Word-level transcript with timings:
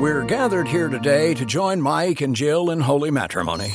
We're 0.00 0.24
gathered 0.24 0.66
here 0.66 0.88
today 0.88 1.34
to 1.34 1.44
join 1.44 1.82
Mike 1.82 2.22
and 2.22 2.34
Jill 2.34 2.70
in 2.70 2.80
holy 2.80 3.10
matrimony. 3.10 3.74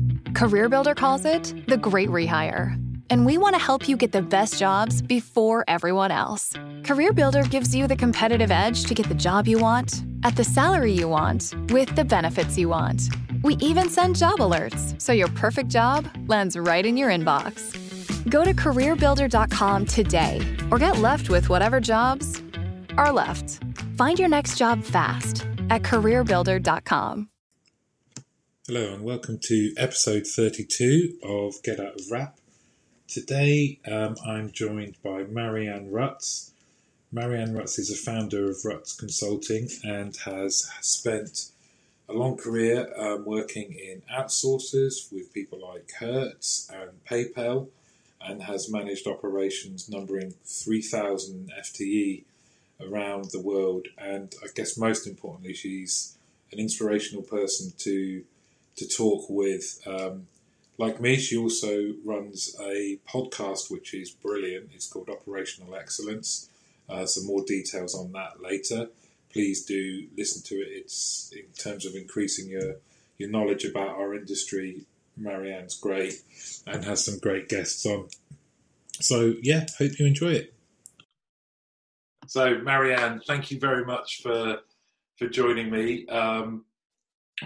CareerBuilder 0.31 0.95
calls 0.95 1.25
it 1.25 1.53
the 1.67 1.77
great 1.77 2.09
rehire. 2.09 2.77
And 3.09 3.25
we 3.25 3.37
want 3.37 3.55
to 3.55 3.61
help 3.61 3.89
you 3.89 3.97
get 3.97 4.13
the 4.13 4.21
best 4.21 4.57
jobs 4.57 5.01
before 5.01 5.65
everyone 5.67 6.11
else. 6.11 6.53
CareerBuilder 6.83 7.49
gives 7.49 7.75
you 7.75 7.85
the 7.85 7.97
competitive 7.97 8.49
edge 8.51 8.85
to 8.85 8.93
get 8.93 9.09
the 9.09 9.15
job 9.15 9.47
you 9.47 9.59
want, 9.59 10.03
at 10.23 10.37
the 10.37 10.43
salary 10.43 10.93
you 10.93 11.09
want, 11.09 11.53
with 11.69 11.93
the 11.95 12.05
benefits 12.05 12.57
you 12.57 12.69
want. 12.69 13.03
We 13.43 13.55
even 13.55 13.89
send 13.89 14.15
job 14.15 14.39
alerts, 14.39 14.99
so 15.01 15.11
your 15.11 15.27
perfect 15.29 15.69
job 15.69 16.07
lands 16.27 16.57
right 16.57 16.85
in 16.85 16.95
your 16.95 17.09
inbox. 17.09 17.75
Go 18.29 18.45
to 18.45 18.53
careerbuilder.com 18.53 19.85
today 19.85 20.57
or 20.71 20.77
get 20.77 20.99
left 20.99 21.29
with 21.29 21.49
whatever 21.49 21.81
jobs 21.81 22.41
are 22.97 23.11
left. 23.11 23.59
Find 23.97 24.17
your 24.17 24.29
next 24.29 24.57
job 24.57 24.83
fast 24.83 25.45
at 25.69 25.81
careerbuilder.com. 25.81 27.30
Hello 28.73 28.93
and 28.93 29.03
welcome 29.03 29.37
to 29.37 29.73
episode 29.75 30.25
32 30.25 31.17
of 31.23 31.61
Get 31.61 31.77
Out 31.77 31.99
of 31.99 32.09
Rap. 32.09 32.37
Today 33.05 33.81
um, 33.85 34.15
I'm 34.25 34.49
joined 34.49 34.95
by 35.03 35.23
Marianne 35.23 35.91
Rutz. 35.91 36.51
Marianne 37.11 37.53
Rutz 37.53 37.77
is 37.77 37.91
a 37.91 37.97
founder 37.97 38.49
of 38.49 38.55
Rutz 38.63 38.97
Consulting 38.97 39.67
and 39.83 40.15
has 40.23 40.71
spent 40.79 41.51
a 42.07 42.13
long 42.13 42.37
career 42.37 42.89
um, 42.97 43.25
working 43.25 43.73
in 43.73 44.03
outsourcers 44.09 45.11
with 45.11 45.33
people 45.33 45.59
like 45.59 45.91
Hertz 45.99 46.71
and 46.73 46.91
PayPal 47.03 47.67
and 48.21 48.43
has 48.43 48.71
managed 48.71 49.05
operations 49.05 49.89
numbering 49.89 50.35
3,000 50.45 51.51
FTE 51.59 52.23
around 52.79 53.31
the 53.31 53.41
world. 53.41 53.87
And 53.97 54.33
I 54.41 54.47
guess 54.55 54.77
most 54.77 55.07
importantly, 55.07 55.55
she's 55.55 56.17
an 56.53 56.59
inspirational 56.59 57.23
person 57.23 57.73
to 57.79 58.23
to 58.75 58.87
talk 58.87 59.25
with. 59.29 59.81
Um, 59.85 60.27
like 60.77 60.99
me, 60.99 61.17
she 61.17 61.37
also 61.37 61.93
runs 62.03 62.55
a 62.59 62.99
podcast 63.07 63.69
which 63.69 63.93
is 63.93 64.09
brilliant. 64.09 64.71
It's 64.73 64.87
called 64.87 65.09
Operational 65.09 65.75
Excellence. 65.75 66.49
Uh, 66.89 67.05
some 67.05 67.27
more 67.27 67.43
details 67.45 67.95
on 67.95 68.11
that 68.13 68.41
later. 68.41 68.87
Please 69.31 69.63
do 69.63 70.07
listen 70.17 70.41
to 70.43 70.55
it. 70.55 70.69
It's 70.69 71.31
in 71.33 71.45
terms 71.57 71.85
of 71.85 71.95
increasing 71.95 72.49
your 72.49 72.75
your 73.17 73.29
knowledge 73.29 73.63
about 73.63 73.89
our 73.89 74.15
industry. 74.15 74.85
Marianne's 75.15 75.77
great 75.77 76.15
and 76.65 76.83
has 76.85 77.05
some 77.05 77.19
great 77.19 77.47
guests 77.47 77.85
on. 77.85 78.07
So 78.99 79.35
yeah, 79.41 79.65
hope 79.77 79.99
you 79.99 80.05
enjoy 80.05 80.33
it. 80.33 80.53
So 82.27 82.57
Marianne, 82.59 83.21
thank 83.25 83.51
you 83.51 83.59
very 83.59 83.85
much 83.85 84.21
for 84.23 84.59
for 85.17 85.27
joining 85.27 85.69
me. 85.69 86.07
Um, 86.07 86.65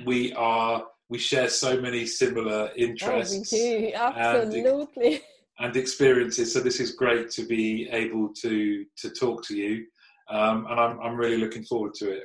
we 0.05 0.33
are 0.33 0.85
we 1.09 1.17
share 1.17 1.49
so 1.49 1.79
many 1.79 2.05
similar 2.05 2.71
interests. 2.75 3.53
Oh, 3.53 3.57
we 3.57 3.89
do 3.89 3.91
absolutely. 3.95 5.13
And, 5.15 5.21
and, 5.59 5.75
experiences. 5.77 6.53
So 6.53 6.59
this 6.59 6.79
is 6.79 6.91
great 6.91 7.29
to 7.31 7.43
be 7.45 7.87
able 7.91 8.33
to 8.41 8.85
to 8.97 9.09
talk 9.09 9.43
to 9.45 9.55
you, 9.55 9.85
um, 10.29 10.65
and 10.69 10.79
I'm 10.79 10.99
I'm 10.99 11.15
really 11.15 11.37
looking 11.37 11.63
forward 11.63 11.93
to 11.95 12.11
it. 12.11 12.23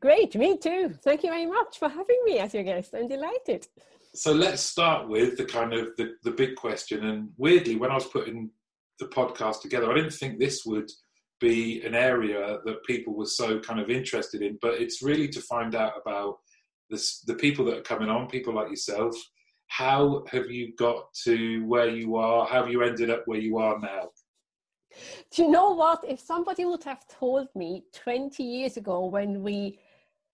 Great, 0.00 0.34
me 0.36 0.58
too. 0.58 0.94
Thank 1.02 1.22
you 1.22 1.30
very 1.30 1.46
much 1.46 1.78
for 1.78 1.88
having 1.88 2.20
me 2.24 2.38
as 2.38 2.52
your 2.52 2.64
guest. 2.64 2.94
I'm 2.94 3.08
delighted. 3.08 3.66
So 4.14 4.32
let's 4.32 4.62
start 4.62 5.08
with 5.08 5.36
the 5.36 5.44
kind 5.44 5.72
of 5.72 5.96
the, 5.96 6.14
the 6.22 6.30
big 6.30 6.54
question. 6.56 7.04
And 7.06 7.30
weirdly, 7.36 7.76
when 7.76 7.90
I 7.90 7.94
was 7.94 8.06
putting 8.06 8.50
the 8.98 9.06
podcast 9.06 9.60
together, 9.62 9.90
I 9.90 9.94
didn't 9.94 10.14
think 10.14 10.38
this 10.38 10.64
would 10.64 10.90
be 11.40 11.82
an 11.82 11.94
area 11.94 12.58
that 12.64 12.84
people 12.84 13.14
were 13.14 13.26
so 13.26 13.60
kind 13.60 13.78
of 13.78 13.90
interested 13.90 14.42
in, 14.42 14.58
but 14.62 14.80
it's 14.80 15.02
really 15.02 15.28
to 15.28 15.40
find 15.42 15.74
out 15.74 15.92
about 16.00 16.38
the, 16.90 17.02
the 17.26 17.34
people 17.34 17.64
that 17.66 17.78
are 17.78 17.82
coming 17.82 18.08
on, 18.08 18.28
people 18.28 18.54
like 18.54 18.70
yourself. 18.70 19.16
How 19.68 20.24
have 20.30 20.50
you 20.50 20.74
got 20.76 21.12
to 21.24 21.64
where 21.66 21.88
you 21.88 22.16
are? 22.16 22.46
How 22.46 22.62
have 22.62 22.70
you 22.70 22.82
ended 22.82 23.10
up 23.10 23.22
where 23.26 23.40
you 23.40 23.58
are 23.58 23.78
now? 23.78 24.10
Do 25.32 25.42
you 25.42 25.50
know 25.50 25.70
what? 25.74 26.04
If 26.06 26.20
somebody 26.20 26.64
would 26.64 26.84
have 26.84 27.06
told 27.08 27.48
me 27.54 27.84
20 27.92 28.42
years 28.42 28.76
ago 28.76 29.06
when 29.06 29.42
we 29.42 29.78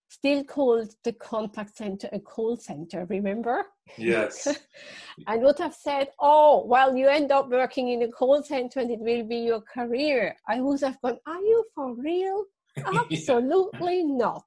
still 0.09 0.45
called 0.45 0.95
the 1.05 1.13
contact 1.13 1.77
center 1.77 2.09
a 2.13 2.21
call 2.21 2.57
center, 2.57 3.07
remember? 3.07 3.65
Yes. 3.97 4.47
and 5.27 5.43
would 5.43 5.59
have 5.59 5.75
said, 5.75 6.09
oh, 6.21 6.65
well, 6.67 6.95
you 6.95 7.09
end 7.09 7.33
up 7.33 7.49
working 7.49 7.89
in 7.89 8.03
a 8.03 8.09
call 8.09 8.43
center 8.43 8.81
and 8.81 8.91
it 8.91 9.01
will 9.01 9.25
be 9.25 9.39
your 9.39 9.63
career. 9.63 10.37
I 10.47 10.61
would 10.61 10.83
have 10.83 11.01
gone, 11.01 11.19
are 11.27 11.41
you 11.41 11.65
for 11.75 11.95
real? 11.95 12.45
Absolutely 12.77 14.05
not. 14.05 14.45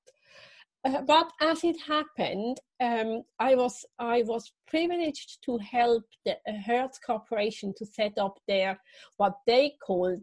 Uh, 0.85 1.01
but 1.01 1.31
as 1.41 1.63
it 1.63 1.77
happened, 1.81 2.59
um, 2.79 3.23
I 3.39 3.55
was 3.55 3.85
I 3.97 4.23
was 4.23 4.51
privileged 4.67 5.39
to 5.45 5.57
help 5.57 6.03
the 6.25 6.37
Hertz 6.65 6.99
Corporation 6.99 7.73
to 7.77 7.85
set 7.85 8.17
up 8.17 8.37
their 8.47 8.79
what 9.17 9.33
they 9.47 9.73
called 9.85 10.21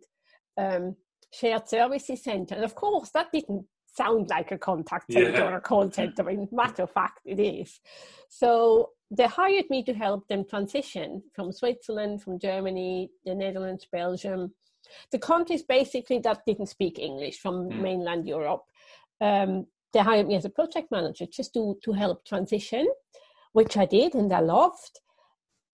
um, 0.56 0.96
shared 1.32 1.68
services 1.68 2.22
center. 2.22 2.54
And 2.54 2.64
of 2.64 2.74
course, 2.74 3.10
that 3.10 3.32
didn't 3.32 3.66
sound 3.86 4.30
like 4.30 4.52
a 4.52 4.58
contact 4.58 5.12
center 5.12 5.30
yeah. 5.30 5.48
or 5.48 5.56
a 5.56 5.60
call 5.60 5.90
center. 5.90 6.28
In 6.30 6.48
matter 6.52 6.84
of 6.84 6.90
fact, 6.90 7.20
it 7.24 7.40
is. 7.40 7.80
So 8.28 8.90
they 9.10 9.26
hired 9.26 9.68
me 9.68 9.82
to 9.84 9.92
help 9.92 10.28
them 10.28 10.44
transition 10.48 11.22
from 11.34 11.52
Switzerland, 11.52 12.22
from 12.22 12.38
Germany, 12.38 13.10
the 13.24 13.34
Netherlands, 13.34 13.86
Belgium, 13.90 14.54
the 15.10 15.18
countries 15.18 15.62
basically 15.62 16.18
that 16.20 16.42
didn't 16.46 16.68
speak 16.68 16.98
English 16.98 17.38
from 17.38 17.68
mm. 17.68 17.80
mainland 17.80 18.26
Europe. 18.26 18.62
Um, 19.20 19.66
they 19.92 20.00
hired 20.00 20.28
me 20.28 20.36
as 20.36 20.44
a 20.44 20.50
project 20.50 20.90
manager 20.90 21.26
just 21.26 21.52
to, 21.54 21.78
to 21.84 21.92
help 21.92 22.24
transition, 22.24 22.86
which 23.52 23.76
I 23.76 23.86
did 23.86 24.14
and 24.14 24.32
I 24.32 24.40
loved. 24.40 25.00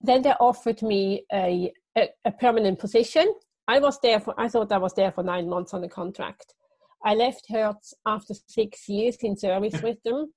Then 0.00 0.22
they 0.22 0.32
offered 0.32 0.82
me 0.82 1.24
a, 1.32 1.72
a, 1.96 2.08
a 2.24 2.32
permanent 2.32 2.78
position. 2.78 3.32
I 3.66 3.78
was 3.80 3.98
there 4.00 4.20
for, 4.20 4.34
I 4.38 4.48
thought 4.48 4.72
I 4.72 4.78
was 4.78 4.94
there 4.94 5.12
for 5.12 5.22
nine 5.22 5.48
months 5.48 5.74
on 5.74 5.84
a 5.84 5.88
contract. 5.88 6.54
I 7.04 7.14
left 7.14 7.46
Hertz 7.48 7.94
after 8.06 8.34
six 8.46 8.88
years 8.88 9.16
in 9.20 9.36
service 9.36 9.80
with 9.82 10.02
them. 10.04 10.32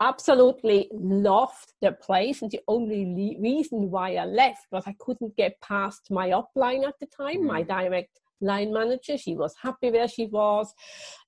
Absolutely 0.00 0.90
loved 0.92 1.72
the 1.80 1.92
place, 1.92 2.42
and 2.42 2.50
the 2.50 2.60
only 2.68 3.06
le- 3.06 3.40
reason 3.40 3.90
why 3.90 4.16
I 4.16 4.26
left 4.26 4.66
was 4.70 4.84
I 4.86 4.94
couldn't 5.00 5.36
get 5.36 5.58
past 5.62 6.08
my 6.10 6.28
upline 6.28 6.86
at 6.86 6.94
the 7.00 7.06
time, 7.06 7.42
mm. 7.42 7.46
my 7.46 7.62
direct 7.62 8.20
line 8.42 8.74
manager. 8.74 9.16
She 9.16 9.34
was 9.34 9.54
happy 9.62 9.90
where 9.90 10.06
she 10.06 10.26
was. 10.26 10.74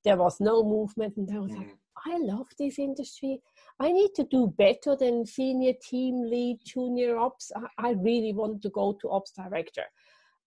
There 0.04 0.18
was 0.18 0.38
no 0.38 0.62
movement, 0.62 1.16
and 1.16 1.30
I 1.34 1.38
was 1.38 1.50
mm. 1.50 1.56
like, 1.56 1.76
I 2.06 2.18
love 2.18 2.46
this 2.58 2.78
industry. 2.78 3.40
I 3.80 3.92
need 3.92 4.10
to 4.16 4.24
do 4.24 4.54
better 4.58 4.96
than 4.96 5.26
senior 5.26 5.72
team 5.82 6.22
lead, 6.22 6.58
junior 6.64 7.16
ops. 7.16 7.52
I, 7.54 7.88
I 7.88 7.90
really 7.92 8.32
want 8.32 8.62
to 8.62 8.70
go 8.70 8.98
to 9.00 9.10
ops 9.10 9.32
director. 9.32 9.84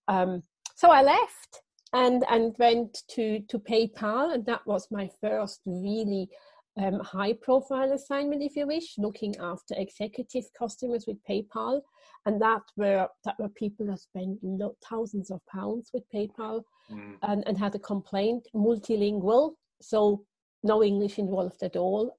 Um, 0.08 0.44
so 0.76 0.92
I 0.92 1.02
left 1.02 1.62
and 1.94 2.24
and 2.30 2.56
went 2.58 3.04
to 3.10 3.42
to 3.50 3.60
PayPal, 3.60 4.34
and 4.34 4.46
that 4.46 4.66
was 4.66 4.88
my 4.92 5.10
first 5.20 5.62
really 5.66 6.30
um, 6.78 7.00
high 7.00 7.34
profile 7.34 7.92
assignment, 7.92 8.42
if 8.42 8.56
you 8.56 8.68
wish, 8.68 8.98
looking 8.98 9.36
after 9.38 9.76
executive 9.78 10.46
customers 10.58 11.06
with 11.06 11.18
PayPal, 11.30 11.82
and 12.26 12.42
that 12.42 12.62
were 12.78 13.08
that 13.26 13.36
were 13.40 13.50
people 13.50 13.86
that 13.88 14.00
spent 14.00 14.40
lo- 14.42 14.76
thousands 14.90 15.32
of 15.32 15.42
pounds 15.48 15.90
with 15.94 16.04
PayPal, 16.14 16.64
mm. 16.90 17.16
and 17.24 17.44
and 17.48 17.58
had 17.58 17.76
a 17.76 17.80
complaint, 17.80 18.48
multilingual, 18.56 19.52
so 19.82 20.24
no 20.64 20.84
English 20.84 21.20
involved 21.20 21.62
at 21.64 21.76
all. 21.76 22.18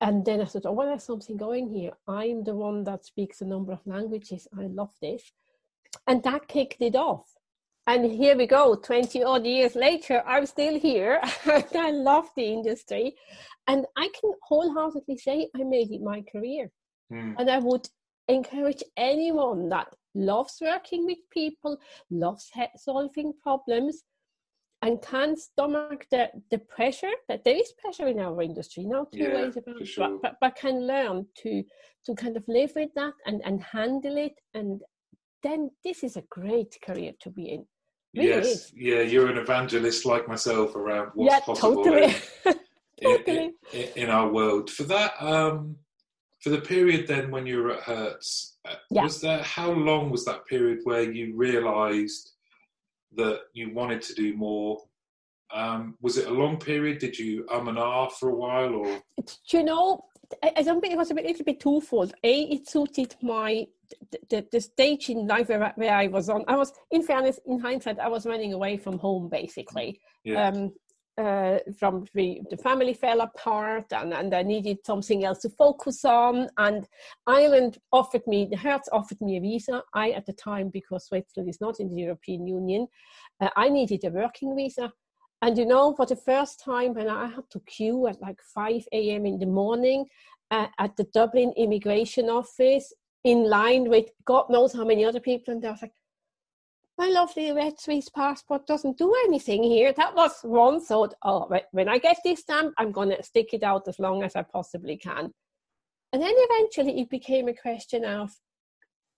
And 0.00 0.24
then 0.24 0.40
I 0.40 0.46
thought, 0.46 0.66
oh, 0.66 0.72
well, 0.72 0.88
there's 0.88 1.04
something 1.04 1.36
going 1.36 1.68
here. 1.68 1.92
I'm 2.08 2.42
the 2.42 2.54
one 2.54 2.84
that 2.84 3.04
speaks 3.04 3.40
a 3.40 3.46
number 3.46 3.72
of 3.72 3.86
languages. 3.86 4.48
I 4.58 4.66
love 4.66 4.90
this. 5.00 5.30
And 6.06 6.22
that 6.24 6.48
kicked 6.48 6.82
it 6.82 6.96
off 6.96 7.32
and 7.86 8.10
here 8.10 8.36
we 8.36 8.46
go 8.46 8.76
20 8.76 9.24
odd 9.24 9.44
years 9.44 9.74
later 9.74 10.22
i'm 10.26 10.46
still 10.46 10.78
here 10.78 11.20
i 11.74 11.90
love 11.90 12.28
the 12.36 12.44
industry 12.44 13.14
and 13.66 13.86
i 13.96 14.08
can 14.20 14.32
wholeheartedly 14.42 15.16
say 15.16 15.48
i 15.56 15.62
made 15.64 15.90
it 15.90 16.00
my 16.00 16.22
career 16.30 16.70
mm. 17.12 17.34
and 17.38 17.50
i 17.50 17.58
would 17.58 17.86
encourage 18.28 18.82
anyone 18.96 19.68
that 19.68 19.88
loves 20.14 20.58
working 20.60 21.04
with 21.06 21.18
people 21.32 21.76
loves 22.10 22.50
solving 22.76 23.32
problems 23.42 24.04
and 24.82 25.00
can 25.00 25.36
stomach 25.36 26.06
the, 26.10 26.28
the 26.50 26.58
pressure 26.58 27.12
that 27.28 27.44
there 27.44 27.56
is 27.56 27.72
pressure 27.80 28.08
in 28.08 28.18
our 28.18 28.42
industry, 28.42 28.84
no 28.84 29.06
two 29.12 29.20
Yeah, 29.20 29.34
ways 29.34 29.56
about 29.56 29.80
it, 29.80 29.86
sure. 29.86 30.18
but, 30.22 30.36
but, 30.40 30.56
can 30.56 30.86
learn 30.86 31.26
to 31.42 31.64
to 32.04 32.14
kind 32.16 32.36
of 32.36 32.42
live 32.48 32.72
with 32.74 32.90
that 32.96 33.14
and, 33.26 33.40
and 33.44 33.62
handle 33.62 34.16
it 34.16 34.34
and 34.54 34.82
then 35.42 35.70
this 35.84 36.02
is 36.02 36.16
a 36.16 36.24
great 36.30 36.76
career 36.84 37.12
to 37.20 37.30
be 37.30 37.46
in. 37.50 37.66
Really 38.14 38.28
yes, 38.28 38.46
is. 38.46 38.72
yeah, 38.76 39.00
you're 39.00 39.30
an 39.30 39.38
evangelist 39.38 40.04
like 40.04 40.28
myself 40.28 40.76
around 40.76 41.10
what's 41.14 41.34
yeah, 41.34 41.40
possible 41.40 41.84
totally. 41.84 42.14
in, 42.44 42.54
totally. 43.02 43.50
in, 43.72 43.88
in 43.96 44.10
our 44.10 44.30
world. 44.30 44.70
For 44.70 44.82
that, 44.84 45.14
um, 45.20 45.76
for 46.40 46.50
the 46.50 46.60
period 46.60 47.06
then 47.06 47.30
when 47.30 47.46
you 47.46 47.62
were 47.62 47.72
at 47.74 47.82
Hertz, 47.82 48.58
uh, 48.68 48.74
Yeah. 48.90 49.04
was 49.04 49.20
there 49.20 49.42
how 49.42 49.70
long 49.72 50.10
was 50.10 50.24
that 50.26 50.46
period 50.46 50.80
where 50.84 51.10
you 51.10 51.34
realised 51.34 52.31
that 53.16 53.40
you 53.52 53.72
wanted 53.74 54.02
to 54.02 54.14
do 54.14 54.36
more? 54.36 54.82
Um, 55.52 55.96
was 56.00 56.16
it 56.16 56.28
a 56.28 56.30
long 56.32 56.56
period? 56.58 56.98
Did 56.98 57.18
you 57.18 57.46
um 57.50 57.68
and 57.68 57.78
ah 57.78 58.08
for 58.08 58.30
a 58.30 58.34
while, 58.34 58.74
or 58.74 59.02
Do 59.18 59.56
you 59.58 59.62
know, 59.64 60.04
I, 60.42 60.62
don't 60.62 60.80
think 60.80 60.94
it 60.94 60.96
was 60.96 61.10
a 61.10 61.14
bit, 61.14 61.26
little 61.26 61.44
bit 61.44 61.60
twofold. 61.60 62.14
A, 62.24 62.42
it 62.44 62.68
suited 62.68 63.14
my 63.22 63.66
the, 64.30 64.46
the, 64.50 64.60
stage 64.60 65.10
in 65.10 65.26
life 65.26 65.50
where, 65.50 65.62
I- 65.64 65.72
where 65.76 65.94
I 65.94 66.06
was 66.06 66.30
on. 66.30 66.44
I 66.48 66.56
was, 66.56 66.72
in 66.90 67.02
fairness, 67.02 67.38
in 67.44 67.58
hindsight, 67.58 67.98
I 67.98 68.08
was 68.08 68.24
running 68.24 68.54
away 68.54 68.78
from 68.78 68.98
home 68.98 69.28
basically. 69.28 70.00
yeah, 70.24 70.48
Um, 70.48 70.72
uh, 71.18 71.58
from 71.78 72.06
the, 72.14 72.40
the 72.50 72.56
family 72.56 72.94
fell 72.94 73.20
apart, 73.20 73.92
and, 73.92 74.12
and 74.14 74.34
I 74.34 74.42
needed 74.42 74.78
something 74.84 75.24
else 75.24 75.40
to 75.40 75.50
focus 75.50 76.04
on. 76.04 76.48
And 76.56 76.88
Ireland 77.26 77.78
offered 77.92 78.26
me, 78.26 78.46
the 78.50 78.56
Hertz 78.56 78.88
offered 78.92 79.20
me 79.20 79.36
a 79.36 79.40
visa. 79.40 79.82
I, 79.94 80.10
at 80.12 80.26
the 80.26 80.32
time, 80.32 80.70
because 80.70 81.06
Switzerland 81.06 81.50
is 81.50 81.60
not 81.60 81.80
in 81.80 81.88
the 81.88 82.00
European 82.02 82.46
Union, 82.46 82.86
uh, 83.40 83.50
I 83.56 83.68
needed 83.68 84.04
a 84.04 84.10
working 84.10 84.56
visa. 84.56 84.92
And 85.42 85.58
you 85.58 85.66
know, 85.66 85.94
for 85.94 86.06
the 86.06 86.16
first 86.16 86.60
time, 86.60 86.94
when 86.94 87.08
I 87.08 87.26
had 87.26 87.50
to 87.50 87.60
queue 87.60 88.06
at 88.06 88.20
like 88.20 88.40
5 88.54 88.84
a.m. 88.92 89.26
in 89.26 89.38
the 89.38 89.46
morning 89.46 90.06
uh, 90.50 90.68
at 90.78 90.96
the 90.96 91.04
Dublin 91.12 91.52
immigration 91.56 92.30
office 92.30 92.92
in 93.24 93.48
line 93.48 93.88
with 93.88 94.06
God 94.24 94.46
knows 94.50 94.72
how 94.72 94.84
many 94.84 95.04
other 95.04 95.20
people, 95.20 95.52
and 95.52 95.64
I 95.64 95.72
was 95.72 95.82
like, 95.82 95.92
my 97.02 97.08
lovely 97.08 97.50
red 97.50 97.80
Swiss 97.80 98.08
passport 98.08 98.64
doesn't 98.66 98.96
do 98.96 99.12
anything 99.26 99.62
here. 99.64 99.92
That 99.92 100.14
was 100.14 100.34
one 100.42 100.80
thought. 100.80 101.14
Oh, 101.22 101.48
wh- 101.52 101.74
when 101.74 101.88
I 101.88 101.98
get 101.98 102.18
this 102.24 102.40
stamp, 102.40 102.74
I'm 102.78 102.92
going 102.92 103.10
to 103.10 103.22
stick 103.24 103.48
it 103.52 103.64
out 103.64 103.88
as 103.88 103.98
long 103.98 104.22
as 104.22 104.36
I 104.36 104.42
possibly 104.42 104.96
can. 104.96 105.32
And 106.12 106.22
then 106.22 106.34
eventually 106.36 107.00
it 107.00 107.10
became 107.10 107.48
a 107.48 107.54
question 107.66 108.04
of, 108.04 108.30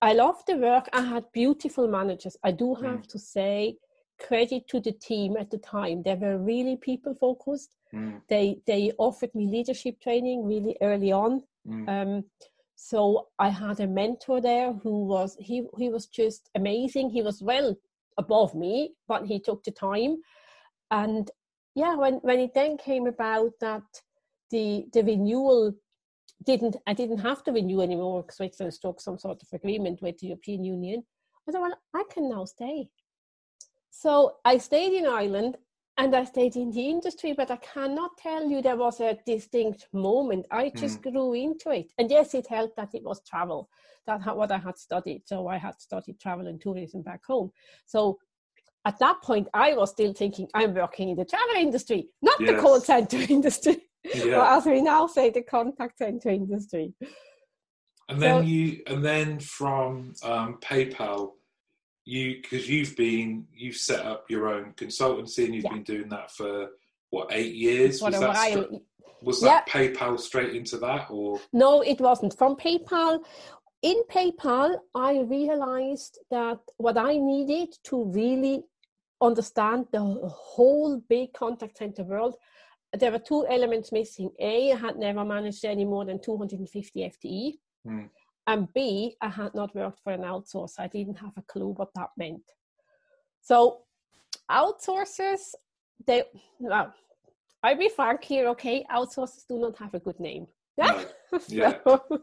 I 0.00 0.14
love 0.14 0.38
the 0.46 0.56
work. 0.56 0.88
I 0.94 1.02
had 1.02 1.24
beautiful 1.32 1.86
managers. 1.86 2.36
I 2.42 2.52
do 2.52 2.74
have 2.74 3.06
to 3.08 3.18
say, 3.18 3.76
credit 4.18 4.66
to 4.68 4.80
the 4.80 4.92
team 4.92 5.36
at 5.36 5.50
the 5.50 5.58
time. 5.58 6.02
They 6.02 6.14
were 6.14 6.38
really 6.38 6.76
people 6.76 7.14
focused. 7.14 7.74
Mm, 7.94 8.22
They 8.28 8.46
they 8.66 8.92
offered 8.98 9.34
me 9.34 9.44
leadership 9.56 10.00
training 10.00 10.46
really 10.52 10.74
early 10.80 11.12
on. 11.12 11.42
mm, 11.68 11.86
Um, 11.94 12.24
so 12.76 13.28
I 13.38 13.48
had 13.48 13.80
a 13.80 13.86
mentor 13.86 14.40
there 14.40 14.72
who 14.72 15.04
was 15.04 15.36
he 15.40 15.66
he 15.78 15.88
was 15.88 16.06
just 16.06 16.50
amazing. 16.54 17.10
He 17.10 17.22
was 17.22 17.42
well 17.42 17.76
above 18.18 18.54
me, 18.54 18.94
but 19.08 19.26
he 19.26 19.38
took 19.40 19.64
the 19.64 19.70
time. 19.70 20.18
And 20.90 21.30
yeah, 21.74 21.94
when 21.94 22.14
when 22.14 22.40
it 22.40 22.54
then 22.54 22.76
came 22.76 23.06
about 23.06 23.52
that 23.60 23.82
the 24.50 24.86
the 24.92 25.02
renewal 25.02 25.74
didn't 26.44 26.76
I 26.86 26.94
didn't 26.94 27.18
have 27.18 27.42
to 27.44 27.52
renew 27.52 27.80
anymore 27.80 28.22
because 28.22 28.36
Switzerland 28.36 28.74
struck 28.74 29.00
some 29.00 29.18
sort 29.18 29.42
of 29.42 29.48
agreement 29.52 30.02
with 30.02 30.18
the 30.18 30.28
European 30.28 30.64
Union. 30.64 31.04
I 31.48 31.52
thought, 31.52 31.62
well, 31.62 31.78
I 31.94 32.04
can 32.10 32.28
now 32.28 32.44
stay. 32.44 32.88
So 33.90 34.36
I 34.44 34.58
stayed 34.58 34.92
in 34.92 35.06
Ireland 35.06 35.56
and 35.96 36.14
I 36.14 36.24
stayed 36.24 36.56
in 36.56 36.70
the 36.72 36.88
industry, 36.88 37.34
but 37.36 37.50
I 37.50 37.56
cannot 37.56 38.16
tell 38.16 38.48
you 38.48 38.60
there 38.60 38.76
was 38.76 39.00
a 39.00 39.16
distinct 39.24 39.86
moment. 39.92 40.46
I 40.50 40.70
just 40.76 41.00
grew 41.02 41.34
into 41.34 41.70
it. 41.70 41.92
And 41.98 42.10
yes, 42.10 42.34
it 42.34 42.48
helped 42.48 42.76
that 42.76 42.94
it 42.94 43.04
was 43.04 43.22
travel. 43.24 43.68
That 44.06 44.22
had 44.22 44.32
what 44.32 44.50
I 44.50 44.58
had 44.58 44.76
studied. 44.76 45.22
So 45.26 45.46
I 45.46 45.56
had 45.56 45.80
studied 45.80 46.18
travel 46.18 46.48
and 46.48 46.60
tourism 46.60 47.02
back 47.02 47.24
home. 47.24 47.52
So 47.86 48.18
at 48.84 48.98
that 48.98 49.22
point, 49.22 49.48
I 49.54 49.74
was 49.74 49.90
still 49.90 50.12
thinking, 50.12 50.48
I'm 50.52 50.74
working 50.74 51.10
in 51.10 51.16
the 51.16 51.24
travel 51.24 51.56
industry, 51.56 52.08
not 52.20 52.38
the 52.38 52.54
call 52.54 52.80
center 52.80 53.18
industry. 53.28 53.76
yeah. 54.14 54.36
Or 54.36 54.44
as 54.44 54.66
we 54.66 54.82
now 54.82 55.06
say, 55.06 55.30
the 55.30 55.42
contact 55.42 55.98
center 55.98 56.28
industry. 56.28 56.92
And 58.08 58.20
then 58.20 58.46
you, 58.46 58.82
and 58.86 59.02
then 59.02 59.38
from 59.38 60.12
um, 60.24 60.58
PayPal, 60.60 61.30
you 62.04 62.36
because 62.42 62.68
you've 62.68 62.96
been 62.96 63.46
you've 63.54 63.76
set 63.76 64.04
up 64.04 64.30
your 64.30 64.48
own 64.48 64.72
consultancy 64.76 65.44
and 65.44 65.54
you've 65.54 65.64
Yeah. 65.64 65.72
been 65.72 65.82
doing 65.82 66.08
that 66.10 66.30
for 66.30 66.70
what 67.10 67.28
eight 67.32 67.54
years. 67.54 68.00
For 68.00 68.06
was 68.06 68.16
a 68.16 68.20
that 68.20 68.28
while. 68.28 68.64
stra- 68.64 68.80
was 69.22 69.40
that 69.40 69.66
PayPal 69.68 70.20
straight 70.20 70.54
into 70.54 70.76
that 70.78 71.10
or 71.10 71.40
No, 71.52 71.80
it 71.80 71.98
wasn't. 72.00 72.36
From 72.36 72.56
PayPal, 72.56 73.24
in 73.80 74.02
PayPal, 74.10 74.78
I 74.94 75.20
realized 75.20 76.18
that 76.30 76.58
what 76.76 76.98
I 76.98 77.16
needed 77.16 77.74
to 77.84 78.04
really 78.04 78.64
understand 79.22 79.86
the 79.92 80.00
whole 80.28 80.98
big 81.08 81.32
contact 81.32 81.78
center 81.78 82.02
world, 82.02 82.36
there 82.92 83.10
were 83.12 83.18
two 83.18 83.46
elements 83.46 83.92
missing. 83.92 84.30
A, 84.38 84.72
I 84.72 84.76
had 84.76 84.98
never 84.98 85.24
managed 85.24 85.64
any 85.64 85.86
more 85.86 86.04
than 86.04 86.20
250 86.20 87.00
FTE. 87.04 87.54
Hmm. 87.86 88.04
And 88.46 88.72
B, 88.74 89.16
I 89.20 89.28
had 89.28 89.54
not 89.54 89.74
worked 89.74 90.00
for 90.02 90.12
an 90.12 90.22
outsourcer. 90.22 90.80
I 90.80 90.88
didn't 90.88 91.18
have 91.18 91.32
a 91.36 91.42
clue 91.42 91.68
what 91.68 91.88
that 91.94 92.10
meant. 92.16 92.42
So, 93.40 93.80
outsourcers, 94.50 95.54
they, 96.06 96.24
well, 96.58 96.92
I'll 97.62 97.78
be 97.78 97.88
frank 97.88 98.22
here, 98.24 98.48
okay? 98.48 98.84
Outsourcers 98.92 99.46
do 99.48 99.58
not 99.58 99.76
have 99.78 99.94
a 99.94 100.00
good 100.00 100.20
name. 100.20 100.46
No. 100.76 101.04
Yeah. 101.48 101.78
so, 101.84 102.22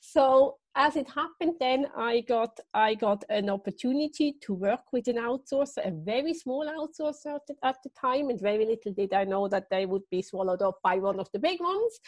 so 0.00 0.56
as 0.76 0.94
it 0.94 1.08
happened 1.10 1.54
then 1.58 1.86
i 1.96 2.20
got 2.20 2.58
i 2.74 2.94
got 2.94 3.24
an 3.28 3.50
opportunity 3.50 4.34
to 4.40 4.54
work 4.54 4.92
with 4.92 5.08
an 5.08 5.16
outsourcer 5.16 5.84
a 5.86 5.90
very 5.90 6.32
small 6.32 6.64
outsourcer 6.66 7.34
at 7.34 7.46
the, 7.48 7.54
at 7.64 7.76
the 7.82 7.90
time 8.00 8.30
and 8.30 8.40
very 8.40 8.64
little 8.64 8.92
did 8.92 9.12
i 9.12 9.24
know 9.24 9.48
that 9.48 9.68
they 9.70 9.84
would 9.84 10.02
be 10.10 10.22
swallowed 10.22 10.62
up 10.62 10.78
by 10.82 10.96
one 10.96 11.18
of 11.18 11.28
the 11.32 11.38
big 11.38 11.60
ones 11.60 11.98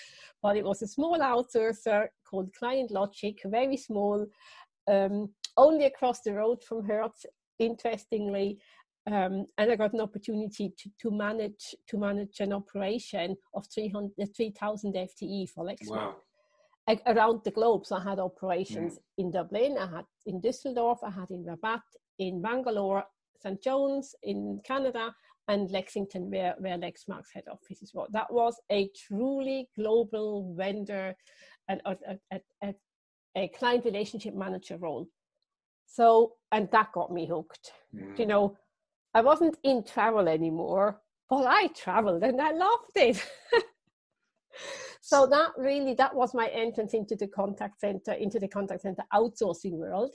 but 0.42 0.56
it 0.56 0.64
was 0.64 0.80
a 0.82 0.86
small 0.86 1.18
outsourcer 1.18 2.06
called 2.32 2.50
ClientLogic 2.60 3.36
very 3.44 3.76
small 3.76 4.26
um, 4.88 5.28
only 5.56 5.84
across 5.84 6.22
the 6.22 6.32
road 6.32 6.64
from 6.64 6.84
hertz 6.84 7.26
interestingly 7.58 8.58
um, 9.06 9.46
and 9.58 9.70
I 9.70 9.76
got 9.76 9.92
an 9.92 10.00
opportunity 10.00 10.72
to, 10.78 10.90
to 11.02 11.10
manage 11.10 11.74
to 11.88 11.98
manage 11.98 12.40
an 12.40 12.52
operation 12.52 13.36
of 13.54 13.66
300 13.74 14.12
3000 14.36 14.94
FTE 14.94 15.48
for 15.50 15.64
Lexmark 15.64 15.90
wow 15.90 16.16
around 17.06 17.40
the 17.44 17.50
globe. 17.50 17.86
So 17.86 17.96
I 17.96 18.02
had 18.02 18.18
operations 18.18 18.98
in 19.18 19.30
Dublin, 19.30 19.76
I 19.78 19.86
had 19.86 20.04
in 20.26 20.40
Düsseldorf, 20.40 20.98
I 21.02 21.10
had 21.10 21.30
in 21.30 21.44
Rabat, 21.44 21.82
in 22.18 22.42
Bangalore, 22.42 23.04
St. 23.42 23.62
John's, 23.62 24.14
in 24.22 24.60
Canada, 24.64 25.14
and 25.48 25.70
Lexington, 25.70 26.30
where, 26.30 26.54
where 26.58 26.78
Lexmark's 26.78 27.32
head 27.34 27.44
office 27.50 27.90
was. 27.94 28.08
That 28.12 28.32
was 28.32 28.56
a 28.70 28.88
truly 29.06 29.68
global 29.76 30.54
vendor 30.56 31.14
a, 31.84 31.96
a, 32.32 32.40
a, 32.62 32.74
a 33.36 33.48
client 33.48 33.84
relationship 33.84 34.34
manager 34.34 34.76
role. 34.76 35.06
So, 35.86 36.32
and 36.52 36.68
that 36.72 36.92
got 36.92 37.12
me 37.12 37.26
hooked. 37.26 37.72
Mm. 37.94 38.18
You 38.18 38.26
know, 38.26 38.56
I 39.14 39.20
wasn't 39.20 39.58
in 39.62 39.84
travel 39.84 40.28
anymore, 40.28 41.00
but 41.28 41.46
I 41.46 41.68
traveled 41.68 42.22
and 42.22 42.40
I 42.40 42.52
loved 42.52 42.96
it. 42.96 43.22
so 45.00 45.26
that 45.26 45.50
really 45.58 45.94
that 45.94 46.14
was 46.14 46.32
my 46.32 46.46
entrance 46.48 46.94
into 46.94 47.16
the 47.16 47.26
contact 47.26 47.80
center 47.80 48.12
into 48.12 48.38
the 48.38 48.48
contact 48.48 48.82
center 48.82 49.02
outsourcing 49.12 49.72
world 49.72 50.14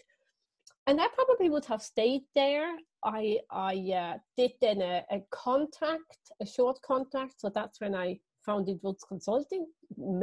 and 0.88 1.00
i 1.02 1.08
probably 1.14 1.50
would 1.50 1.66
have 1.66 1.82
stayed 1.82 2.24
there 2.36 2.70
i 3.04 3.38
i 3.52 3.74
uh, 3.94 4.18
did 4.38 4.52
then 4.62 4.82
a, 4.82 5.04
a 5.12 5.22
contract 5.30 6.32
a 6.42 6.46
short 6.46 6.82
contract 6.82 7.34
so 7.38 7.52
that's 7.54 7.82
when 7.82 7.94
i 7.94 8.18
founded 8.48 8.82
Rutz 8.84 9.04
consulting 9.14 9.64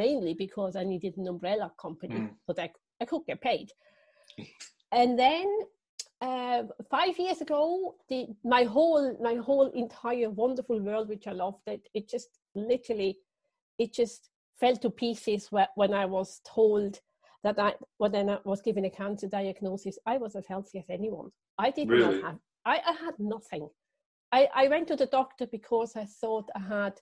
mainly 0.03 0.35
because 0.45 0.73
i 0.77 0.85
needed 0.93 1.15
an 1.19 1.29
umbrella 1.35 1.69
company 1.85 2.15
Mm. 2.21 2.31
so 2.47 2.53
that 2.59 2.71
i 3.03 3.05
could 3.11 3.25
get 3.31 3.41
paid 3.51 3.69
and 4.93 5.19
then 5.19 5.47
uh, 6.21 6.63
five 6.91 7.19
years 7.19 7.41
ago, 7.41 7.95
the, 8.09 8.27
my 8.45 8.63
whole 8.65 9.17
my 9.21 9.35
whole 9.35 9.69
entire 9.85 10.31
wonderful 10.31 10.81
world, 10.81 11.09
which 11.09 11.27
I 11.27 11.33
loved, 11.33 11.63
it 11.67 11.83
it 11.93 12.09
just 12.09 12.29
literally, 12.55 13.19
it 13.79 13.93
just 13.93 14.31
fell 14.61 14.77
to 14.77 14.91
pieces 14.91 15.49
whe- 15.49 15.73
when 15.75 15.93
I 15.93 16.07
was 16.07 16.41
told 16.57 17.01
that 17.43 17.59
I 17.59 17.75
when 17.99 18.31
I 18.31 18.39
was 18.45 18.63
given 18.63 18.85
a 18.87 18.91
cancer 18.91 19.29
diagnosis, 19.29 19.99
I 20.07 20.17
was 20.17 20.35
as 20.37 20.47
healthy 20.47 20.79
as 20.79 20.89
anyone. 20.89 21.29
I 21.59 21.71
did 21.71 21.89
Really? 21.89 22.05
not 22.05 22.25
have 22.25 22.39
I, 22.65 22.77
I 22.91 22.93
had 23.05 23.15
nothing. 23.19 23.69
I, 24.33 24.49
I 24.63 24.69
went 24.69 24.89
to 24.89 24.97
the 24.97 25.07
doctor 25.19 25.47
because 25.47 25.91
I 25.97 26.07
thought 26.21 26.49
I 26.57 26.61
had 26.61 26.95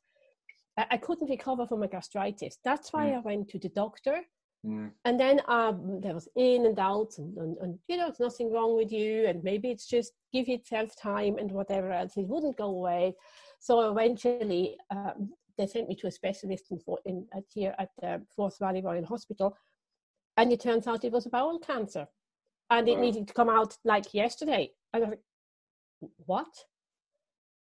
I, 0.78 0.86
I 0.92 0.96
couldn't 0.96 1.30
recover 1.30 1.66
from 1.66 1.80
my 1.80 1.86
gastritis. 1.86 2.58
That's 2.64 2.92
why 2.92 3.06
Mm. 3.08 3.16
I 3.16 3.20
went 3.20 3.48
to 3.50 3.58
the 3.58 3.68
doctor. 3.70 4.20
Mm. 4.64 4.92
And 5.04 5.18
then 5.18 5.40
um, 5.48 6.00
there 6.00 6.14
was 6.14 6.28
in 6.36 6.66
and 6.66 6.78
out, 6.78 7.12
and, 7.18 7.36
and, 7.36 7.56
and 7.58 7.78
you 7.88 7.96
know, 7.96 8.08
it's 8.08 8.20
nothing 8.20 8.52
wrong 8.52 8.76
with 8.76 8.92
you, 8.92 9.26
and 9.26 9.42
maybe 9.42 9.70
it's 9.70 9.86
just 9.86 10.12
give 10.32 10.46
yourself 10.48 10.94
time 10.94 11.36
and 11.38 11.50
whatever 11.50 11.90
else. 11.92 12.16
It 12.16 12.28
wouldn't 12.28 12.56
go 12.56 12.66
away. 12.66 13.14
So 13.58 13.90
eventually, 13.90 14.76
um, 14.90 15.32
they 15.58 15.66
sent 15.66 15.88
me 15.88 15.96
to 15.96 16.06
a 16.06 16.10
specialist 16.12 16.70
in, 16.70 16.78
in 17.04 17.26
at 17.36 17.44
here 17.52 17.74
at 17.78 17.88
the 18.00 18.22
Forth 18.34 18.58
Valley 18.60 18.82
Royal 18.82 19.04
Hospital, 19.04 19.56
and 20.36 20.52
it 20.52 20.60
turns 20.60 20.86
out 20.86 21.04
it 21.04 21.12
was 21.12 21.26
a 21.26 21.30
bowel 21.30 21.58
cancer, 21.58 22.06
and 22.70 22.88
it 22.88 22.94
Wow. 22.96 23.00
needed 23.00 23.28
to 23.28 23.34
come 23.34 23.50
out 23.50 23.76
like 23.84 24.14
yesterday. 24.14 24.70
And 24.92 25.04
I 25.04 25.08
was 25.08 25.18
like, 26.02 26.10
what? 26.26 26.54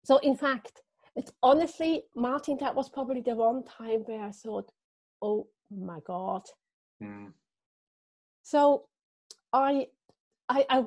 So 0.04 0.18
in 0.18 0.36
fact, 0.36 0.82
it's 1.18 1.32
honestly, 1.42 2.04
Martin, 2.14 2.56
that 2.60 2.76
was 2.76 2.88
probably 2.88 3.20
the 3.20 3.34
one 3.34 3.64
time 3.64 4.02
where 4.06 4.22
I 4.22 4.30
thought, 4.30 4.70
oh 5.20 5.48
my 5.68 5.98
god. 6.06 6.42
Mm. 7.02 7.32
So 8.44 8.84
I, 9.52 9.88
I, 10.48 10.64
I, 10.70 10.84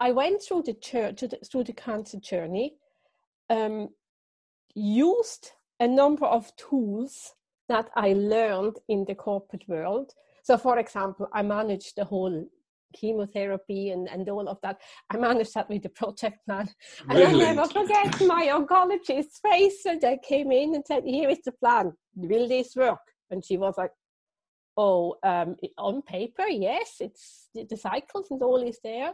I 0.00 0.12
went 0.12 0.42
through 0.42 0.64
the 0.64 0.74
church 0.74 1.24
through 1.50 1.64
the 1.64 1.72
cancer 1.72 2.20
journey, 2.20 2.74
um, 3.48 3.88
used 4.74 5.52
a 5.80 5.88
number 5.88 6.26
of 6.26 6.54
tools 6.56 7.32
that 7.70 7.88
I 7.96 8.12
learned 8.12 8.76
in 8.88 9.06
the 9.06 9.14
corporate 9.14 9.66
world. 9.66 10.12
So, 10.42 10.58
for 10.58 10.78
example, 10.78 11.26
I 11.32 11.40
managed 11.40 11.96
the 11.96 12.04
whole 12.04 12.46
chemotherapy 12.94 13.90
and, 13.90 14.08
and 14.08 14.28
all 14.28 14.48
of 14.48 14.58
that. 14.62 14.80
I 15.10 15.16
managed 15.16 15.54
that 15.54 15.68
with 15.68 15.82
the 15.82 15.88
project 15.88 16.38
plan. 16.46 16.68
And 17.08 17.18
Really? 17.18 17.44
I 17.44 17.52
never 17.52 17.66
forget 17.68 18.20
my 18.26 18.46
oncologist's 18.46 19.40
face 19.40 19.80
when 19.84 19.98
they 20.00 20.18
came 20.26 20.50
in 20.52 20.74
and 20.74 20.84
said, 20.86 21.04
Here 21.04 21.28
is 21.28 21.42
the 21.44 21.52
plan. 21.52 21.92
Will 22.14 22.48
this 22.48 22.74
work? 22.76 23.00
And 23.30 23.44
she 23.44 23.56
was 23.56 23.74
like, 23.76 23.92
Oh, 24.76 25.16
um, 25.22 25.56
on 25.78 26.02
paper, 26.02 26.46
yes, 26.48 26.96
it's 27.00 27.48
the, 27.54 27.64
the 27.64 27.76
cycles 27.76 28.26
and 28.30 28.42
all 28.42 28.62
is 28.62 28.78
there. 28.82 29.12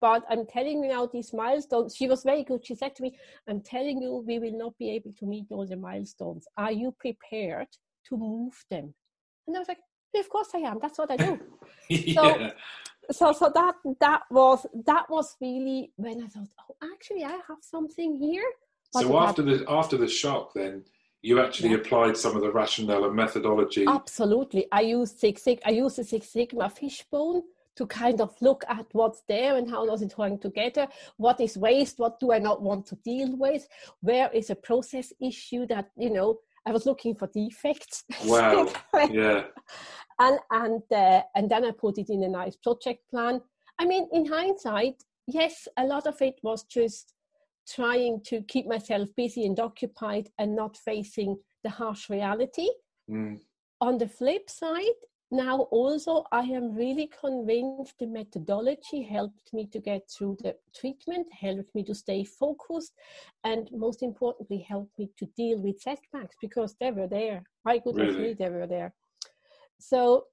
But 0.00 0.22
I'm 0.28 0.44
telling 0.46 0.82
you 0.82 0.88
now, 0.90 1.06
these 1.06 1.32
milestones, 1.32 1.96
she 1.96 2.08
was 2.08 2.22
very 2.24 2.44
good. 2.44 2.66
She 2.66 2.74
said 2.74 2.94
to 2.96 3.02
me, 3.02 3.16
I'm 3.48 3.60
telling 3.62 4.02
you, 4.02 4.22
we 4.26 4.38
will 4.38 4.56
not 4.58 4.76
be 4.78 4.90
able 4.90 5.12
to 5.18 5.24
meet 5.26 5.46
all 5.50 5.66
the 5.66 5.76
milestones. 5.76 6.46
Are 6.58 6.72
you 6.72 6.94
prepared 6.98 7.68
to 8.08 8.16
move 8.18 8.52
them? 8.70 8.92
And 9.46 9.56
I 9.56 9.60
was 9.60 9.68
like, 9.68 9.78
"Yeah, 10.12 10.20
Of 10.20 10.28
course 10.28 10.48
I 10.54 10.58
am. 10.58 10.78
That's 10.80 10.98
what 10.98 11.10
I 11.10 11.16
do 11.16 11.38
yeah. 11.88 12.14
so 12.14 12.50
so 13.10 13.32
so 13.32 13.50
that 13.54 13.74
that 14.00 14.22
was 14.30 14.66
that 14.86 15.08
was 15.10 15.36
really 15.40 15.92
when 15.96 16.22
I 16.22 16.26
thought, 16.28 16.48
oh, 16.70 16.76
actually, 16.94 17.24
I 17.24 17.38
have 17.48 17.58
something 17.60 18.18
here. 18.18 18.44
But 18.92 19.02
So 19.02 19.18
after 19.18 19.42
the 19.42 19.64
after 19.68 19.96
the 19.96 20.08
shock, 20.08 20.54
then 20.54 20.84
you 21.22 21.40
actually 21.40 21.70
Yeah. 21.70 21.76
applied 21.76 22.16
some 22.16 22.36
of 22.36 22.42
the 22.42 22.52
rationale 22.52 23.04
and 23.04 23.14
methodology. 23.14 23.86
absolutely, 23.86 24.66
I 24.70 24.82
used 24.82 25.18
Six 25.18 25.42
Sig, 25.42 25.60
I 25.64 25.70
used 25.70 25.96
the 25.96 26.04
Six 26.04 26.28
Sigma 26.28 26.68
fishbone 26.68 27.42
to 27.76 27.86
kind 27.86 28.20
of 28.20 28.30
look 28.40 28.64
at 28.68 28.86
what's 28.92 29.22
there 29.22 29.56
and 29.56 29.68
how 29.68 29.84
does 29.84 30.02
it 30.02 30.14
hang 30.16 30.38
together. 30.38 30.86
What 31.16 31.40
is 31.40 31.56
waste? 31.56 31.98
What 31.98 32.20
do 32.20 32.30
I 32.32 32.38
not 32.38 32.62
want 32.62 32.86
to 32.86 32.96
deal 32.96 33.36
with? 33.36 33.66
Where 34.00 34.30
is 34.32 34.50
a 34.50 34.54
process 34.54 35.12
issue 35.20 35.66
that 35.66 35.90
you 35.96 36.10
know? 36.10 36.38
I 36.66 36.72
was 36.72 36.86
looking 36.86 37.14
for 37.14 37.28
defects. 37.28 38.04
Wow. 38.24 38.72
Yeah. 39.10 39.44
and 40.18 40.38
and 40.50 40.82
uh, 40.92 41.22
and 41.34 41.50
then 41.50 41.64
I 41.64 41.70
put 41.72 41.98
it 41.98 42.10
in 42.10 42.22
a 42.22 42.28
nice 42.28 42.56
project 42.56 43.02
plan. 43.10 43.40
I 43.78 43.84
mean, 43.86 44.08
in 44.12 44.26
hindsight, 44.26 45.02
yes, 45.26 45.68
a 45.76 45.84
lot 45.84 46.06
of 46.06 46.20
it 46.22 46.38
was 46.42 46.64
just 46.64 47.14
trying 47.68 48.20
to 48.24 48.42
keep 48.42 48.66
myself 48.66 49.08
busy 49.16 49.46
and 49.46 49.58
occupied 49.58 50.28
and 50.38 50.54
not 50.54 50.76
facing 50.76 51.36
the 51.62 51.70
harsh 51.70 52.10
reality. 52.10 52.68
Mm. 53.10 53.40
On 53.80 53.98
the 53.98 54.08
flip 54.08 54.48
side, 54.48 55.00
now 55.34 55.60
also 55.70 56.24
I 56.32 56.42
am 56.42 56.74
really 56.74 57.08
convinced 57.08 57.98
the 57.98 58.06
methodology 58.06 59.02
helped 59.02 59.52
me 59.52 59.66
to 59.66 59.78
get 59.80 60.08
through 60.10 60.38
the 60.42 60.56
treatment, 60.74 61.26
helped 61.32 61.74
me 61.74 61.82
to 61.84 61.94
stay 61.94 62.24
focused, 62.24 62.92
and 63.44 63.68
most 63.72 64.02
importantly, 64.02 64.66
helped 64.68 64.98
me 64.98 65.10
to 65.18 65.26
deal 65.36 65.58
with 65.60 65.80
setbacks 65.80 66.36
because 66.40 66.76
they 66.80 66.90
were 66.90 67.08
there. 67.08 67.42
My 67.64 67.78
goodness 67.78 68.14
Really? 68.14 68.28
me, 68.28 68.34
they 68.34 68.50
were 68.50 68.66
there. 68.66 68.94
So 69.78 70.26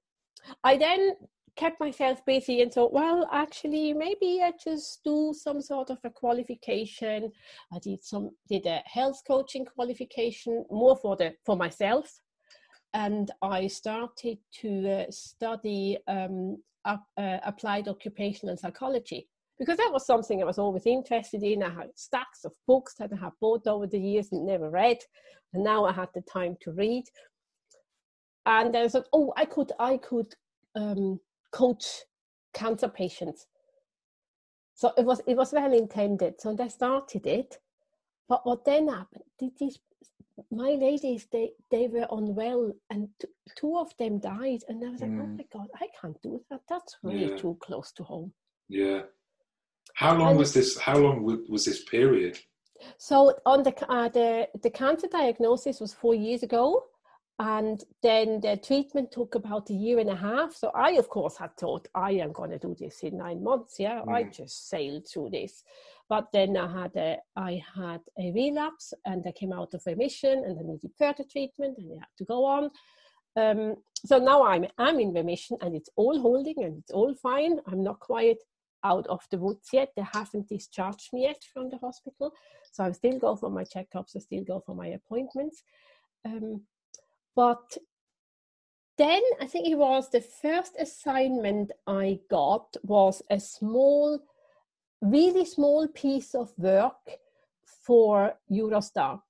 I 0.63 0.77
then 0.77 1.15
kept 1.55 1.79
myself 1.79 2.25
busy 2.25 2.62
and 2.62 2.72
thought, 2.72 2.93
well, 2.93 3.27
actually, 3.31 3.93
maybe 3.93 4.41
I 4.41 4.53
just 4.63 5.03
do 5.03 5.34
some 5.34 5.62
sort 5.62 5.89
of 5.89 6.00
a 6.03 6.10
qualification. 6.10 7.31
I 7.74 7.79
did 7.79 8.03
some 8.03 8.31
did 8.48 8.65
a 8.65 8.81
health 8.86 9.22
coaching 9.27 9.65
qualification 9.65 10.65
more 10.72 10.96
for 10.96 11.15
the 11.15 11.36
for 11.46 11.55
myself, 11.55 12.20
and 12.93 13.31
I 13.41 13.67
started 13.67 14.38
to 14.62 14.89
uh, 14.89 15.12
study 15.12 15.98
um, 16.07 16.57
up, 16.86 17.03
uh, 17.17 17.38
applied 17.43 17.88
occupational 17.88 18.57
psychology 18.57 19.27
because 19.60 19.77
that 19.77 19.91
was 19.93 20.05
something 20.05 20.41
I 20.41 20.45
was 20.45 20.57
always 20.57 20.86
interested 20.86 21.43
in. 21.43 21.63
I 21.63 21.69
had 21.69 21.89
stacks 21.95 22.45
of 22.45 22.53
books 22.67 22.95
that 23.00 23.12
I 23.13 23.15
had 23.15 23.33
bought 23.39 23.67
over 23.67 23.88
the 23.88 24.00
years 24.00 24.31
and 24.31 24.45
never 24.45 24.69
read, 24.69 24.98
and 25.53 25.63
now 25.63 25.86
I 25.86 25.93
had 25.93 26.10
the 26.13 26.21
time 26.21 26.57
to 26.62 26.71
read. 26.71 27.03
And 28.45 28.74
then 28.74 28.86
I 28.86 28.88
thought, 28.88 29.07
oh, 29.13 29.33
I 29.38 29.45
could, 29.45 29.71
I 29.79 29.98
could 29.98 30.33
um, 30.75 31.19
coach 31.51 31.86
cancer 32.53 32.88
patients. 32.88 33.45
So 34.74 34.91
it 34.98 35.05
was, 35.05 35.21
it 35.27 35.38
was 35.38 35.53
well 35.53 35.71
intended. 35.74 36.41
So 36.41 36.55
I 36.60 36.67
started 36.67 37.27
it. 37.27 37.57
But 38.27 38.45
what 38.45 38.65
then 38.65 38.88
happened? 38.88 39.25
These 39.38 39.77
my 40.52 40.72
ladies 40.72 41.28
they 41.32 41.52
they 41.70 41.88
were 41.88 42.08
unwell 42.12 42.72
and 42.90 43.10
t- 43.20 43.28
two 43.56 43.78
of 43.78 43.90
them 43.98 44.18
died 44.20 44.62
and 44.70 44.84
i 44.84 44.90
was 44.90 45.02
like 45.02 45.12
oh 45.12 45.28
Mm. 45.28 45.38
my 45.38 45.46
god 45.54 45.68
i 45.84 45.88
can't 46.00 46.20
do 46.24 46.42
that 46.50 46.62
that's 46.70 46.98
really 47.04 47.30
Yeah. 47.32 47.38
too 47.38 47.58
close 47.60 47.92
to 47.94 48.04
home 48.04 48.32
Yeah. 48.70 49.02
How 50.04 50.14
long 50.22 50.30
And- 50.32 50.40
was 50.40 50.52
this? 50.54 50.70
How 50.88 50.98
long 51.06 51.18
wa- 51.26 51.46
was 51.54 51.64
this 51.66 51.84
period? 51.96 52.36
So 52.98 53.16
on 53.54 53.60
the 53.64 53.74
uh, 53.98 54.10
the 54.18 54.30
the 54.64 54.70
cancer 54.82 55.08
diagnosis 55.20 55.80
was 55.82 55.94
four 55.94 56.16
years 56.16 56.42
ago, 56.50 56.66
and 57.40 57.78
then 58.02 58.28
the 58.46 58.56
treatment 58.68 59.12
took 59.12 59.36
about 59.36 59.70
a 59.70 59.74
year 59.86 59.98
and 60.04 60.10
a 60.10 60.16
half. 60.30 60.50
So 60.62 60.68
I, 60.88 60.92
of 61.02 61.08
course, 61.10 61.36
had 61.44 61.54
thought 61.58 61.88
I 62.10 62.12
am 62.26 62.32
going 62.32 62.52
to 62.52 62.60
do 62.68 62.74
this 62.84 62.96
in 63.04 63.18
nine 63.18 63.42
months. 63.50 63.74
Yeah, 63.86 64.00
I 64.18 64.24
Mm. 64.24 64.32
just 64.42 64.56
sailed 64.70 65.04
through 65.08 65.30
this. 65.32 65.64
But 66.12 66.27
then 66.34 66.58
I 66.58 66.68
had 66.82 66.96
a 66.98 67.18
I 67.38 67.63
had 67.74 68.01
a 68.20 68.34
relapse, 68.34 68.94
and 69.06 69.24
I 69.25 69.32
came 69.32 69.53
out 69.53 69.74
of 69.74 69.82
remission, 69.86 70.44
and 70.46 70.60
I 70.60 70.63
needed 70.63 70.91
further 70.98 71.24
treatment, 71.24 71.77
and 71.77 71.94
I 71.94 72.00
had 72.03 72.15
to 72.18 72.25
go 72.25 72.39
on. 72.44 72.63
Um, 73.38 73.62
so 74.10 74.18
now 74.18 74.44
I'm 74.44 74.65
I'm 74.77 75.00
in 75.00 75.13
remission, 75.13 75.56
and 75.62 75.74
it's 75.74 75.89
all 75.96 76.20
holding, 76.20 76.63
and 76.65 76.80
it's 76.80 76.91
all 76.91 77.15
fine. 77.15 77.62
I'm 77.68 77.82
not 77.82 78.01
quite 78.01 78.41
out 78.84 79.08
of 79.08 79.22
the 79.32 79.38
woods 79.38 79.70
yet. 79.72 79.94
They 79.96 80.06
haven't 80.13 80.50
discharged 80.50 81.13
me 81.13 81.24
yet 81.24 81.41
from 81.53 81.70
the 81.70 81.77
hospital. 81.77 82.34
So 82.74 82.84
I 82.84 82.91
still 82.91 83.18
go 83.18 83.38
for 83.38 83.50
my 83.50 83.63
checkups, 83.63 84.18
I 84.18 84.20
still 84.20 84.44
go 84.44 84.62
for 84.65 84.75
my 84.75 84.88
appointments. 84.88 85.63
Um, 86.25 86.63
but 87.36 87.77
then 88.98 89.22
I 89.39 89.48
think 89.48 89.68
it 89.68 89.77
was 89.77 90.10
the 90.10 90.25
first 90.41 90.74
assignment 90.77 91.72
I 91.88 92.20
got 92.30 92.75
was 92.84 93.22
a 93.30 93.39
small, 93.39 94.20
really 95.01 95.46
small 95.46 95.88
piece 95.88 96.36
of 96.36 96.51
work 96.58 97.10
for 97.86 98.34
Eurostar. 98.51 99.22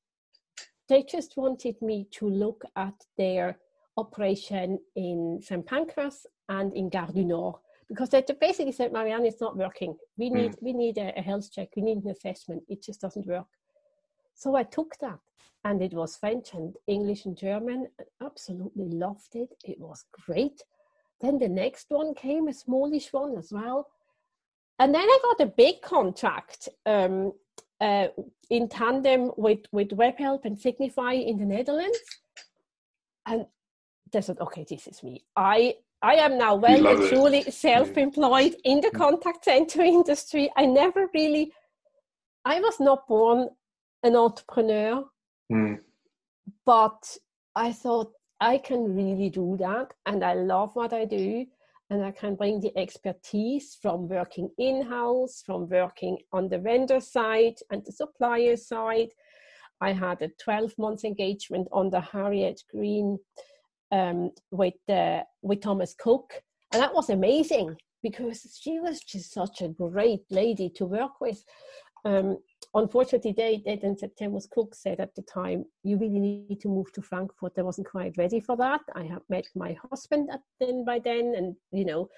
They 0.90 1.04
just 1.04 1.38
wanted 1.38 1.82
me 1.82 2.08
to 2.12 2.30
look 2.30 2.64
at 2.76 2.96
their 3.18 3.58
operation 3.98 4.80
in 4.96 5.40
St. 5.42 5.66
Pancras 5.66 6.26
and 6.50 6.74
in 6.74 6.90
Gare 6.90 7.12
du 7.14 7.24
Nord 7.24 7.56
because 7.92 8.10
they 8.10 8.24
basically 8.40 8.72
said, 8.72 8.94
Marianne, 8.94 9.26
it's 9.26 9.42
not 9.42 9.58
working. 9.58 9.98
We 10.18 10.30
hmm. 10.30 10.36
need 10.36 10.56
we 10.62 10.74
need 10.74 10.98
a, 10.98 11.14
a 11.18 11.22
health 11.22 11.52
check. 11.52 11.70
We 11.76 11.82
need 11.82 12.04
an 12.04 12.12
assessment. 12.12 12.64
It 12.70 12.82
just 12.82 13.02
doesn't 13.02 13.28
work. 13.28 13.48
So 14.34 14.56
I 14.56 14.64
took 14.64 14.96
that, 15.02 15.20
and 15.66 15.82
it 15.82 15.94
was 15.94 16.16
French 16.16 16.54
and 16.54 16.76
English 16.88 17.26
and 17.26 17.38
German. 17.38 17.88
I 18.00 18.26
absolutely 18.26 18.90
loved 18.90 19.36
it. 19.36 19.50
It 19.66 19.80
was 19.80 20.06
great. 20.26 20.62
Then 21.20 21.38
the 21.38 21.50
next 21.50 21.88
one 21.90 22.16
came, 22.16 22.48
a 22.48 22.54
smallish 22.54 23.12
one 23.12 23.38
as 23.38 23.52
well, 23.52 23.88
and 24.82 24.96
then 24.96 25.08
I 25.08 25.18
got 25.22 25.42
a 25.42 25.46
big 25.46 25.82
contract 25.84 26.68
um, 26.88 27.34
uh, 27.80 28.08
in 28.50 28.68
tandem 28.68 29.32
with 29.38 29.60
with 29.72 29.90
WebHelp 29.90 30.46
and 30.46 30.58
Signify 30.60 31.14
in 31.14 31.38
the 31.38 31.46
Netherlands, 31.46 32.00
and 33.28 33.46
they 34.12 34.22
said, 34.22 34.40
"Okay, 34.40 34.66
this 34.68 34.88
is 34.88 35.04
me. 35.04 35.24
I 35.36 35.76
I 36.02 36.16
am 36.16 36.40
now 36.40 36.56
well 36.56 36.88
and 36.88 37.08
truly 37.10 37.44
self-employed 37.44 38.56
in 38.64 38.82
the 38.82 38.90
contact 38.90 39.46
center 39.46 39.82
industry. 39.98 40.52
I 40.58 40.66
never 40.66 41.08
really, 41.14 41.52
I 42.44 42.60
was 42.60 42.80
not 42.80 43.08
born 43.08 43.50
an 44.04 44.16
entrepreneur, 44.16 45.06
Mm. 45.54 45.80
but 46.66 47.18
I 47.56 47.72
thought 47.74 48.14
I 48.40 48.58
can 48.58 48.96
really 48.96 49.30
do 49.30 49.58
that, 49.58 49.94
and 50.08 50.24
I 50.24 50.34
love 50.34 50.76
what 50.76 50.92
I 50.94 51.06
do, 51.06 51.46
and 51.92 52.06
I 52.06 52.12
can 52.12 52.36
bring 52.36 52.62
the 52.62 52.76
expertise 52.78 53.78
from 53.82 54.08
working 54.08 54.50
in-house, 54.58 55.44
from 55.46 55.68
working 55.68 56.18
on 56.32 56.48
the 56.48 56.58
vendor 56.58 57.02
side 57.02 57.56
and 57.70 57.84
the 57.86 57.92
supplier 57.92 58.56
side. 58.56 59.10
I 59.82 59.92
had 59.92 60.22
a 60.22 60.30
12 60.42 60.74
month 60.78 61.04
engagement 61.04 61.68
on 61.74 61.90
the 61.90 62.00
Harriet 62.00 62.62
Green 62.72 63.20
um, 63.92 64.32
with 64.52 64.76
uh, 64.88 65.24
with 65.42 65.62
Thomas 65.62 65.94
Cook, 66.00 66.42
and 66.72 66.82
that 66.82 66.96
was 66.96 67.10
amazing 67.10 67.76
because 68.02 68.58
she 68.62 68.80
was 68.80 69.02
just 69.02 69.34
such 69.34 69.62
a 69.62 69.68
great 69.68 70.24
lady 70.30 70.70
to 70.78 70.86
work 70.86 71.20
with. 71.20 71.44
Um, 72.06 72.38
unfortunately, 72.74 73.34
they, 73.36 73.62
they 73.66 73.80
said 73.98 74.12
Thomas 74.18 74.48
Cook 74.52 74.76
said 74.76 75.00
at 75.00 75.16
the 75.16 75.24
time, 75.24 75.66
"You 75.84 75.98
really 75.98 76.20
need 76.20 76.60
to 76.62 76.70
move 76.70 76.92
to 76.94 77.02
Frankfurt." 77.02 77.54
I 77.58 77.62
wasn't 77.62 77.88
quite 77.88 78.18
ready 78.18 78.40
for 78.40 78.58
that. 78.58 78.82
I 78.96 79.04
had 79.04 79.22
met 79.30 79.46
my 79.56 79.78
husband 79.90 80.30
at 80.32 80.42
then 80.60 80.86
by 80.86 81.00
then, 81.00 81.34
and 81.36 81.56
you 81.72 81.86
know, 81.86 82.10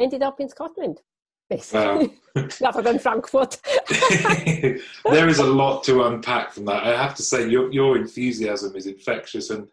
ended 0.00 0.22
up 0.22 0.40
in 0.40 0.48
Scotland 0.48 1.00
basically, 1.48 2.18
wow. 2.34 2.48
rather 2.60 2.82
than 2.82 2.98
Frankfurt. 2.98 3.60
there 3.88 5.28
is 5.28 5.38
a 5.38 5.46
lot 5.46 5.84
to 5.84 6.04
unpack 6.04 6.52
from 6.52 6.64
that. 6.66 6.84
I 6.84 7.00
have 7.00 7.14
to 7.16 7.22
say, 7.22 7.48
your 7.48 7.72
your 7.72 7.96
enthusiasm 7.96 8.74
is 8.76 8.86
infectious, 8.86 9.50
and 9.50 9.68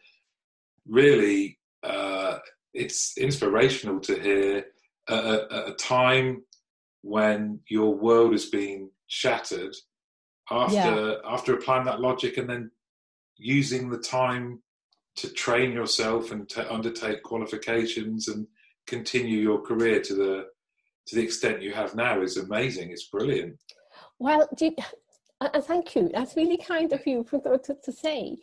really, 0.87 1.59
uh, 1.83 2.39
it's 2.73 3.17
inspirational 3.17 3.99
to 4.01 4.19
hear 4.19 4.65
at 5.09 5.23
a, 5.25 5.71
a, 5.71 5.73
time 5.75 6.43
when 7.01 7.59
your 7.67 7.93
world 7.93 8.31
has 8.31 8.45
been 8.45 8.89
shattered 9.07 9.75
after 10.51 10.75
yeah. 10.75 11.15
after 11.25 11.53
applying 11.53 11.85
that 11.85 12.01
logic 12.01 12.37
and 12.37 12.49
then 12.49 12.71
using 13.37 13.89
the 13.89 13.97
time 13.97 14.61
to 15.15 15.31
train 15.33 15.71
yourself 15.71 16.31
and 16.31 16.49
to 16.49 16.73
undertake 16.73 17.23
qualifications 17.23 18.27
and 18.27 18.47
continue 18.87 19.39
your 19.39 19.61
career 19.61 20.01
to 20.01 20.15
the 20.15 20.45
to 21.05 21.15
the 21.15 21.21
extent 21.23 21.61
you 21.61 21.73
have 21.73 21.95
now 21.95 22.21
is 22.21 22.37
amazing. 22.37 22.91
It's 22.91 23.09
brilliant. 23.09 23.57
Well, 24.19 24.47
you, 24.59 24.73
uh, 25.41 25.59
thank 25.61 25.95
you. 25.95 26.09
That's 26.13 26.37
really 26.37 26.57
kind 26.57 26.93
of 26.93 27.05
you 27.05 27.25
to, 27.29 27.59
to, 27.65 27.75
to 27.83 27.91
say. 27.91 28.37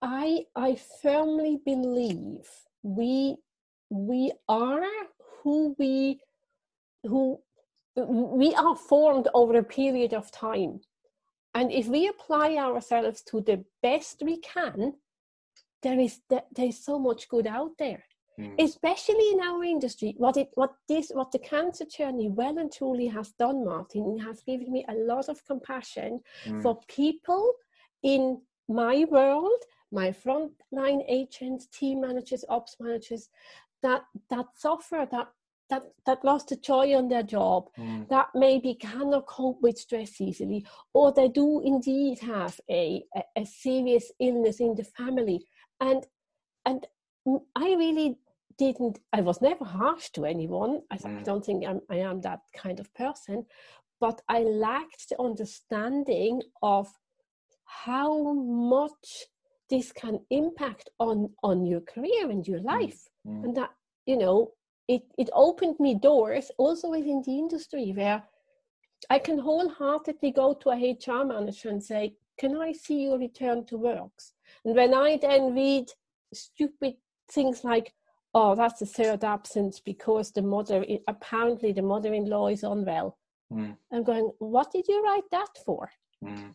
I 0.00 0.46
I 0.56 0.78
firmly 1.02 1.60
believe 1.64 2.48
we 2.82 3.36
we 3.90 4.32
are 4.48 4.84
who 5.42 5.76
we 5.78 6.20
who 7.04 7.38
we 7.96 8.54
are 8.54 8.76
formed 8.76 9.28
over 9.34 9.56
a 9.56 9.64
period 9.64 10.14
of 10.14 10.30
time 10.30 10.80
and 11.54 11.70
if 11.70 11.86
we 11.86 12.08
apply 12.08 12.56
ourselves 12.56 13.22
to 13.22 13.40
the 13.40 13.62
best 13.82 14.22
we 14.24 14.38
can 14.38 14.94
there 15.82 15.98
is 15.98 16.20
there 16.28 16.42
is 16.58 16.82
so 16.82 16.98
much 16.98 17.28
good 17.28 17.46
out 17.46 17.72
there 17.78 18.02
mm. 18.38 18.54
especially 18.58 19.28
in 19.32 19.40
our 19.40 19.62
industry 19.62 20.14
what 20.16 20.36
it 20.36 20.48
what 20.54 20.74
this 20.88 21.10
what 21.14 21.30
the 21.32 21.38
cancer 21.38 21.84
journey 21.84 22.28
well 22.28 22.58
and 22.58 22.72
truly 22.72 23.06
has 23.06 23.32
done 23.32 23.64
martin 23.64 24.18
has 24.18 24.42
given 24.42 24.72
me 24.72 24.84
a 24.88 24.94
lot 24.94 25.28
of 25.28 25.44
compassion 25.44 26.20
mm. 26.46 26.62
for 26.62 26.80
people 26.88 27.52
in 28.02 28.40
my 28.68 29.04
world 29.10 29.62
my 29.90 30.10
frontline 30.10 31.04
agents 31.08 31.66
team 31.66 32.00
managers 32.00 32.44
ops 32.48 32.76
managers 32.80 33.28
that 33.82 34.02
that 34.30 34.46
suffer 34.56 35.06
that 35.10 35.28
that 35.72 35.84
that 36.04 36.24
lost 36.24 36.48
the 36.48 36.56
joy 36.56 36.94
on 36.94 37.08
their 37.08 37.22
job 37.22 37.68
mm. 37.78 38.06
that 38.08 38.28
maybe 38.34 38.74
cannot 38.74 39.26
cope 39.26 39.60
with 39.62 39.78
stress 39.78 40.20
easily 40.20 40.64
or 40.92 41.12
they 41.12 41.28
do 41.28 41.62
indeed 41.64 42.18
have 42.18 42.60
a, 42.70 43.02
a, 43.16 43.22
a 43.42 43.46
serious 43.46 44.12
illness 44.20 44.60
in 44.60 44.74
the 44.74 44.84
family 44.84 45.40
and 45.80 46.06
and 46.66 46.86
i 47.56 47.74
really 47.84 48.18
didn't 48.58 48.98
i 49.14 49.20
was 49.22 49.40
never 49.40 49.64
harsh 49.64 50.10
to 50.10 50.26
anyone 50.26 50.82
i, 50.90 50.96
mm. 50.98 51.20
I 51.20 51.22
don't 51.22 51.44
think 51.44 51.64
I'm, 51.66 51.80
i 51.90 51.96
am 51.96 52.20
that 52.20 52.40
kind 52.54 52.78
of 52.78 52.92
person 52.94 53.46
but 53.98 54.20
i 54.28 54.40
lacked 54.40 55.08
the 55.08 55.20
understanding 55.22 56.42
of 56.62 56.86
how 57.64 58.34
much 58.34 59.26
this 59.70 59.90
can 59.90 60.20
impact 60.28 60.90
on 61.00 61.30
on 61.42 61.64
your 61.64 61.80
career 61.80 62.30
and 62.30 62.46
your 62.46 62.60
mm. 62.60 62.66
life 62.74 63.00
mm. 63.26 63.42
and 63.44 63.56
that 63.56 63.70
you 64.04 64.18
know 64.18 64.52
it 64.88 65.02
it 65.18 65.30
opened 65.32 65.78
me 65.78 65.94
doors 65.94 66.50
also 66.58 66.90
within 66.90 67.22
the 67.24 67.38
industry 67.38 67.92
where 67.92 68.22
i 69.10 69.18
can 69.18 69.38
wholeheartedly 69.38 70.30
go 70.30 70.54
to 70.54 70.70
a 70.70 70.96
hr 71.06 71.24
manager 71.24 71.68
and 71.68 71.82
say 71.82 72.14
can 72.38 72.56
i 72.56 72.72
see 72.72 73.02
you 73.02 73.16
return 73.16 73.64
to 73.66 73.76
works? 73.76 74.32
And 74.64 74.74
when 74.74 74.94
i 74.94 75.18
then 75.20 75.54
read 75.54 75.90
stupid 76.32 76.94
things 77.30 77.62
like 77.64 77.94
oh 78.34 78.54
that's 78.54 78.80
the 78.80 78.86
third 78.86 79.24
absence 79.24 79.80
because 79.80 80.32
the 80.32 80.42
mother 80.42 80.84
apparently 81.08 81.72
the 81.72 81.82
mother-in-law 81.82 82.48
is 82.48 82.62
unwell. 82.62 83.18
Mm. 83.52 83.76
i'm 83.92 84.02
going 84.02 84.32
what 84.38 84.72
did 84.72 84.88
you 84.88 85.02
write 85.04 85.30
that 85.30 85.58
for? 85.64 85.90
Mm. 86.24 86.54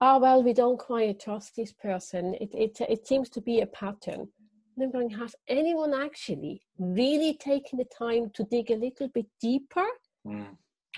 oh 0.00 0.18
well 0.18 0.42
we 0.42 0.52
don't 0.52 0.78
quite 0.78 1.20
trust 1.20 1.56
this 1.56 1.72
person. 1.72 2.34
It, 2.34 2.50
it, 2.52 2.80
it 2.88 3.06
seems 3.06 3.28
to 3.30 3.40
be 3.40 3.60
a 3.60 3.66
pattern 3.66 4.28
and 4.76 4.84
i'm 4.84 4.92
going 4.92 5.10
has 5.10 5.34
anyone 5.48 5.94
actually 5.94 6.60
really 6.78 7.34
taken 7.34 7.78
the 7.78 7.86
time 7.96 8.30
to 8.34 8.44
dig 8.44 8.70
a 8.70 8.76
little 8.76 9.08
bit 9.08 9.26
deeper 9.40 9.86
mm. 10.26 10.46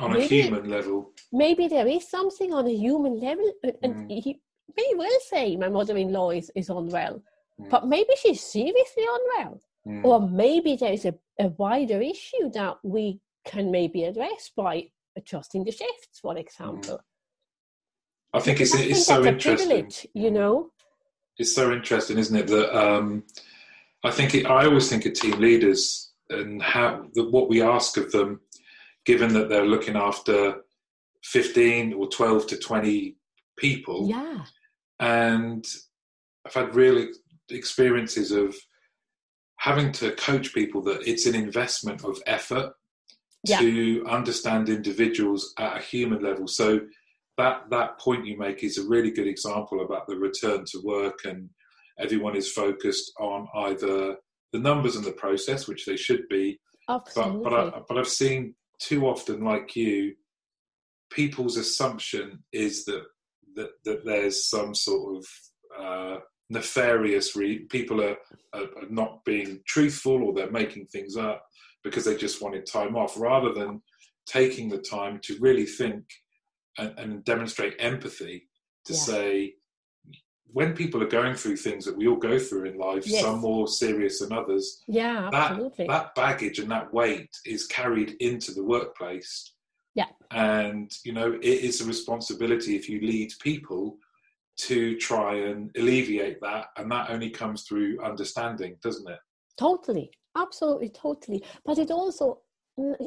on 0.01 0.13
maybe, 0.13 0.41
a 0.41 0.43
human 0.45 0.69
level 0.69 1.11
maybe 1.33 1.69
there 1.69 1.87
is 1.87 2.09
something 2.09 2.53
on 2.53 2.67
a 2.67 2.75
human 2.75 3.21
level 3.21 3.51
and 3.83 3.95
mm. 3.95 4.23
he 4.23 4.41
may 4.77 4.93
well 4.97 5.19
say 5.29 5.57
my 5.57 5.69
mother-in-law 5.69 6.31
is, 6.31 6.51
is 6.55 6.69
unwell 6.69 7.23
mm. 7.61 7.71
but 7.71 7.87
maybe 7.87 8.15
she's 8.21 8.43
seriously 8.43 9.05
unwell 9.07 9.61
Mm. 9.89 10.05
Or 10.05 10.29
maybe 10.29 10.77
there's 10.77 11.07
a, 11.07 11.15
a 11.41 11.49
wider 11.49 12.01
issue 12.01 12.51
that 12.53 12.77
we 12.83 13.21
can 13.47 13.71
maybe 13.71 14.05
address 14.05 14.51
by 14.55 14.89
adjusting 15.17 15.65
the 15.65 15.73
shifts, 15.73 16.21
for 16.21 16.37
example. 16.37 16.97
Mm. 16.97 17.03
I 18.35 18.41
think 18.41 18.61
it's, 18.61 18.75
it's 18.75 19.07
so 19.07 19.25
interesting. 19.25 19.91
You 20.13 20.31
know, 20.31 20.71
it's 21.39 21.55
so 21.55 21.73
interesting, 21.73 22.19
isn't 22.19 22.37
it? 22.37 22.47
That 22.49 22.79
um, 22.79 23.25
I 24.05 24.11
think 24.11 24.35
it, 24.35 24.47
I 24.47 24.67
always 24.67 24.89
think 24.89 25.07
of 25.07 25.15
team 25.15 25.41
leaders 25.41 26.13
and 26.31 26.63
how 26.63 27.07
the, 27.15 27.29
what 27.29 27.49
we 27.49 27.63
ask 27.63 27.97
of 27.97 28.13
them, 28.13 28.41
given 29.07 29.33
that 29.35 29.49
they're 29.49 29.67
looking 29.67 29.97
after 29.97 30.63
fifteen 31.25 31.93
or 31.93 32.09
twelve 32.09 32.47
to 32.49 32.57
twenty 32.57 33.17
people. 33.59 34.09
Yeah, 34.09 34.45
and 35.01 35.65
I've 36.47 36.55
had 36.55 36.75
real 36.75 37.07
experiences 37.51 38.31
of 38.31 38.55
having 39.57 39.91
to 39.91 40.13
coach 40.13 40.55
people 40.55 40.81
that 40.83 41.03
it's 41.07 41.27
an 41.27 41.35
investment 41.35 42.05
of 42.05 42.23
effort 42.27 42.73
yeah. 43.45 43.59
to 43.59 44.07
understand 44.09 44.69
individuals 44.69 45.53
at 45.59 45.77
a 45.77 45.81
human 45.81 46.23
level. 46.23 46.47
So 46.47 46.81
that 47.37 47.71
that 47.71 47.99
point 47.99 48.27
you 48.27 48.39
make 48.39 48.63
is 48.63 48.79
a 48.79 48.87
really 48.87 49.11
good 49.11 49.27
example 49.27 49.85
about 49.85 50.07
the 50.07 50.17
return 50.17 50.65
to 50.67 50.81
work 50.85 51.21
and 51.25 51.49
everyone 51.99 52.37
is 52.37 52.51
focused 52.53 53.13
on 53.19 53.49
either 53.55 54.17
the 54.53 54.59
numbers 54.59 54.97
and 54.97 55.05
the 55.05 55.13
process, 55.13 55.69
which 55.69 55.85
they 55.85 55.97
should 55.97 56.29
be. 56.29 56.59
Absolutely. 56.89 57.43
But 57.45 57.51
but, 57.51 57.75
I, 57.75 57.81
but 57.89 57.99
I've 57.99 58.09
seen 58.09 58.55
too 58.81 59.07
often, 59.07 59.45
like 59.45 59.77
you, 59.77 60.15
people's 61.11 61.57
assumption 61.57 62.43
is 62.53 62.85
that 62.87 63.03
that, 63.57 63.71
that 63.85 64.05
there's 64.05 64.49
some 64.49 64.75
sort 64.75 65.17
of 65.17 65.27
uh, 65.79 66.21
nefarious 66.51 67.37
re- 67.37 67.67
people 67.67 68.03
are, 68.03 68.17
are, 68.55 68.63
are, 68.63 68.89
not 68.89 69.25
being 69.25 69.61
truthful 69.67 70.23
or 70.23 70.33
they're 70.33 70.51
making 70.51 70.87
things 70.87 71.17
up 71.17 71.45
because 71.85 72.05
they 72.05 72.17
just 72.17 72.41
wanted 72.41 72.67
time 72.67 72.97
off 72.97 73.19
rather 73.19 73.53
than 73.53 73.83
taking 74.27 74.69
the 74.69 74.79
time 74.79 75.19
to 75.23 75.37
really 75.41 75.67
think 75.67 76.05
and, 76.79 76.99
and 76.99 77.25
demonstrate 77.25 77.75
empathy 77.79 78.49
to 78.85 78.93
yeah. 78.93 78.99
say 78.99 79.55
when 80.53 80.75
people 80.75 81.03
are 81.03 81.09
going 81.09 81.35
through 81.35 81.57
things 81.57 81.85
that 81.85 81.97
we 81.97 82.09
all 82.09 82.17
go 82.17 82.39
through 82.39 82.65
in 82.65 82.79
life 82.79 83.07
yes. 83.07 83.23
some 83.23 83.39
more 83.41 83.69
serious 83.69 84.21
than 84.21 84.33
others 84.33 84.83
yeah 84.87 85.29
absolutely. 85.33 85.87
that, 85.87 86.15
that 86.15 86.15
baggage 86.15 86.59
and 86.59 86.71
that 86.71 86.93
weight 86.93 87.31
is 87.45 87.67
carried 87.67 88.17
into 88.21 88.53
the 88.53 88.65
workplace. 88.65 89.53
Yeah. 89.95 90.07
And 90.31 90.91
you 91.05 91.13
know 91.13 91.33
it 91.33 91.45
is 91.45 91.81
a 91.81 91.87
responsibility 91.87 92.77
if 92.77 92.89
you 92.89 93.01
lead 93.01 93.33
people 93.41 93.97
to 94.59 94.97
try 94.97 95.35
and 95.35 95.71
alleviate 95.77 96.41
that 96.41 96.67
and 96.77 96.91
that 96.91 97.11
only 97.11 97.31
comes 97.31 97.63
through 97.63 98.03
understanding 98.03 98.77
doesn't 98.83 99.09
it? 99.09 99.19
Totally 99.59 100.11
absolutely 100.37 100.89
totally. 100.89 101.45
But 101.65 101.79
it 101.79 101.91
also 101.91 102.41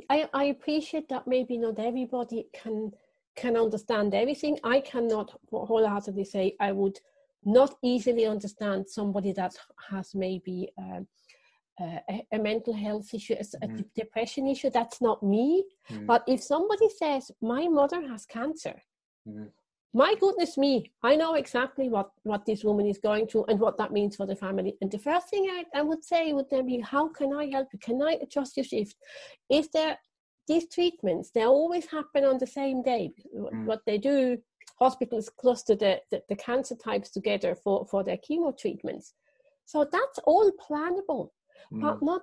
I, 0.10 0.30
I 0.34 0.44
appreciate 0.46 1.08
that 1.10 1.28
maybe 1.28 1.58
not 1.58 1.80
everybody 1.80 2.48
can 2.54 2.92
can 3.38 3.56
understand 3.56 4.14
everything. 4.14 4.60
I 4.64 4.82
cannot 4.82 5.40
wholeheartedly 5.52 6.26
say 6.26 6.56
i 6.60 6.72
would 6.72 7.00
not 7.44 7.76
easily 7.84 8.26
understand 8.26 8.90
somebody 8.90 9.32
that 9.34 9.56
has 9.90 10.14
maybe 10.14 10.70
um, 10.78 11.08
uh, 11.80 12.00
a, 12.10 12.28
a, 12.34 12.40
mental 12.40 12.74
health 12.74 13.14
issue, 13.14 13.34
a 13.34 13.68
mm. 13.68 13.86
depression 13.96 14.48
issue. 14.48 14.70
That's 14.70 15.02
not 15.02 15.24
me. 15.24 15.66
Mm. 15.90 16.06
But 16.06 16.24
if 16.28 16.44
somebody 16.44 16.90
says, 16.90 17.32
My 17.42 17.68
mother 17.68 18.08
has 18.08 18.26
cancer, 18.26 18.82
mm 19.28 19.50
my 19.94 20.16
goodness 20.20 20.58
me, 20.58 20.92
I 21.04 21.16
know 21.18 21.34
exactly 21.34 21.90
what, 21.90 22.12
what 22.24 22.46
this 22.46 22.64
woman 22.64 22.86
is 22.86 22.98
going 22.98 23.28
through 23.28 23.46
and 23.46 23.60
what 23.60 23.78
that 23.78 23.92
means 23.92 24.16
for 24.16 24.26
the 24.26 24.36
family. 24.36 24.78
And 24.82 24.90
the 24.90 24.98
first 24.98 25.30
thing 25.30 25.48
I, 25.50 25.80
I 25.80 25.82
would 25.82 26.04
say 26.04 26.32
would 26.32 26.50
then 26.50 26.66
be, 26.66 26.80
how 26.80 27.10
can 27.10 27.34
I 27.34 27.50
help 27.50 27.68
you? 27.74 27.80
Can 27.80 28.02
I 28.02 28.18
adjust 28.22 28.56
your 28.56 28.64
shift? 28.64 28.96
If 29.50 29.72
there 29.72 29.98
these 30.48 30.68
treatments, 30.70 31.32
they 31.32 31.44
always 31.44 31.86
happen 31.86 32.24
on 32.24 32.38
the 32.38 32.48
same 32.48 32.82
day. 32.82 33.12
Mm. 33.38 33.66
What 33.66 33.82
they 33.86 33.98
do, 33.98 34.38
hospitals 34.82 35.30
cluster 35.30 35.76
the, 35.76 36.02
the, 36.10 36.24
the, 36.28 36.36
cancer 36.36 36.76
types 36.76 37.12
together 37.12 37.54
for, 37.54 37.86
for 37.86 38.04
their 38.04 38.18
chemo 38.18 38.58
treatments. 38.58 39.14
So 39.66 39.86
that's 39.92 40.20
all 40.26 40.52
plannable, 40.68 41.30
Mm. 41.72 41.82
but 41.82 42.02
not. 42.02 42.22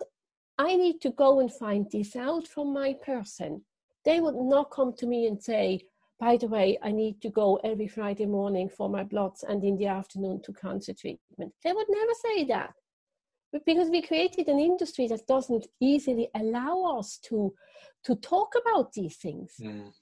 I 0.58 0.74
need 0.74 1.00
to 1.02 1.10
go 1.10 1.38
and 1.38 1.52
find 1.52 1.86
this 1.92 2.16
out 2.16 2.48
from 2.48 2.72
my 2.72 2.90
person. 3.10 3.64
They 4.04 4.18
would 4.20 4.34
not 4.34 4.72
come 4.72 4.92
to 4.94 5.06
me 5.06 5.26
and 5.28 5.40
say, 5.40 5.80
by 6.18 6.36
the 6.36 6.48
way, 6.48 6.76
I 6.82 6.90
need 6.90 7.22
to 7.22 7.30
go 7.30 7.60
every 7.62 7.86
Friday 7.86 8.26
morning 8.26 8.68
for 8.68 8.88
my 8.88 9.04
bloods 9.04 9.44
and 9.48 9.62
in 9.62 9.76
the 9.76 9.86
afternoon 9.86 10.42
to 10.42 10.52
cancer 10.52 10.92
treatment. 10.92 11.52
They 11.62 11.72
would 11.72 11.86
never 11.88 12.14
say 12.26 12.44
that. 12.46 12.72
But 13.52 13.64
because 13.64 13.88
we 13.88 14.02
created 14.02 14.48
an 14.48 14.58
industry 14.58 15.06
that 15.08 15.26
doesn't 15.28 15.68
easily 15.80 16.28
allow 16.34 16.98
us 16.98 17.18
to 17.28 17.54
to 18.04 18.16
talk 18.16 18.50
about 18.62 18.92
these 18.92 19.16
things. 19.16 19.54
Mm. 19.60 19.92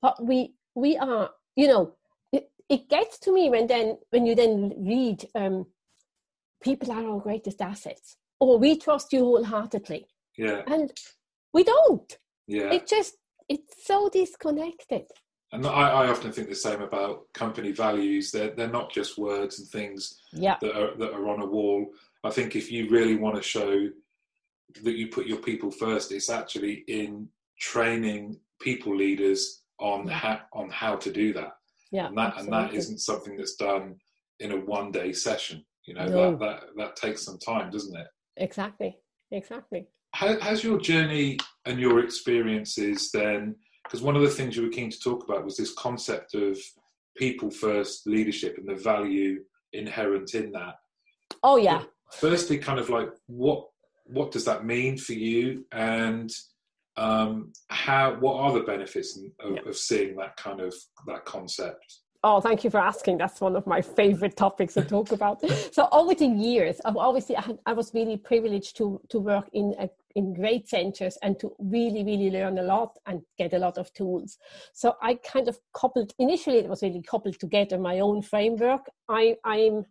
But 0.00 0.24
we 0.24 0.54
we 0.74 0.96
are, 0.96 1.30
you 1.56 1.68
know, 1.68 1.94
it, 2.32 2.50
it 2.68 2.88
gets 2.88 3.18
to 3.20 3.32
me 3.32 3.50
when 3.50 3.66
then 3.66 3.98
when 4.10 4.26
you 4.26 4.34
then 4.34 4.72
read 4.78 5.26
um, 5.34 5.66
people 6.62 6.90
are 6.92 7.06
our 7.06 7.20
greatest 7.20 7.60
assets. 7.60 8.16
Or 8.40 8.58
we 8.58 8.76
trust 8.76 9.12
you 9.12 9.20
wholeheartedly. 9.20 10.06
Yeah, 10.36 10.62
And 10.66 10.92
we 11.54 11.62
don't. 11.64 12.18
yeah. 12.48 12.72
It 12.72 12.86
just 12.88 13.14
it's 13.48 13.86
so 13.86 14.08
disconnected. 14.08 15.04
And 15.52 15.66
I, 15.66 15.88
I 15.90 16.08
often 16.08 16.32
think 16.32 16.48
the 16.48 16.54
same 16.54 16.80
about 16.80 17.30
company 17.34 17.72
values. 17.72 18.30
They're 18.32 18.50
they're 18.54 18.68
not 18.68 18.90
just 18.92 19.18
words 19.18 19.58
and 19.60 19.68
things 19.68 20.18
Yeah. 20.32 20.56
that 20.60 20.74
are 20.76 20.96
that 20.96 21.12
are 21.12 21.28
on 21.28 21.42
a 21.42 21.46
wall. 21.46 21.86
I 22.24 22.30
think 22.30 22.56
if 22.56 22.70
you 22.72 22.88
really 22.88 23.16
want 23.16 23.36
to 23.36 23.42
show 23.42 23.88
that 24.82 24.96
you 24.96 25.08
put 25.08 25.26
your 25.26 25.38
people 25.38 25.70
first, 25.70 26.10
it's 26.12 26.30
actually 26.30 26.84
in 26.88 27.28
training 27.60 28.38
people 28.60 28.96
leaders 28.96 29.61
on 29.78 30.06
how 30.06 30.40
on 30.52 30.70
how 30.70 30.96
to 30.96 31.12
do 31.12 31.32
that. 31.34 31.52
Yeah. 31.90 32.06
and 32.06 32.16
that 32.16 32.38
and 32.38 32.52
that 32.52 32.72
isn't 32.74 32.98
something 32.98 33.36
that's 33.36 33.56
done 33.56 33.96
in 34.40 34.52
a 34.52 34.56
one 34.56 34.90
day 34.90 35.12
session. 35.12 35.64
You 35.86 35.94
know 35.94 36.06
No. 36.06 36.30
that, 36.36 36.40
that 36.40 36.60
that 36.76 36.96
takes 36.96 37.24
some 37.24 37.38
time, 37.38 37.70
doesn't 37.70 37.96
it? 37.96 38.06
Exactly. 38.36 38.96
Exactly. 39.30 39.86
How, 40.14 40.38
has 40.40 40.62
your 40.62 40.78
journey 40.78 41.38
and 41.64 41.80
your 41.80 42.00
experiences 42.00 43.10
then? 43.12 43.56
Because 43.84 44.02
one 44.02 44.14
of 44.14 44.22
the 44.22 44.28
things 44.30 44.56
you 44.56 44.62
were 44.62 44.68
keen 44.68 44.90
to 44.90 45.00
talk 45.00 45.24
about 45.24 45.44
was 45.44 45.56
this 45.56 45.72
concept 45.74 46.34
of 46.34 46.58
people 47.16 47.50
first 47.50 48.06
leadership 48.06 48.56
and 48.58 48.68
the 48.68 48.74
value 48.80 49.42
inherent 49.72 50.34
in 50.34 50.52
that. 50.52 50.74
Oh 51.42 51.56
yeah. 51.56 51.82
Firstly, 52.12 52.58
kind 52.58 52.78
of 52.78 52.90
like 52.90 53.08
what 53.26 53.66
what 54.04 54.30
does 54.30 54.44
that 54.44 54.66
mean 54.66 54.98
for 54.98 55.14
you, 55.14 55.64
and 55.72 56.30
um, 56.96 57.52
how 57.68 58.16
what 58.20 58.36
are 58.36 58.52
the 58.52 58.64
benefits 58.64 59.18
of, 59.40 59.66
of 59.66 59.76
seeing 59.76 60.16
that 60.16 60.36
kind 60.36 60.60
of 60.60 60.74
that 61.06 61.24
concept? 61.24 62.00
Oh, 62.24 62.40
thank 62.40 62.62
you 62.62 62.70
for 62.70 62.78
asking. 62.78 63.18
That's 63.18 63.40
one 63.40 63.56
of 63.56 63.66
my 63.66 63.82
favorite 63.82 64.36
topics 64.36 64.74
to 64.74 64.82
talk 64.82 65.10
about. 65.10 65.40
so 65.72 65.88
over 65.90 66.14
the 66.14 66.26
years, 66.26 66.80
I've 66.84 66.96
obviously 66.96 67.36
I, 67.66 67.72
was 67.72 67.92
really 67.94 68.16
privileged 68.16 68.76
to 68.76 69.00
to 69.08 69.18
work 69.18 69.48
in 69.52 69.74
a, 69.78 69.88
in 70.14 70.34
great 70.34 70.68
centers 70.68 71.18
and 71.22 71.38
to 71.40 71.52
really 71.58 72.04
really 72.04 72.30
learn 72.30 72.58
a 72.58 72.62
lot 72.62 72.96
and 73.06 73.22
get 73.38 73.54
a 73.54 73.58
lot 73.58 73.76
of 73.76 73.92
tools. 73.92 74.38
So 74.72 74.94
I 75.02 75.14
kind 75.14 75.48
of 75.48 75.58
coupled 75.74 76.12
initially 76.18 76.58
it 76.58 76.68
was 76.68 76.82
really 76.82 77.02
coupled 77.02 77.40
together 77.40 77.76
my 77.78 77.98
own 77.98 78.22
framework. 78.22 78.88
I 79.08 79.36
I'm 79.44 79.86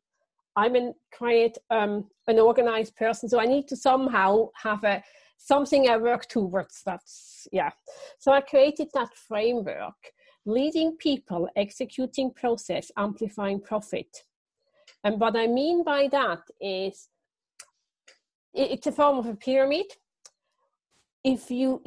I'm 0.55 0.75
an 0.75 0.93
quiet 1.17 1.57
um, 1.69 2.05
an 2.27 2.39
organized 2.39 2.95
person, 2.95 3.27
so 3.27 3.41
I 3.41 3.45
need 3.45 3.67
to 3.67 3.75
somehow 3.75 4.49
have 4.55 4.83
a 4.85 5.03
something 5.43 5.89
I 5.89 5.97
work 5.97 6.27
towards. 6.27 6.83
That's 6.85 7.47
yeah. 7.51 7.71
So 8.19 8.31
I 8.31 8.41
created 8.41 8.89
that 8.93 9.15
framework 9.15 10.13
leading 10.45 10.97
people, 10.97 11.47
executing 11.55 12.31
process, 12.31 12.91
amplifying 12.97 13.61
profit. 13.61 14.23
And 15.03 15.19
what 15.19 15.35
I 15.35 15.47
mean 15.47 15.83
by 15.83 16.07
that 16.11 16.41
is 16.59 17.07
it's 18.53 18.87
a 18.87 18.91
form 18.91 19.17
of 19.17 19.25
a 19.27 19.35
pyramid. 19.35 19.85
If 21.23 21.51
you 21.51 21.81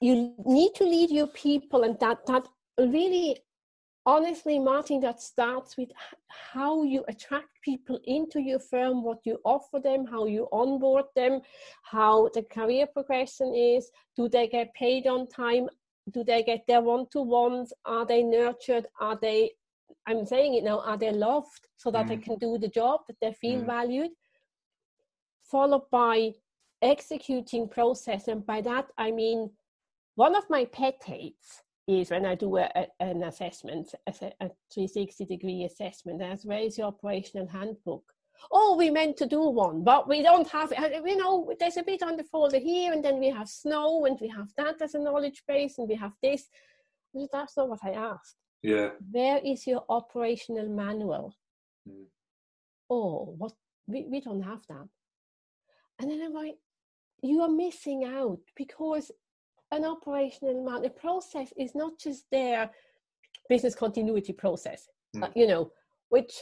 you 0.00 0.34
need 0.44 0.74
to 0.74 0.84
lead 0.84 1.10
your 1.10 1.28
people, 1.28 1.84
and 1.84 1.98
that 2.00 2.26
that 2.26 2.46
really 2.78 3.38
honestly, 4.06 4.58
Martin, 4.58 5.00
that 5.00 5.20
starts 5.20 5.76
with 5.76 5.90
how 6.28 6.82
you 6.82 7.04
attract 7.08 7.60
people 7.62 7.98
into 8.04 8.40
your 8.40 8.58
firm, 8.58 9.02
what 9.02 9.20
you 9.24 9.38
offer 9.44 9.78
them, 9.78 10.06
how 10.06 10.26
you 10.26 10.48
onboard 10.52 11.04
them, 11.14 11.40
how 11.82 12.28
the 12.34 12.42
career 12.42 12.86
progression 12.86 13.54
is, 13.54 13.90
do 14.16 14.28
they 14.28 14.48
get 14.48 14.74
paid 14.74 15.06
on 15.06 15.26
time, 15.28 15.68
do 16.12 16.24
they 16.24 16.42
get 16.42 16.64
their 16.66 16.80
one-to-ones, 16.80 17.72
are 17.84 18.04
they 18.04 18.22
nurtured, 18.22 18.86
are 19.00 19.18
they, 19.20 19.50
I'm 20.06 20.26
saying 20.26 20.54
it 20.54 20.64
now, 20.64 20.80
are 20.80 20.96
they 20.96 21.12
loved 21.12 21.68
so 21.76 21.90
that 21.92 22.06
mm. 22.06 22.08
they 22.08 22.16
can 22.16 22.38
do 22.38 22.58
the 22.58 22.68
job, 22.68 23.00
that 23.06 23.16
they 23.20 23.32
feel 23.32 23.60
mm. 23.60 23.66
valued, 23.66 24.10
followed 25.44 25.88
by 25.90 26.32
executing 26.80 27.68
process. 27.68 28.26
And 28.26 28.44
by 28.44 28.60
that, 28.62 28.88
I 28.98 29.12
mean, 29.12 29.50
one 30.16 30.34
of 30.34 30.44
my 30.50 30.64
pet 30.64 31.00
hates 31.04 31.62
is 31.86 32.10
when 32.10 32.26
I 32.26 32.34
do 32.34 32.56
a, 32.56 32.68
a, 32.74 32.86
an 33.00 33.24
assessment, 33.24 33.94
a, 34.06 34.10
a 34.40 34.50
360 34.72 35.24
degree 35.24 35.64
assessment, 35.64 36.22
as 36.22 36.44
where 36.44 36.60
is 36.60 36.78
your 36.78 36.88
operational 36.88 37.48
handbook? 37.48 38.04
Oh, 38.50 38.76
we 38.76 38.90
meant 38.90 39.16
to 39.18 39.26
do 39.26 39.40
one, 39.48 39.84
but 39.84 40.08
we 40.08 40.22
don't 40.22 40.48
have 40.48 40.72
it. 40.72 41.02
You 41.04 41.16
know, 41.16 41.52
there's 41.60 41.76
a 41.76 41.82
bit 41.82 42.02
on 42.02 42.16
the 42.16 42.24
folder 42.24 42.58
here, 42.58 42.92
and 42.92 43.04
then 43.04 43.20
we 43.20 43.30
have 43.30 43.48
snow, 43.48 44.04
and 44.06 44.18
we 44.20 44.28
have 44.28 44.48
that 44.56 44.80
as 44.82 44.94
a 44.94 44.98
knowledge 44.98 45.42
base, 45.46 45.78
and 45.78 45.88
we 45.88 45.94
have 45.94 46.12
this. 46.22 46.48
That's 47.32 47.56
not 47.56 47.68
what 47.68 47.84
I 47.84 47.90
asked. 47.90 48.36
Yeah. 48.62 48.90
Where 49.10 49.40
is 49.44 49.66
your 49.66 49.84
operational 49.88 50.68
manual? 50.68 51.36
Mm. 51.88 52.06
Oh, 52.90 53.34
what? 53.36 53.52
We, 53.86 54.06
we 54.08 54.20
don't 54.20 54.42
have 54.42 54.62
that. 54.68 54.88
And 55.98 56.10
then 56.10 56.22
I'm 56.22 56.32
like, 56.32 56.56
you 57.22 57.40
are 57.42 57.48
missing 57.48 58.04
out 58.04 58.40
because 58.56 59.10
an 59.72 59.84
operational 59.84 60.64
man, 60.64 60.84
a 60.84 60.90
process 60.90 61.52
is 61.56 61.74
not 61.74 61.98
just 61.98 62.30
their 62.30 62.70
business 63.48 63.74
continuity 63.74 64.32
process, 64.32 64.88
Mm. 65.16 65.24
uh, 65.24 65.30
you 65.34 65.46
know, 65.46 65.72
which 66.10 66.32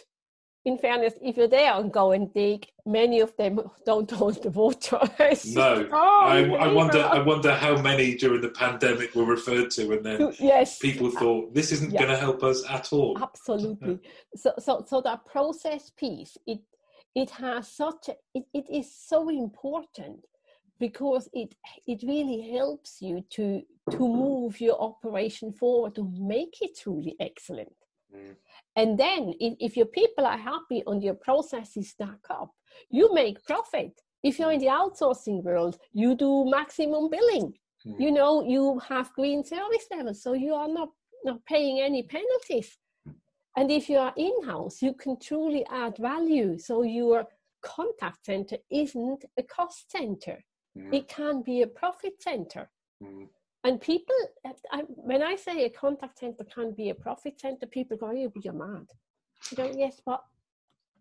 in 0.66 0.76
fairness, 0.76 1.14
if 1.22 1.38
you're 1.38 1.48
there 1.48 1.72
and 1.72 1.90
go 1.90 2.12
and 2.12 2.32
dig, 2.34 2.66
many 2.84 3.20
of 3.20 3.34
them 3.36 3.60
don't 3.86 4.10
hold 4.10 4.42
the 4.42 4.50
water. 4.50 4.98
no, 5.46 5.88
oh, 5.90 6.20
I, 6.26 6.44
I, 6.44 6.72
wonder. 6.72 7.02
I 7.02 7.18
wonder 7.20 7.54
how 7.54 7.80
many 7.80 8.14
during 8.14 8.42
the 8.42 8.50
pandemic 8.50 9.14
were 9.14 9.24
referred 9.24 9.70
to, 9.72 9.92
and 9.92 10.04
then 10.04 10.34
yes, 10.38 10.78
people 10.78 11.10
thought 11.10 11.54
this 11.54 11.72
isn't 11.72 11.92
yeah. 11.92 12.00
going 12.00 12.10
to 12.10 12.18
help 12.18 12.42
us 12.42 12.62
at 12.68 12.92
all. 12.92 13.18
Absolutely. 13.20 14.00
so, 14.36 14.52
so, 14.58 14.84
so 14.86 15.00
that 15.00 15.24
process 15.24 15.90
piece, 15.90 16.36
it 16.46 16.60
it 17.14 17.30
has 17.30 17.66
such 17.68 18.08
a, 18.08 18.16
it, 18.34 18.44
it 18.52 18.66
is 18.70 18.94
so 18.94 19.28
important 19.30 20.26
because 20.80 21.28
it 21.32 21.54
it 21.86 22.02
really 22.02 22.50
helps 22.56 23.00
you 23.00 23.22
to 23.30 23.62
to 23.90 23.98
move 23.98 24.60
your 24.60 24.80
operation 24.80 25.52
forward 25.52 25.94
to 25.94 26.10
make 26.18 26.56
it 26.62 26.78
truly 26.82 27.14
excellent. 27.20 27.76
Mm. 28.14 28.36
And 28.76 28.98
then 28.98 29.34
if, 29.38 29.54
if 29.60 29.76
your 29.76 29.86
people 29.86 30.26
are 30.26 30.38
happy 30.38 30.82
and 30.86 31.02
your 31.02 31.14
processes 31.14 31.90
stack 31.90 32.24
up, 32.30 32.50
you 32.88 33.12
make 33.14 33.44
profit. 33.44 34.00
If 34.22 34.38
you're 34.38 34.52
in 34.52 34.60
the 34.60 34.66
outsourcing 34.66 35.42
world, 35.42 35.78
you 35.92 36.14
do 36.14 36.44
maximum 36.50 37.10
billing. 37.10 37.54
Mm. 37.86 38.00
You 38.00 38.12
know, 38.12 38.42
you 38.42 38.80
have 38.88 39.12
green 39.14 39.44
service 39.44 39.86
levels, 39.90 40.22
so 40.22 40.32
you 40.34 40.54
are 40.54 40.68
not, 40.68 40.90
not 41.24 41.44
paying 41.46 41.80
any 41.80 42.02
penalties. 42.02 42.76
And 43.56 43.70
if 43.70 43.88
you 43.88 43.98
are 43.98 44.14
in-house, 44.16 44.80
you 44.80 44.94
can 44.94 45.18
truly 45.18 45.66
add 45.70 45.96
value. 45.98 46.58
So 46.58 46.82
your 46.82 47.26
contact 47.62 48.24
center 48.24 48.56
isn't 48.70 49.24
a 49.36 49.42
cost 49.42 49.90
center. 49.90 50.38
Mm. 50.78 50.94
It 50.94 51.08
can 51.08 51.42
be 51.42 51.62
a 51.62 51.66
profit 51.66 52.22
center. 52.22 52.70
Mm. 53.02 53.28
And 53.64 53.80
people, 53.80 54.14
I, 54.72 54.82
when 54.86 55.22
I 55.22 55.36
say 55.36 55.64
a 55.64 55.70
contact 55.70 56.20
center 56.20 56.44
can 56.44 56.72
be 56.72 56.90
a 56.90 56.94
profit 56.94 57.38
center, 57.38 57.66
people 57.66 57.96
go, 57.96 58.10
"You, 58.10 58.32
you're 58.42 58.54
mad." 58.54 58.86
You 59.50 59.56
go, 59.56 59.72
yes, 59.76 60.00
but 60.04 60.22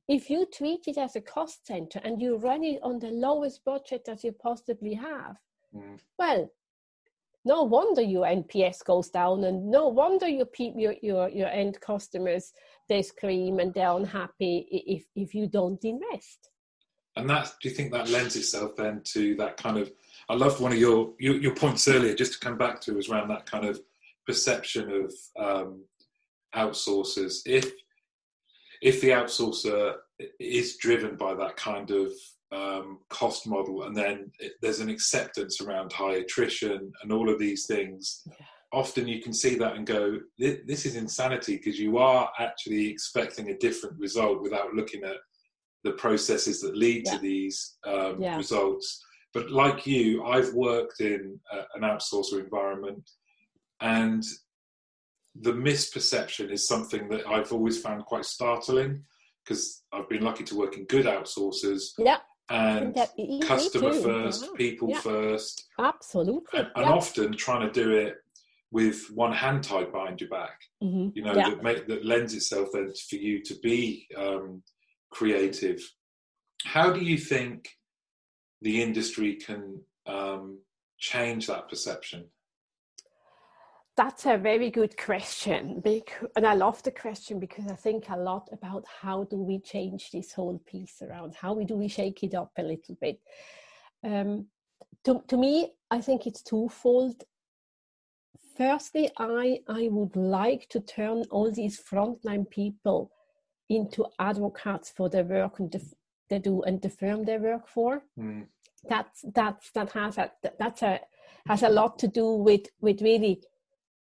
if 0.08 0.30
you 0.30 0.46
treat 0.52 0.88
it 0.88 0.98
as 0.98 1.16
a 1.16 1.22
cost 1.22 1.68
center 1.68 2.00
and 2.04 2.22
you 2.22 2.38
run 2.38 2.64
it 2.64 2.80
on 2.82 3.00
the 3.00 3.12
lowest 3.12 3.64
budget 3.64 4.04
that 4.06 4.24
you 4.24 4.32
possibly 4.32 4.94
have, 4.96 5.38
mm. 5.76 6.00
well, 6.18 6.50
no 7.46 7.64
wonder 7.64 8.02
your 8.02 8.26
NPS 8.26 8.84
goes 8.84 9.10
down, 9.10 9.46
and 9.46 9.72
no 9.72 9.88
wonder 9.88 10.28
your 10.28 10.48
your 10.58 10.96
your 11.02 11.30
your 11.30 11.48
end 11.48 11.80
customers, 11.80 12.52
they 12.90 13.02
scream 13.02 13.60
and 13.60 13.74
they're 13.74 13.92
unhappy 13.92 14.68
if 14.72 15.06
if 15.16 15.34
you 15.34 15.48
don't 15.48 15.84
invest. 15.86 16.50
And 17.20 17.30
that, 17.30 17.52
do 17.62 17.68
you 17.68 17.76
think 17.76 17.92
that 17.92 18.10
lends 18.10 18.38
itself 18.38 18.78
then 18.78 19.02
to 19.14 19.36
that 19.36 19.58
kind 19.58 19.78
of? 19.78 19.92
I 20.30 20.36
loved 20.36 20.62
one 20.62 20.72
of 20.72 20.78
your, 20.78 21.12
your, 21.20 21.36
your 21.36 21.54
points 21.54 21.86
earlier, 21.88 22.16
just 22.16 22.34
to 22.34 22.40
come 22.40 22.58
back 22.58 22.80
to, 22.82 22.94
was 22.94 23.10
around 23.10 23.28
that 23.28 23.46
kind 23.46 23.66
of 23.66 23.82
perception 24.26 24.90
of 24.90 25.14
um, 25.38 25.84
outsourcers. 26.56 27.42
If 27.46 27.72
if 28.82 29.02
the 29.02 29.10
outsourcer 29.10 29.96
is 30.40 30.78
driven 30.78 31.18
by 31.18 31.34
that 31.34 31.58
kind 31.58 31.92
of 31.92 32.14
um, 32.54 33.00
cost 33.10 33.46
model, 33.46 33.84
and 33.84 33.96
then 33.98 34.32
it, 34.40 34.54
there's 34.62 34.80
an 34.80 34.90
acceptance 34.90 35.60
around 35.60 35.92
high 35.92 36.16
attrition 36.16 36.92
and 37.02 37.12
all 37.12 37.30
of 37.30 37.38
these 37.38 37.66
things, 37.66 38.22
yeah. 38.26 38.34
often 38.72 39.10
you 39.10 39.22
can 39.22 39.34
see 39.34 39.56
that 39.56 39.76
and 39.76 39.86
go, 39.86 40.20
"This 40.38 40.86
is 40.86 40.96
insanity," 40.96 41.58
because 41.58 41.78
you 41.78 41.98
are 41.98 42.32
actually 42.40 42.88
expecting 42.88 43.50
a 43.50 43.58
different 43.58 44.00
result 44.00 44.42
without 44.42 44.74
looking 44.74 45.04
at 45.04 45.18
the 45.84 45.92
processes 45.94 46.62
that 46.62 46.76
lead 46.76 47.04
Yeah. 47.06 47.14
to 47.14 47.18
these 47.20 47.78
um, 47.86 48.22
Yeah. 48.22 48.38
results. 48.38 49.04
But 49.34 49.52
like 49.52 49.86
you, 49.86 50.24
I've 50.26 50.54
worked 50.54 51.02
in 51.02 51.40
a, 51.52 51.58
an 51.76 51.82
outsourcer 51.82 52.40
environment, 52.44 53.10
and 53.82 54.24
the 55.36 55.54
misperception 55.54 56.52
is 56.52 56.68
something 56.68 57.08
that 57.10 57.26
I've 57.28 57.54
always 57.54 57.80
found 57.82 58.06
quite 58.06 58.26
startling 58.26 59.04
because 59.44 59.84
I've 59.94 60.10
been 60.10 60.24
lucky 60.24 60.44
to 60.46 60.56
work 60.56 60.78
in 60.78 60.86
good 60.86 61.06
outsourcers 61.06 61.92
Yeah, 61.98 62.18
and 62.50 62.94
that- 62.96 63.14
customer 63.44 63.94
first, 63.94 64.54
people 64.56 64.90
Yeah. 64.90 65.00
first, 65.02 65.68
absolutely. 65.80 66.60
and, 66.60 66.68
and 66.76 66.86
often 66.86 67.34
trying 67.34 67.66
to 67.68 67.72
do 67.72 67.92
it 67.92 68.16
with 68.72 69.08
one 69.12 69.32
hand 69.32 69.64
tied 69.64 69.92
behind 69.92 70.20
your 70.22 70.30
back. 70.30 70.60
Mhm. 70.84 71.12
You 71.16 71.24
know 71.24 71.34
that 71.34 71.64
make, 71.64 71.88
that 71.88 72.04
lends 72.06 72.34
itself 72.34 72.70
then 72.74 72.92
for 73.10 73.16
you 73.16 73.42
to 73.44 73.56
be 73.60 74.08
um, 74.18 74.62
creative. 75.12 75.82
How 76.66 76.92
do 76.92 77.02
you 77.02 77.18
think 77.18 77.70
the 78.62 78.82
industry 78.82 79.36
can 79.36 79.82
um, 80.06 80.60
change 80.98 81.48
that 81.48 81.70
perception? 81.70 82.26
That's 83.96 84.26
a 84.26 84.38
very 84.38 84.70
good 84.70 84.96
question. 84.98 85.84
And 86.36 86.48
I 86.48 86.54
love 86.54 86.82
the 86.84 86.92
question 86.92 87.38
because 87.40 87.68
I 87.68 87.76
think 87.76 88.10
a 88.10 88.16
lot 88.16 88.48
about 88.54 88.86
how 89.02 89.26
do 89.26 89.36
we 89.36 89.60
change 89.60 90.12
this 90.12 90.32
whole 90.32 90.60
piece 90.66 91.02
around? 91.02 91.36
How 91.36 91.54
do 91.56 91.76
we 91.76 91.90
shake 91.90 92.24
it 92.24 92.34
up 92.34 92.52
a 92.58 92.64
little 92.64 92.96
bit? 93.02 93.20
Um, 94.02 94.46
to, 95.04 95.22
to 95.28 95.38
me, 95.38 95.74
I 95.92 96.00
think 96.00 96.28
it's 96.28 96.42
twofold. 96.42 97.24
Firstly, 98.56 99.10
I, 99.18 99.60
I 99.68 99.90
would 99.92 100.16
like 100.16 100.68
to 100.70 100.80
turn 100.80 101.26
all 101.30 101.52
these 101.52 101.82
frontline 101.82 102.50
people 102.50 103.12
into 103.70 104.06
advocates 104.18 104.90
for 104.90 105.10
the 105.10 105.24
work 105.24 105.60
and 105.60 105.72
the, 105.72 105.82
they 106.30 106.40
do 106.40 106.62
and 106.64 106.82
the 106.82 106.90
firm 106.90 107.24
they 107.26 107.38
work 107.38 107.68
for. 107.68 108.04
Mm, 108.20 108.48
that's 108.88 109.26
that's 109.34 109.72
that 109.72 109.92
has 109.92 110.18
a 110.18 110.32
that's 110.58 110.82
a 110.82 111.00
has 111.48 111.64
a 111.64 111.70
lot 111.70 112.00
to 112.00 112.08
do 112.08 112.32
with 112.34 112.68
with 112.82 113.02
really 113.02 113.42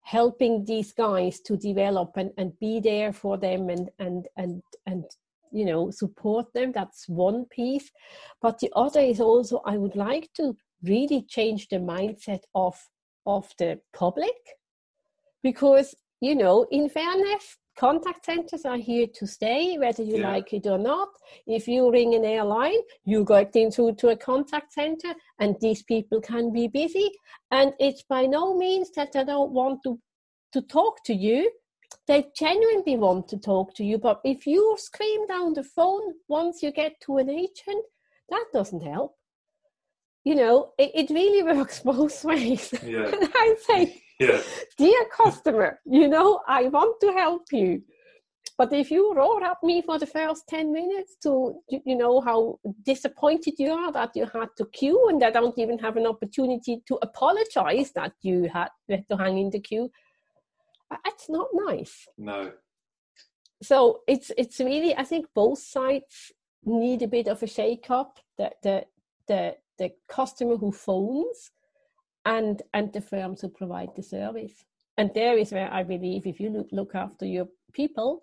helping 0.03 0.65
these 0.65 0.93
guys 0.93 1.41
to 1.41 1.57
develop 1.57 2.17
and, 2.17 2.33
and 2.37 2.59
be 2.59 2.81
there 2.81 3.13
for 3.13 3.37
them 3.39 3.69
and 3.69 3.91
and 3.99 4.29
and 4.37 4.63
and 4.87 5.05
you 5.53 5.65
know 5.65 5.91
support 5.91 6.53
them. 6.55 6.73
That's 6.73 7.09
one 7.09 7.47
piece. 7.47 7.91
But 8.41 8.59
the 8.59 8.71
other 8.75 9.01
is 9.01 9.21
also 9.21 9.63
i 9.65 9.77
would 9.77 9.97
like 9.97 10.31
to 10.35 10.57
really 10.83 11.23
change 11.23 11.69
the 11.69 11.79
mindset 11.79 12.43
of 12.55 12.77
of 13.27 13.53
the 13.59 13.81
public. 13.93 14.39
Because 15.43 15.95
you 16.21 16.35
know 16.35 16.67
in 16.71 16.89
fairness 16.89 17.57
contact 17.81 18.27
centers 18.27 18.65
are 18.67 18.77
here 18.91 19.07
to 19.19 19.27
stay 19.27 19.79
whether 19.79 20.03
you 20.03 20.19
Yeah. 20.19 20.33
like 20.33 20.53
it 20.59 20.67
or 20.67 20.79
not. 20.93 21.09
If 21.47 21.67
you 21.67 21.91
ring 21.91 22.15
an 22.15 22.25
airline 22.37 22.83
you 23.13 23.25
get 23.25 23.57
into 23.63 23.83
to 24.01 24.09
a 24.09 24.17
contact 24.17 24.71
center 24.81 25.13
and 25.39 25.57
these 25.61 25.83
people 25.93 26.21
can 26.21 26.53
be 26.59 26.69
busy. 26.69 27.09
And 27.51 27.73
it's 27.87 28.03
by 28.15 28.23
no 28.27 28.45
means 28.65 28.91
that 28.97 29.13
they 29.13 29.25
don't 29.25 29.53
want 29.61 29.77
to 29.85 29.99
to 30.55 30.61
talk 30.79 30.95
to 31.09 31.15
you. 31.15 31.51
They 32.09 32.21
genuinely 32.45 32.97
want 33.07 33.29
to 33.29 33.39
talk 33.51 33.67
to 33.79 33.85
you 33.91 33.97
but 34.09 34.21
if 34.35 34.47
you 34.53 34.63
scream 34.89 35.27
down 35.35 35.55
the 35.55 35.65
phone 35.77 36.07
once 36.29 36.63
you 36.63 36.71
get 36.83 36.93
to 37.07 37.17
an 37.23 37.31
agent 37.31 37.85
that 38.33 38.47
doesn't 38.53 38.85
help. 38.95 39.13
You 40.29 40.35
know 40.43 40.57
it, 40.83 40.91
it 41.01 41.09
really 41.19 41.43
works 41.53 41.81
both 41.81 42.25
ways. 42.25 42.65
Yeah. 42.95 43.11
i 43.45 43.49
say 43.69 43.83
yeah, 44.21 44.41
dear 44.77 45.05
customer, 45.07 45.81
you 45.87 46.07
know, 46.07 46.41
I 46.47 46.65
want 46.69 47.01
to 47.01 47.13
help 47.13 47.47
you. 47.53 47.83
But 48.59 48.75
if 48.75 48.91
you 48.91 49.15
roar 49.15 49.43
at 49.43 49.57
me 49.63 49.81
for 49.81 49.99
the 49.99 50.07
first 50.07 50.47
10 50.49 50.71
minutes 50.71 51.17
to, 51.23 51.55
you 51.69 51.97
know, 51.97 52.21
how 52.21 52.59
disappointed 52.85 53.55
you 53.57 53.73
are 53.73 53.91
that 53.93 54.11
you 54.15 54.27
had 54.27 54.49
to 54.59 54.67
queue 54.67 55.09
and 55.09 55.25
I 55.25 55.31
don't 55.31 55.59
even 55.59 55.79
have 55.79 55.97
an 55.97 56.07
opportunity 56.07 56.83
to 56.87 56.99
apologize 57.01 57.93
that 57.93 58.13
you 58.21 58.51
had 58.53 58.69
to 58.89 59.17
hang 59.17 59.39
in 59.39 59.49
the 59.49 59.61
queue, 59.61 59.91
uh, 60.91 60.97
that's 61.03 61.31
not 61.31 61.49
nice. 61.55 62.07
no, 62.19 62.53
So 63.63 64.01
it's 64.07 64.31
it's 64.37 64.61
really, 64.61 64.95
I 64.95 65.05
think 65.05 65.27
both 65.35 65.61
sides 65.61 66.33
need 66.65 67.01
a 67.01 67.09
bit 67.09 67.29
of 67.29 67.43
a 67.43 67.47
shake 67.47 67.91
up. 67.91 68.19
The, 68.37 68.51
the, 68.63 68.85
the, 69.27 69.57
the 69.79 69.91
customer 70.07 70.57
who 70.59 70.71
phones 70.73 71.51
and 72.25 72.63
and 72.75 72.93
the 72.93 73.01
firms 73.01 73.41
who 73.41 73.49
provide 73.49 73.91
the 73.97 74.03
service. 74.03 74.65
And 74.97 75.11
there 75.15 75.39
is 75.39 75.53
where 75.53 75.73
I 75.73 75.83
believe 75.83 76.27
if 76.27 76.41
you 76.41 76.67
look, 76.73 76.95
after 76.95 77.25
your 77.25 77.49
people 77.73 78.21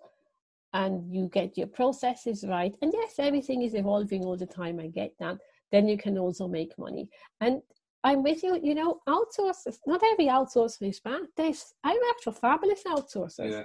and 0.72 1.12
you 1.12 1.28
get 1.32 1.58
your 1.58 1.66
processes 1.66 2.44
right, 2.46 2.74
and 2.82 2.92
yes, 2.94 3.14
everything 3.18 3.62
is 3.62 3.74
evolving 3.74 4.24
all 4.24 4.36
the 4.36 4.46
time, 4.46 4.78
I 4.78 4.86
get 4.86 5.12
that, 5.18 5.38
then 5.72 5.88
you 5.88 5.98
can 5.98 6.18
also 6.18 6.46
make 6.46 6.78
money. 6.78 7.08
And 7.40 7.62
I'm 8.04 8.22
with 8.22 8.42
you, 8.44 8.60
you 8.62 8.74
know, 8.74 9.00
outsourcers, 9.08 9.78
not 9.86 10.02
every 10.12 10.26
outsourcer 10.26 10.88
is 10.88 11.00
bad. 11.00 11.22
There's 11.36 11.74
I 11.82 11.92
worked 11.92 12.22
for 12.24 12.32
fabulous 12.32 12.84
outsourcers. 12.84 13.50
yeah, 13.50 13.62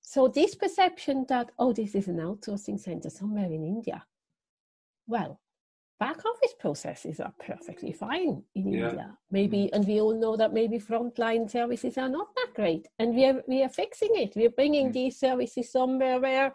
So 0.00 0.28
this 0.28 0.54
perception 0.54 1.26
that 1.28 1.50
oh, 1.58 1.72
this 1.72 1.94
is 1.94 2.08
an 2.08 2.16
outsourcing 2.16 2.80
center 2.80 3.10
somewhere 3.10 3.46
in 3.46 3.64
India. 3.64 4.04
Well, 5.06 5.40
back 5.98 6.18
office 6.26 6.54
processes 6.58 7.20
are 7.20 7.32
perfectly 7.38 7.92
fine 7.92 8.42
in 8.54 8.72
Yeah. 8.72 8.88
India. 8.88 9.18
Maybe, 9.30 9.72
and 9.72 9.86
we 9.86 10.00
all 10.00 10.14
know 10.14 10.36
that 10.36 10.52
maybe 10.52 10.78
frontline 10.78 11.50
services 11.50 11.96
are 11.98 12.08
not 12.08 12.34
that 12.36 12.50
great, 12.54 12.88
and 12.98 13.14
we 13.14 13.24
are 13.24 13.42
we 13.48 13.62
are 13.62 13.68
fixing 13.68 14.14
it. 14.14 14.36
We 14.36 14.46
are 14.46 14.56
bringing 14.60 14.88
Mm. 14.88 14.92
these 14.92 15.18
services 15.18 15.72
somewhere 15.72 16.20
where 16.20 16.54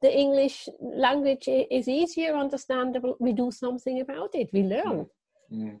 the 0.00 0.12
English 0.16 0.68
language 0.80 1.48
is 1.48 1.88
easier 1.88 2.34
understandable. 2.36 3.16
We 3.20 3.32
do 3.32 3.50
something 3.50 4.00
about 4.00 4.34
it. 4.34 4.52
We 4.52 4.62
learn. 4.62 5.06
Mm. 5.52 5.80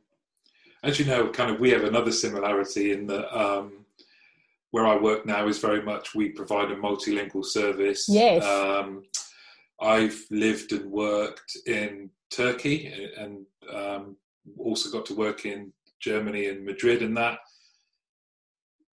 As 0.82 0.98
you 0.98 1.04
know, 1.06 1.28
kind 1.30 1.50
of, 1.50 1.60
we 1.60 1.70
have 1.70 1.84
another 1.84 2.12
similarity 2.12 2.92
in 2.92 3.06
that 3.08 3.26
um, 3.36 3.84
where 4.70 4.86
I 4.86 4.96
work 4.96 5.26
now 5.26 5.46
is 5.48 5.58
very 5.58 5.82
much 5.82 6.14
we 6.14 6.28
provide 6.30 6.70
a 6.70 6.76
multilingual 6.76 7.44
service. 7.44 8.08
Yes. 8.08 8.44
Um, 8.44 9.02
I've 9.80 10.24
lived 10.30 10.72
and 10.72 10.90
worked 10.90 11.56
in 11.66 12.10
Turkey 12.30 12.92
and 13.16 13.46
um, 13.72 14.16
also 14.58 14.90
got 14.90 15.06
to 15.06 15.14
work 15.14 15.44
in 15.44 15.72
Germany 16.00 16.46
and 16.46 16.64
Madrid, 16.64 17.02
and 17.02 17.16
that 17.16 17.38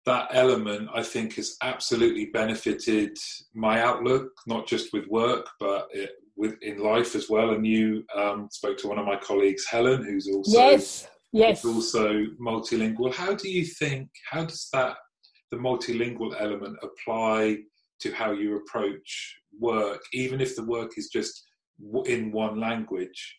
that 0.05 0.29
element 0.33 0.89
I 0.93 1.03
think 1.03 1.35
has 1.35 1.57
absolutely 1.63 2.27
benefited 2.27 3.17
my 3.55 3.83
outlook, 3.83 4.31
not 4.47 4.67
just 4.67 4.93
with 4.93 5.07
work, 5.07 5.47
but 5.61 5.89
it, 5.93 6.11
with 6.37 6.57
in 6.63 6.79
life 6.79 7.15
as 7.15 7.29
well. 7.29 7.51
And 7.51 7.67
you 7.67 8.05
um, 8.17 8.49
spoke 8.51 8.79
to 8.79 8.89
one 8.89 8.99
of 8.99 9.07
my 9.07 9.17
colleagues, 9.17 9.67
Helen, 9.67 10.05
who's 10.05 10.29
also 10.29 10.59
yes, 10.59 11.09
yes. 11.33 11.65
also 11.65 12.25
multilingual. 12.41 13.15
How 13.15 13.35
do 13.35 13.49
you 13.49 13.65
think? 13.65 14.09
How 14.31 14.45
does 14.45 14.69
that 14.73 14.97
the 15.51 15.59
multilingual 15.59 16.35
element 16.41 16.77
apply 16.83 17.59
to 18.01 18.13
how 18.13 18.33
you 18.33 18.57
approach 18.57 19.37
work, 19.59 20.01
even 20.13 20.41
if 20.41 20.57
the 20.57 20.65
work 20.65 20.93
is 20.97 21.09
just 21.09 21.47
w- 21.93 22.05
in 22.15 22.33
one 22.33 22.59
language? 22.61 23.39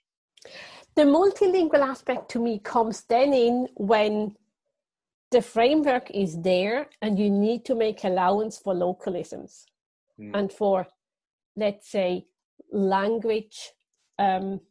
the 0.95 1.04
multilingual 1.04 1.82
aspect 1.93 2.30
to 2.30 2.39
me 2.39 2.60
comes 2.60 3.04
then 3.10 3.34
in 3.34 3.67
when 3.76 4.36
the 5.32 5.41
framework 5.41 6.12
is 6.12 6.39
there 6.41 6.88
and 7.02 7.17
you 7.17 7.30
need 7.30 7.65
to 7.65 7.73
make 7.76 8.04
allowance 8.04 8.58
for 8.60 8.73
localisms 8.76 9.65
Mm. 10.19 10.32
and 10.38 10.54
for 10.54 10.86
let's 11.56 11.89
say 11.89 12.28
language 12.71 13.71
um, 14.19 14.62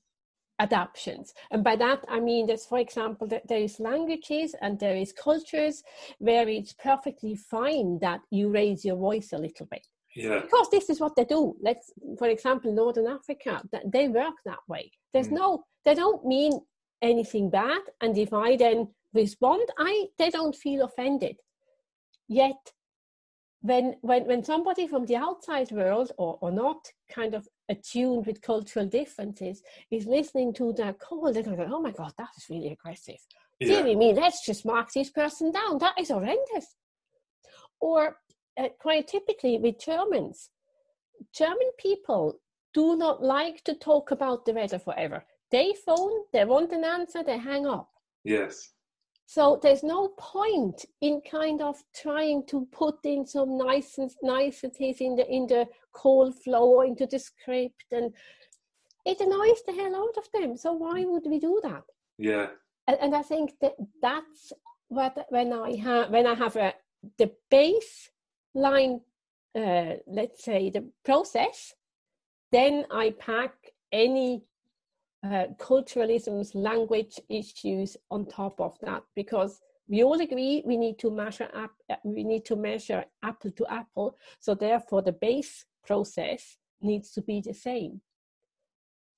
adaptions 0.60 1.34
and 1.50 1.64
by 1.64 1.74
that 1.74 2.04
i 2.08 2.20
mean 2.20 2.46
there's 2.46 2.66
for 2.66 2.78
example 2.78 3.26
that 3.26 3.48
there 3.48 3.58
is 3.58 3.80
languages 3.80 4.54
and 4.60 4.78
there 4.78 4.94
is 4.96 5.12
cultures 5.12 5.82
where 6.18 6.48
it's 6.48 6.72
perfectly 6.74 7.34
fine 7.34 7.98
that 7.98 8.20
you 8.30 8.48
raise 8.48 8.84
your 8.84 8.96
voice 8.96 9.32
a 9.32 9.38
little 9.38 9.66
bit 9.66 9.84
Yeah, 10.14 10.40
because 10.40 10.68
this 10.70 10.90
is 10.90 11.00
what 11.00 11.16
they 11.16 11.24
do 11.24 11.56
let's 11.62 11.90
for 12.18 12.28
example 12.28 12.72
northern 12.72 13.06
africa 13.06 13.62
th- 13.70 13.84
they 13.86 14.08
work 14.08 14.34
that 14.44 14.60
way 14.68 14.90
there's 15.12 15.28
Mm. 15.28 15.38
no 15.42 15.64
they 15.84 15.94
don't 15.94 16.24
mean 16.26 16.60
anything 17.00 17.48
bad 17.50 17.80
and 18.02 18.16
if 18.18 18.32
i 18.32 18.56
then 18.56 18.88
respond 19.14 19.66
i 19.78 20.06
they 20.18 20.30
don't 20.30 20.54
feel 20.54 20.82
offended 20.84 21.36
yet 22.28 22.62
when 23.62 23.94
when 24.02 24.26
when 24.26 24.44
somebody 24.44 24.86
from 24.86 25.06
the 25.06 25.16
outside 25.16 25.70
world 25.70 26.12
or, 26.18 26.38
or 26.42 26.50
not 26.50 26.80
kind 27.08 27.34
of 27.34 27.48
attuned 27.70 28.26
with 28.26 28.42
cultural 28.42 28.86
differences 28.86 29.62
is 29.90 30.06
listening 30.06 30.52
to 30.52 30.72
that 30.74 30.98
call 30.98 31.32
they're 31.32 31.42
going 31.42 31.56
go 31.56 31.68
oh 31.72 31.80
my 31.80 31.92
god 31.92 32.12
that 32.18 32.28
is 32.36 32.50
really 32.50 32.72
aggressive 32.72 33.20
yeah, 33.60 33.82
Dearie 33.82 33.96
me, 33.96 34.12
let's 34.12 34.44
just 34.44 34.64
mark 34.64 34.90
this 34.92 35.10
person 35.10 35.52
down. 35.52 35.78
That 35.78 35.94
is 35.98 36.08
horrendous. 36.08 36.74
Or 37.80 38.16
uh, 38.58 38.68
quite 38.78 39.08
typically 39.08 39.58
with 39.58 39.78
Germans, 39.78 40.50
German 41.34 41.70
people 41.78 42.40
do 42.74 42.96
not 42.96 43.22
like 43.22 43.62
to 43.64 43.74
talk 43.74 44.10
about 44.10 44.44
the 44.44 44.52
weather 44.52 44.78
forever. 44.78 45.24
They 45.50 45.74
phone, 45.84 46.24
they 46.32 46.44
want 46.44 46.72
an 46.72 46.84
answer, 46.84 47.22
they 47.22 47.38
hang 47.38 47.66
up. 47.66 47.90
yes, 48.24 48.72
So 49.26 49.58
there's 49.62 49.82
no 49.82 50.08
point 50.18 50.84
in 51.00 51.20
kind 51.30 51.60
of 51.60 51.76
trying 51.94 52.44
to 52.46 52.66
put 52.72 52.98
in 53.04 53.26
some 53.26 53.58
nice 53.58 53.98
niceties 54.22 55.00
in 55.00 55.16
the 55.16 55.26
in 55.30 55.46
the 55.46 55.66
call 55.92 56.32
flow 56.32 56.66
or 56.76 56.84
into 56.84 57.06
the 57.06 57.18
script, 57.18 57.84
and 57.92 58.12
it 59.04 59.20
annoys 59.20 59.62
the 59.66 59.72
hell 59.72 59.96
out 59.96 60.16
of 60.16 60.28
them. 60.32 60.56
So 60.56 60.72
why 60.72 61.04
would 61.04 61.26
we 61.26 61.38
do 61.38 61.60
that? 61.62 61.84
Yeah. 62.18 62.48
And, 62.86 62.98
and 63.00 63.14
I 63.14 63.22
think 63.22 63.52
that 63.60 63.74
that's 64.00 64.52
what 64.88 65.26
when 65.28 65.52
I 65.52 65.76
have 65.76 66.10
when 66.10 66.26
I 66.26 66.34
have 66.34 66.56
a 66.56 66.74
the 67.18 67.30
baseline, 68.54 69.00
uh, 69.54 69.94
let's 70.06 70.44
say 70.44 70.70
the 70.70 70.84
process, 71.04 71.74
then 72.50 72.84
I 72.90 73.14
pack 73.18 73.52
any 73.92 74.42
uh, 75.24 75.46
culturalisms, 75.58 76.54
language 76.54 77.20
issues 77.28 77.96
on 78.10 78.26
top 78.26 78.60
of 78.60 78.76
that 78.80 79.02
because 79.14 79.60
we 79.88 80.02
all 80.02 80.20
agree 80.20 80.62
we 80.64 80.76
need 80.76 80.98
to 80.98 81.10
measure 81.10 81.48
up, 81.54 81.70
uh, 81.90 81.96
we 82.04 82.24
need 82.24 82.44
to 82.46 82.56
measure 82.56 83.04
apple 83.22 83.50
to 83.52 83.66
apple. 83.70 84.16
So 84.40 84.54
therefore, 84.54 85.02
the 85.02 85.12
base 85.12 85.64
process 85.86 86.56
needs 86.80 87.12
to 87.12 87.22
be 87.22 87.40
the 87.40 87.54
same. 87.54 88.00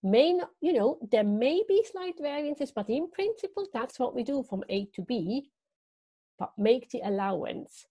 May 0.02 0.34
not, 0.34 0.50
you 0.60 0.74
know, 0.74 0.98
there 1.10 1.24
may 1.24 1.62
be 1.66 1.84
slight 1.90 2.16
variances, 2.20 2.70
but 2.70 2.90
in 2.90 3.10
principle, 3.10 3.66
that's 3.72 3.98
what 3.98 4.14
we 4.14 4.22
do 4.22 4.42
from 4.42 4.62
A 4.68 4.86
to 4.94 5.02
B. 5.02 5.50
But 6.38 6.52
make 6.58 6.90
the 6.90 7.00
allowance 7.04 7.86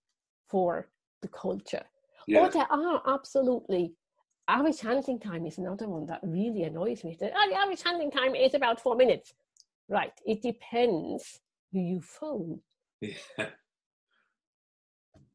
for 0.48 0.88
the 1.24 1.28
culture. 1.28 1.84
Yeah. 2.26 2.40
Or 2.40 2.50
there 2.50 2.70
are 2.70 3.02
absolutely 3.06 3.92
average 4.48 4.80
handling 4.80 5.20
time 5.20 5.46
is 5.46 5.58
another 5.58 5.88
one 5.88 6.06
that 6.06 6.20
really 6.22 6.64
annoys 6.64 7.02
me. 7.04 7.16
The, 7.18 7.30
oh, 7.34 7.48
the 7.50 7.56
average 7.56 7.82
handling 7.82 8.10
time 8.10 8.34
is 8.34 8.54
about 8.54 8.80
four 8.80 8.96
minutes. 8.96 9.32
Right. 9.88 10.12
It 10.26 10.42
depends 10.42 11.40
who 11.72 11.80
you 11.80 12.00
phone. 12.00 12.60
Yeah. 13.00 13.14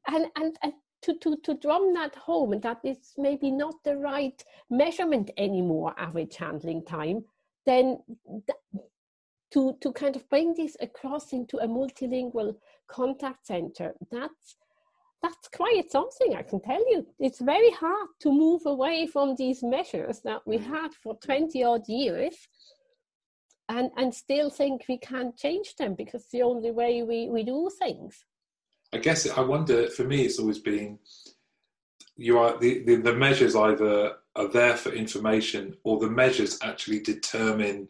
And, 0.08 0.26
and, 0.38 0.58
and 0.64 0.74
to, 1.04 1.14
to, 1.20 1.38
to 1.44 1.54
drum 1.56 1.94
that 1.94 2.16
home 2.16 2.54
and 2.54 2.62
that 2.64 2.80
is 2.84 3.14
maybe 3.16 3.52
not 3.52 3.76
the 3.84 3.96
right 3.96 4.44
measurement 4.68 5.30
anymore, 5.38 5.94
average 6.00 6.36
handling 6.36 6.84
time, 6.84 7.24
then 7.68 8.00
th- 8.28 8.84
to, 9.52 9.78
to 9.82 9.92
kind 9.94 10.16
of 10.16 10.28
bring 10.30 10.56
this 10.56 10.76
across 10.82 11.32
into 11.32 11.58
a 11.58 11.68
multilingual 11.68 12.56
contact 12.88 13.46
center, 13.46 13.94
that's 14.12 14.56
that's 15.22 15.50
quite 15.54 15.92
something, 15.92 16.36
I 16.36 16.44
can 16.44 16.62
tell 16.62 16.84
you. 16.92 17.06
It's 17.20 17.40
very 17.42 17.72
hard 17.72 18.10
to 18.22 18.32
move 18.32 18.62
away 18.66 19.08
from 19.08 19.36
these 19.36 19.62
measures 19.64 20.22
that 20.24 20.42
we 20.46 20.58
mm. 20.58 20.66
had 20.66 20.94
for 20.94 21.16
20 21.16 21.64
odd 21.64 21.88
years 21.88 22.36
and, 23.68 23.92
and 23.98 24.14
still 24.14 24.50
think 24.50 24.86
we 24.88 24.98
can't 24.98 25.36
change 25.36 25.76
them 25.76 25.96
because 25.96 26.26
the 26.32 26.42
only 26.42 26.72
way 26.72 27.04
we, 27.04 27.30
we 27.30 27.44
do 27.44 27.70
things. 27.80 28.26
I 28.94 28.98
guess 28.98 29.30
I 29.30 29.42
wonder, 29.42 29.88
for 29.90 30.04
me, 30.04 30.24
it's 30.24 30.40
always 30.40 30.60
been 30.60 31.00
you 32.16 32.38
are 32.38 32.58
the, 32.60 32.84
the, 32.84 32.96
the 32.96 33.14
measures 33.14 33.56
either 33.56 34.14
are 34.36 34.48
there 34.48 34.76
for 34.76 34.92
information 34.92 35.76
or 35.84 36.00
the 36.00 36.10
measures 36.10 36.60
actually 36.62 37.00
determine 37.00 37.88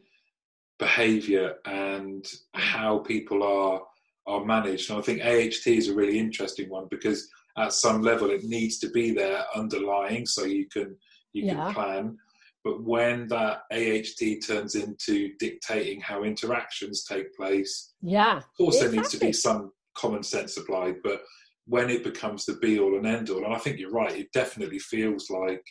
behavior 0.77 1.55
and 1.65 2.23
mm. 2.23 2.39
how 2.53 2.99
people 2.99 3.43
are 3.43 3.81
are 4.29 4.45
managed. 4.45 4.89
And 4.89 4.99
I 4.99 5.01
think 5.01 5.21
AHT 5.21 5.67
is 5.67 5.89
a 5.89 5.95
really 5.95 6.19
interesting 6.19 6.69
one 6.69 6.87
because 6.89 7.27
at 7.57 7.73
some 7.73 8.01
level 8.01 8.29
it 8.29 8.43
needs 8.43 8.77
to 8.79 8.89
be 8.89 9.11
there 9.11 9.43
underlying 9.55 10.25
so 10.25 10.45
you 10.45 10.67
can 10.67 10.95
you 11.33 11.45
yeah. 11.45 11.55
can 11.65 11.73
plan. 11.73 12.17
But 12.63 12.83
when 12.83 13.27
that 13.29 13.61
AHT 13.71 14.45
turns 14.45 14.75
into 14.75 15.31
dictating 15.39 16.01
how 16.01 16.23
interactions 16.23 17.05
take 17.05 17.35
place, 17.35 17.93
yeah, 18.01 18.37
of 18.37 18.53
course 18.57 18.75
exactly. 18.75 18.95
there 18.95 19.01
needs 19.01 19.11
to 19.13 19.19
be 19.19 19.33
some 19.33 19.71
common 19.95 20.23
sense 20.23 20.57
applied. 20.57 20.97
But 21.03 21.21
when 21.65 21.89
it 21.89 22.03
becomes 22.03 22.45
the 22.45 22.53
be 22.53 22.79
all 22.79 22.97
and 22.97 23.07
end 23.07 23.29
all, 23.29 23.45
and 23.45 23.53
I 23.53 23.59
think 23.59 23.79
you're 23.79 23.91
right, 23.91 24.15
it 24.15 24.31
definitely 24.33 24.79
feels 24.79 25.29
like 25.29 25.63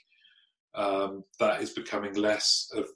um, 0.74 1.24
that 1.40 1.60
is 1.60 1.70
becoming 1.70 2.14
less 2.14 2.70
of 2.74 2.86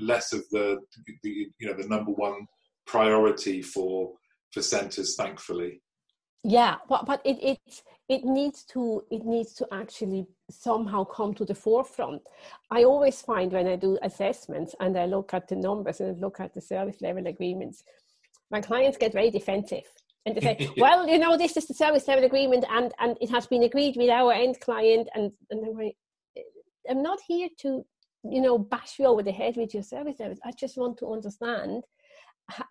less 0.00 0.32
of 0.32 0.42
the, 0.50 0.78
the 1.22 1.48
you 1.58 1.66
know 1.66 1.74
the 1.74 1.88
number 1.88 2.12
one 2.12 2.46
priority 2.86 3.60
for 3.60 4.12
for 4.54 4.62
centres, 4.62 5.16
thankfully. 5.16 5.82
Yeah, 6.44 6.76
but 6.88 7.06
but 7.06 7.20
it 7.24 7.38
it 7.42 7.82
it 8.08 8.24
needs 8.24 8.64
to 8.66 9.02
it 9.10 9.24
needs 9.24 9.54
to 9.54 9.66
actually 9.72 10.26
somehow 10.50 11.04
come 11.04 11.34
to 11.34 11.44
the 11.44 11.54
forefront. 11.54 12.22
I 12.70 12.84
always 12.84 13.20
find 13.22 13.52
when 13.52 13.66
I 13.66 13.76
do 13.76 13.98
assessments 14.02 14.74
and 14.78 14.96
I 14.96 15.06
look 15.06 15.34
at 15.34 15.48
the 15.48 15.56
numbers 15.56 16.00
and 16.00 16.16
I 16.16 16.20
look 16.20 16.40
at 16.40 16.52
the 16.54 16.60
service 16.60 17.00
level 17.00 17.26
agreements, 17.26 17.82
my 18.50 18.60
clients 18.60 18.98
get 18.98 19.12
very 19.12 19.30
defensive 19.30 19.84
and 20.26 20.36
they 20.36 20.40
say, 20.40 20.70
"Well, 20.76 21.08
you 21.08 21.18
know, 21.18 21.36
this 21.36 21.56
is 21.56 21.66
the 21.66 21.74
service 21.74 22.06
level 22.08 22.24
agreement, 22.24 22.64
and 22.70 22.92
and 22.98 23.16
it 23.20 23.30
has 23.30 23.46
been 23.46 23.62
agreed 23.62 23.96
with 23.96 24.10
our 24.10 24.32
end 24.32 24.60
client." 24.60 25.08
And 25.14 25.32
and 25.50 25.64
I'm 25.64 25.74
like, 25.74 25.96
eh, 26.36 26.42
I'm 26.90 27.02
not 27.02 27.20
here 27.26 27.48
to, 27.60 27.84
you 28.24 28.40
know, 28.40 28.58
bash 28.58 28.98
you 28.98 29.06
over 29.06 29.22
the 29.22 29.32
head 29.32 29.56
with 29.56 29.74
your 29.74 29.82
service 29.82 30.16
levels. 30.18 30.40
I 30.44 30.52
just 30.52 30.76
want 30.76 30.98
to 30.98 31.12
understand 31.12 31.84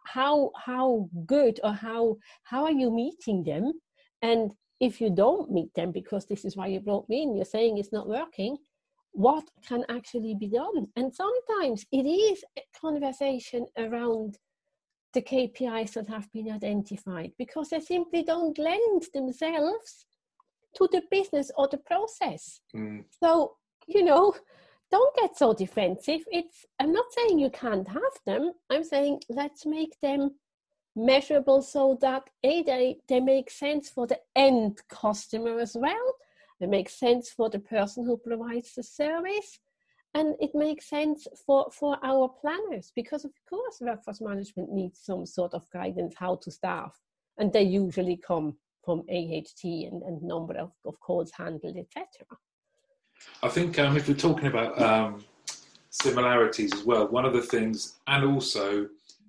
how 0.05 0.51
how 0.55 1.09
good 1.25 1.59
or 1.63 1.73
how 1.73 2.15
how 2.43 2.63
are 2.63 2.71
you 2.71 2.91
meeting 2.91 3.43
them 3.43 3.71
and 4.21 4.51
if 4.79 5.01
you 5.01 5.09
don't 5.09 5.51
meet 5.51 5.73
them 5.73 5.91
because 5.91 6.25
this 6.25 6.45
is 6.45 6.55
why 6.55 6.67
you 6.67 6.79
brought 6.79 7.07
me 7.09 7.23
in 7.23 7.35
you're 7.35 7.45
saying 7.45 7.77
it's 7.77 7.93
not 7.93 8.07
working 8.07 8.55
what 9.11 9.43
can 9.67 9.83
actually 9.89 10.35
be 10.35 10.47
done 10.47 10.87
and 10.95 11.13
sometimes 11.13 11.85
it 11.91 12.05
is 12.05 12.43
a 12.57 12.61
conversation 12.79 13.65
around 13.77 14.37
the 15.13 15.21
KPIs 15.21 15.93
that 15.93 16.07
have 16.07 16.31
been 16.31 16.51
identified 16.51 17.31
because 17.37 17.69
they 17.69 17.79
simply 17.79 18.23
don't 18.23 18.57
lend 18.57 19.03
themselves 19.13 20.05
to 20.75 20.89
the 20.91 21.03
business 21.11 21.51
or 21.55 21.67
the 21.67 21.77
process. 21.77 22.59
Mm. 22.75 23.05
So, 23.21 23.53
you 23.87 24.03
know, 24.03 24.33
don't 24.93 25.15
get 25.15 25.35
so 25.35 25.55
defensive. 25.55 26.21
It's 26.31 26.67
I'm 26.79 26.93
not 26.93 27.05
saying 27.17 27.39
you 27.39 27.49
can't 27.49 27.87
have 27.87 28.15
them. 28.27 28.51
I'm 28.69 28.83
saying 28.83 29.21
let's 29.27 29.65
make 29.65 29.99
them 30.01 30.35
measurable 30.95 31.63
so 31.63 31.97
that 32.01 32.29
a 32.43 32.61
they, 32.61 32.97
they 33.09 33.19
make 33.19 33.49
sense 33.49 33.89
for 33.89 34.05
the 34.05 34.19
end 34.35 34.81
customer 34.89 35.59
as 35.59 35.75
well. 35.75 36.07
It 36.59 36.69
makes 36.69 36.93
sense 36.93 37.31
for 37.31 37.49
the 37.49 37.57
person 37.57 38.05
who 38.05 38.17
provides 38.17 38.75
the 38.75 38.83
service. 38.83 39.59
And 40.13 40.35
it 40.39 40.51
makes 40.53 40.87
sense 40.87 41.27
for, 41.43 41.71
for 41.71 41.97
our 42.03 42.29
planners 42.39 42.91
because 42.95 43.25
of 43.25 43.31
course 43.49 43.77
workforce 43.81 44.21
management 44.21 44.71
needs 44.71 44.99
some 44.99 45.25
sort 45.25 45.55
of 45.55 45.67
guidance 45.71 46.13
how 46.15 46.35
to 46.43 46.51
staff. 46.51 46.93
And 47.39 47.51
they 47.51 47.63
usually 47.63 48.17
come 48.17 48.57
from 48.85 48.99
AHT 49.09 49.63
and, 49.63 50.03
and 50.03 50.21
number 50.21 50.53
of, 50.53 50.71
of 50.85 50.99
calls 50.99 51.31
handled, 51.35 51.77
etc. 51.77 52.05
I 53.41 53.49
think 53.49 53.77
um, 53.79 53.97
if 53.97 54.07
we're 54.07 54.13
talking 54.15 54.47
about 54.47 54.81
um, 54.81 55.23
similarities 55.89 56.73
as 56.73 56.83
well, 56.83 57.07
one 57.07 57.25
of 57.25 57.33
the 57.33 57.41
things, 57.41 57.99
and 58.07 58.23
also 58.23 58.87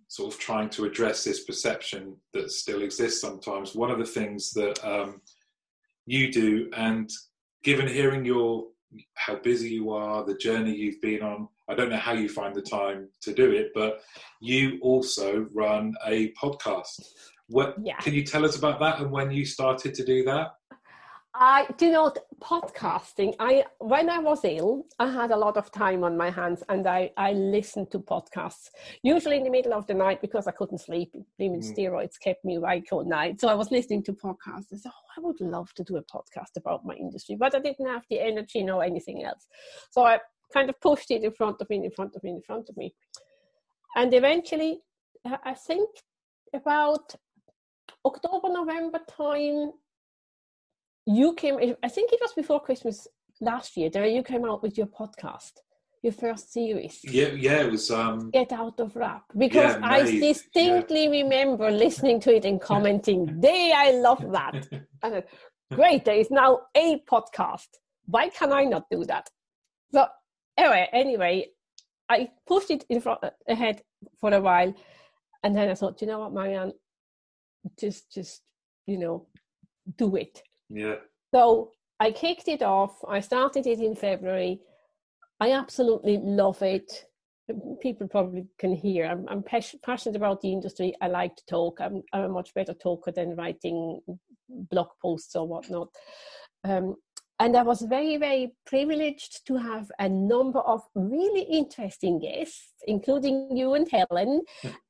sort 0.09 0.33
of 0.33 0.39
trying 0.39 0.71
to 0.71 0.85
address 0.85 1.25
this 1.25 1.45
perception 1.45 2.17
that 2.33 2.51
still 2.51 2.83
exists 2.83 3.21
sometimes, 3.21 3.75
one 3.75 3.91
of 3.91 3.99
the 3.99 4.07
things 4.07 4.53
that 4.53 4.79
um, 4.85 5.21
you 6.07 6.31
do, 6.33 6.71
and 6.77 7.11
given 7.65 7.89
hearing 7.89 8.25
your 8.25 8.67
how 9.15 9.37
busy 9.37 9.71
you 9.71 9.91
are, 9.91 10.25
the 10.25 10.37
journey 10.37 10.75
you've 10.75 11.01
been 11.01 11.23
on, 11.23 11.49
I 11.69 11.75
don't 11.75 11.91
know 11.91 11.97
how 11.97 12.13
you 12.13 12.29
find 12.29 12.55
the 12.55 12.63
time 12.63 13.09
to 13.23 13.33
do 13.33 13.51
it, 13.51 13.71
but 13.75 14.03
you 14.41 14.79
also 14.83 15.47
run 15.53 15.95
a 16.07 16.33
podcast. 16.33 17.03
What 17.49 17.75
yeah. 17.83 17.97
can 17.97 18.15
you 18.15 18.23
tell 18.23 18.45
us 18.45 18.57
about 18.57 18.81
that 18.81 19.01
and 19.01 19.11
when 19.11 19.31
you 19.31 19.45
started 19.45 19.95
to 19.95 20.05
do 20.05 20.25
that? 20.25 20.53
I 21.37 21.67
do 21.79 21.91
not 21.91 22.17
podcasting. 22.41 23.35
I 23.41 23.65
when 23.81 24.09
I 24.09 24.19
was 24.21 24.45
ill, 24.45 24.85
I 25.01 25.11
had 25.11 25.33
a 25.33 25.37
lot 25.37 25.57
of 25.57 25.73
time 25.73 26.05
on 26.05 26.17
my 26.17 26.31
hands, 26.31 26.63
and 26.69 26.87
I 26.87 27.11
I 27.17 27.33
listened 27.33 27.91
to 27.91 27.99
podcasts 27.99 28.69
usually 29.03 29.39
in 29.39 29.43
the 29.43 29.51
middle 29.51 29.75
of 29.75 29.85
the 29.89 29.95
night 29.95 30.21
because 30.21 30.47
I 30.47 30.53
couldn't 30.53 30.79
sleep. 30.79 31.13
Even 31.41 31.61
mm. 31.61 31.77
steroids 31.77 32.21
kept 32.23 32.45
me 32.45 32.55
awake 32.55 32.87
all 32.93 33.05
night, 33.05 33.41
so 33.41 33.49
I 33.49 33.55
was 33.55 33.73
listening 33.73 34.05
to 34.05 34.13
podcasts. 34.13 34.73
I 34.73 34.77
said, 34.77 34.93
"Oh, 34.95 35.13
I 35.17 35.21
would 35.23 35.41
love 35.41 35.75
to 35.75 35.83
do 35.83 35.97
a 35.97 36.05
podcast 36.05 36.57
about 36.57 36.85
my 36.85 36.95
industry," 36.95 37.35
but 37.35 37.53
I 37.53 37.59
didn't 37.59 37.89
have 37.89 38.05
the 38.09 38.21
energy 38.21 38.63
nor 38.63 38.85
anything 38.85 39.25
else. 39.25 39.49
So 39.91 40.05
I 40.05 40.21
kind 40.53 40.71
of 40.71 40.81
pushed 40.81 41.11
it 41.11 41.25
in 41.25 41.33
front 41.33 41.61
of 41.61 41.69
me, 41.69 41.85
in 41.85 41.91
front 41.91 42.15
of 42.15 42.23
me, 42.23 42.31
in 42.31 42.43
front 42.43 42.69
of 42.69 42.77
me, 42.77 42.95
and 43.97 44.15
eventually, 44.15 44.83
I 45.25 45.55
think 45.55 45.91
about 46.53 47.17
October, 48.05 48.51
November 48.51 49.01
time 49.09 49.73
you 51.07 51.35
came 51.35 51.57
i 51.83 51.89
think 51.89 52.13
it 52.13 52.19
was 52.21 52.33
before 52.33 52.61
christmas 52.61 53.07
last 53.41 53.77
year 53.77 53.91
that 53.91 54.11
you 54.11 54.23
came 54.23 54.45
out 54.45 54.63
with 54.63 54.79
your 54.79 54.87
podcast 54.87 55.53
your 56.05 56.13
first 56.13 56.53
series. 56.53 57.01
Yeah 57.03 57.29
yeah 57.29 57.63
it 57.63 57.71
was 57.71 57.91
um 57.91 58.31
get 58.31 58.53
out 58.53 58.79
of 58.79 58.95
rap. 58.95 59.25
Because 59.37 59.75
yeah, 59.75 59.95
i 59.97 60.03
distinctly 60.03 61.05
yeah. 61.05 61.23
remember 61.23 61.71
listening 61.71 62.21
to 62.21 62.37
it 62.37 62.45
and 62.45 62.61
commenting 62.71 63.41
they 63.41 63.73
i 63.75 63.93
love 63.93 64.23
that. 64.33 64.69
And 65.03 65.25
great 65.73 66.05
there 66.05 66.17
is 66.17 66.31
now 66.31 66.61
a 66.77 67.03
podcast. 67.11 67.69
Why 68.05 68.29
can 68.29 68.53
i 68.53 68.65
not 68.65 68.85
do 68.91 69.05
that? 69.07 69.31
So 69.93 70.07
anyway 70.59 70.89
anyway 70.93 71.47
i 72.11 72.29
pushed 72.47 72.71
it 72.71 72.85
in 72.91 73.01
front 73.01 73.21
ahead 73.49 73.83
for 74.21 74.33
a 74.35 74.41
while 74.41 74.73
and 75.43 75.57
then 75.57 75.71
i 75.71 75.75
thought 75.75 76.03
you 76.03 76.07
know 76.07 76.19
what 76.19 76.35
marianne? 76.35 76.73
Just 77.81 78.13
just 78.13 78.43
you 78.87 78.99
know 78.99 79.27
do 79.97 80.17
it. 80.17 80.43
Yeah. 80.69 80.97
So 81.35 81.73
I 82.01 82.11
kicked 82.11 82.49
it 82.49 82.63
off. 82.63 82.97
I 83.09 83.21
started 83.21 83.67
it 83.67 83.81
in 83.81 83.95
February. 83.95 84.61
I 85.41 85.53
absolutely 85.53 86.19
love 86.19 86.63
it. 86.63 87.07
People 87.83 88.09
probably 88.09 88.47
can 88.59 88.75
hear. 88.75 89.05
I'm, 89.07 89.27
I'm 89.29 89.43
pas- 89.43 89.77
passionate 89.85 90.17
about 90.17 90.41
the 90.41 90.53
industry. 90.53 90.95
I 91.01 91.09
like 91.09 91.37
to 91.37 91.45
talk. 91.47 91.81
I'm, 91.81 92.03
I'm 92.13 92.23
a 92.23 92.29
much 92.29 92.55
better 92.55 92.75
talker 92.75 93.13
than 93.13 93.37
writing 93.37 94.01
blog 94.49 94.89
posts 95.03 95.37
or 95.37 95.47
whatnot. 95.47 95.89
Um, 96.65 96.97
and 97.41 97.57
I 97.57 97.63
was 97.63 97.83
very, 97.83 98.17
very 98.17 98.55
privileged 98.65 99.47
to 99.49 99.57
have 99.57 99.91
a 99.99 100.09
number 100.09 100.61
of 100.61 100.83
really 100.95 101.43
interesting 101.43 102.21
guests, 102.21 102.73
including 102.87 103.57
you 103.57 103.75
and 103.75 103.89
Helen. 103.91 104.43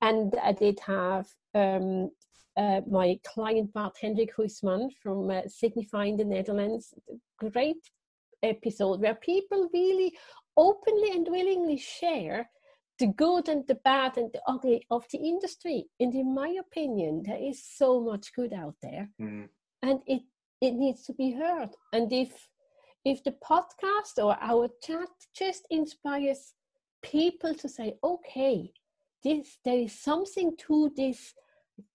and 0.03 0.35
I 0.43 0.53
did 0.53 0.79
have 0.87 1.27
um, 1.55 2.11
uh, 2.57 2.81
my 2.89 3.19
client 3.25 3.73
Bart 3.73 3.97
Hendrik 4.01 4.35
Huisman 4.37 4.91
from 5.03 5.31
uh, 5.31 5.43
Signify 5.49 6.05
in 6.07 6.17
the 6.17 6.25
Netherlands. 6.25 6.95
Great 7.39 7.91
episode 8.43 9.01
where 9.01 9.15
people 9.17 9.69
really 9.73 10.17
openly 10.57 11.11
and 11.13 11.27
willingly 11.29 11.77
share 11.79 12.49
the 13.01 13.09
good 13.09 13.49
and 13.49 13.67
the 13.67 13.75
bad 13.75 14.17
and 14.17 14.31
the 14.33 14.41
ugly 14.47 14.87
of 14.91 15.05
the 15.11 15.19
industry. 15.19 15.87
And 15.99 16.15
in 16.15 16.33
my 16.35 16.49
opinion, 16.61 17.25
there 17.27 17.43
is 17.43 17.65
so 17.65 18.01
much 18.01 18.33
good 18.35 18.53
out 18.53 18.77
there, 18.83 19.11
Mm. 19.21 19.49
and 19.83 20.01
it 20.07 20.23
it 20.61 20.75
needs 20.75 21.03
to 21.07 21.13
be 21.13 21.33
heard. 21.33 21.71
And 21.93 22.13
if 22.13 22.49
if 23.05 23.23
the 23.25 23.33
podcast 23.33 24.23
or 24.25 24.37
our 24.41 24.69
chat 24.83 25.09
just 25.35 25.67
inspires 25.71 26.55
people 27.03 27.55
to 27.55 27.69
say, 27.69 27.99
okay, 28.03 28.73
this 29.25 29.59
there 29.65 29.79
is 29.79 29.99
something 30.01 30.57
to 30.57 30.91
this 30.97 31.35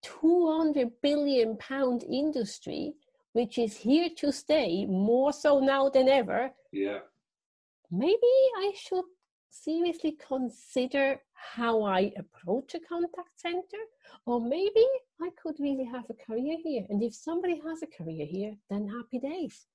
200 0.01 0.89
billion 1.01 1.57
pound 1.57 2.03
industry 2.03 2.93
which 3.33 3.57
is 3.57 3.77
here 3.77 4.09
to 4.17 4.31
stay 4.31 4.85
more 4.85 5.31
so 5.31 5.59
now 5.59 5.89
than 5.89 6.09
ever 6.09 6.51
Yeah. 6.71 6.99
maybe 7.91 8.33
I 8.57 8.71
should 8.75 9.05
seriously 9.49 10.17
consider 10.27 11.21
how 11.33 11.83
I 11.83 12.11
approach 12.17 12.75
a 12.75 12.79
contact 12.79 13.39
center, 13.39 13.83
or 14.25 14.41
maybe 14.41 14.85
I 15.21 15.29
could 15.41 15.55
really 15.59 15.85
have 15.85 16.05
a 16.09 16.13
career 16.13 16.57
here. 16.63 16.85
And 16.89 17.01
if 17.01 17.13
somebody 17.13 17.61
has 17.65 17.81
a 17.81 17.87
career 17.87 18.25
here, 18.25 18.55
then 18.69 18.87
happy 18.87 19.19
days. 19.19 19.65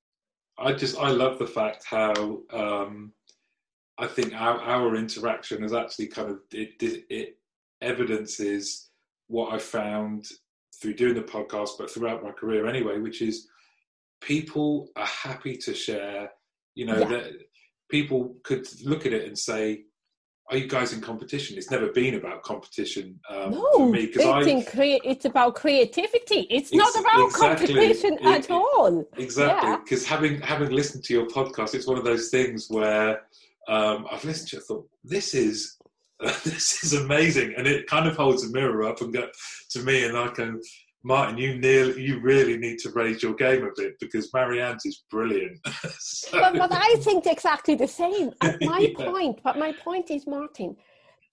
I 0.59 0.73
just 0.73 0.97
I 0.99 1.11
love 1.11 1.39
the 1.39 1.47
fact 1.47 1.85
how 1.85 2.41
um, 2.53 3.13
I 3.99 4.07
think 4.07 4.35
our, 4.35 4.61
our 4.61 4.95
interaction 4.95 5.63
has 5.63 5.73
actually 5.73 6.07
kind 6.07 6.31
of 6.31 6.39
it, 6.53 6.81
it, 6.81 7.05
it 7.11 7.39
evidences 7.81 8.91
what 9.29 9.53
I 9.53 9.59
found 9.59 10.27
through 10.81 10.95
doing 10.95 11.15
the 11.15 11.23
podcast, 11.23 11.71
but 11.79 11.91
throughout 11.91 12.23
my 12.23 12.31
career 12.33 12.67
anyway, 12.67 12.99
which 12.99 13.23
is 13.23 13.49
people 14.21 14.89
are 14.97 15.07
happy 15.07 15.57
to 15.59 15.75
share. 15.75 16.31
You 16.75 16.87
know 16.87 16.99
Yeah. 16.99 17.09
that 17.09 17.33
people 17.89 18.37
could 18.43 18.67
look 18.85 19.07
at 19.07 19.13
it 19.13 19.27
and 19.29 19.39
say, 19.39 19.85
"Are 20.51 20.57
you 20.57 20.67
guys 20.67 20.93
in 20.93 21.01
competition?" 21.01 21.57
It's 21.57 21.71
never 21.71 21.89
been 21.93 22.15
about 22.15 22.43
competition 22.43 23.21
um, 23.31 23.53
for 23.53 23.89
me 23.91 24.07
because 24.07 24.27
I 24.27 24.41
in 24.51 24.65
crea- 24.65 25.01
it's 25.05 25.25
about 25.25 25.55
creativity. 25.55 26.41
It's 26.51 26.73
not 26.73 26.95
about 26.99 27.27
exactly. 27.27 27.67
competition 27.69 28.15
It- 28.15 28.27
at 28.27 28.51
all. 28.51 29.07
Exactly, 29.17 29.71
Yeah. 29.71 29.77
because 29.79 30.05
having 30.07 30.41
having 30.41 30.71
listened 30.71 31.05
to 31.05 31.15
your 31.15 31.27
podcast, 31.27 31.75
it's 31.75 31.87
one 31.87 31.99
of 31.99 32.05
those 32.05 32.31
things 32.31 32.69
where 32.69 33.23
um, 33.69 34.07
I've 34.11 34.25
listened 34.25 34.49
to 34.51 34.57
it, 34.57 34.63
I 34.63 34.65
thought 34.67 34.89
this 35.05 35.33
is 35.35 35.79
this 36.45 36.83
is 36.85 36.93
amazing, 36.95 37.55
and 37.57 37.67
it 37.67 37.87
kind 37.87 38.07
of 38.07 38.17
holds 38.17 38.45
a 38.45 38.51
mirror 38.53 38.85
up 38.85 39.01
and 39.01 39.13
go 39.13 39.29
to 39.71 39.79
me, 39.83 40.05
and 40.05 40.17
I 40.17 40.33
go, 40.33 40.59
Martin, 41.07 41.37
you 41.37 41.59
nearly, 41.59 42.03
you 42.03 42.19
really 42.21 42.57
need 42.57 42.79
to 42.79 42.91
raise 42.91 43.23
your 43.23 43.35
game 43.35 43.63
a 43.65 43.71
bit 43.77 43.93
because 44.01 44.33
Marianne's 44.33 44.87
is 44.87 45.05
brilliant. 45.11 45.59
So- 45.99 46.41
but, 46.41 46.55
but 46.57 46.73
I 46.73 46.97
think 47.01 47.27
exactly 47.27 47.75
the 47.75 47.89
same. 47.89 48.31
At 48.41 48.61
my 48.73 48.79
Yeah. 48.81 49.11
point, 49.11 49.41
but 49.45 49.59
my 49.59 49.73
point 49.73 50.11
is, 50.11 50.27
Martin, 50.27 50.77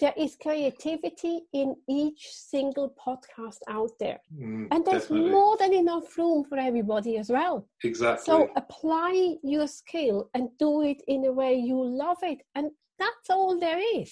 there 0.01 0.13
is 0.17 0.35
creativity 0.41 1.41
in 1.53 1.75
each 1.87 2.27
single 2.33 2.93
podcast 3.07 3.59
out 3.69 3.91
there. 3.99 4.19
Mm, 4.37 4.67
And 4.71 4.83
there's 4.85 5.03
definitely. 5.03 5.29
more 5.31 5.55
than 5.57 5.73
enough 5.73 6.17
room 6.17 6.43
for 6.43 6.57
everybody 6.57 7.17
as 7.17 7.29
well. 7.29 7.67
exactly. 7.83 8.25
So 8.25 8.49
apply 8.57 9.35
your 9.43 9.67
skill 9.67 10.29
and 10.33 10.49
do 10.59 10.81
it 10.81 11.01
in 11.07 11.25
a 11.25 11.31
way 11.31 11.53
you 11.55 11.79
love 11.81 12.17
it. 12.23 12.39
And 12.55 12.71
that's 12.99 13.29
all 13.29 13.57
there 13.59 13.79
is. 13.95 14.11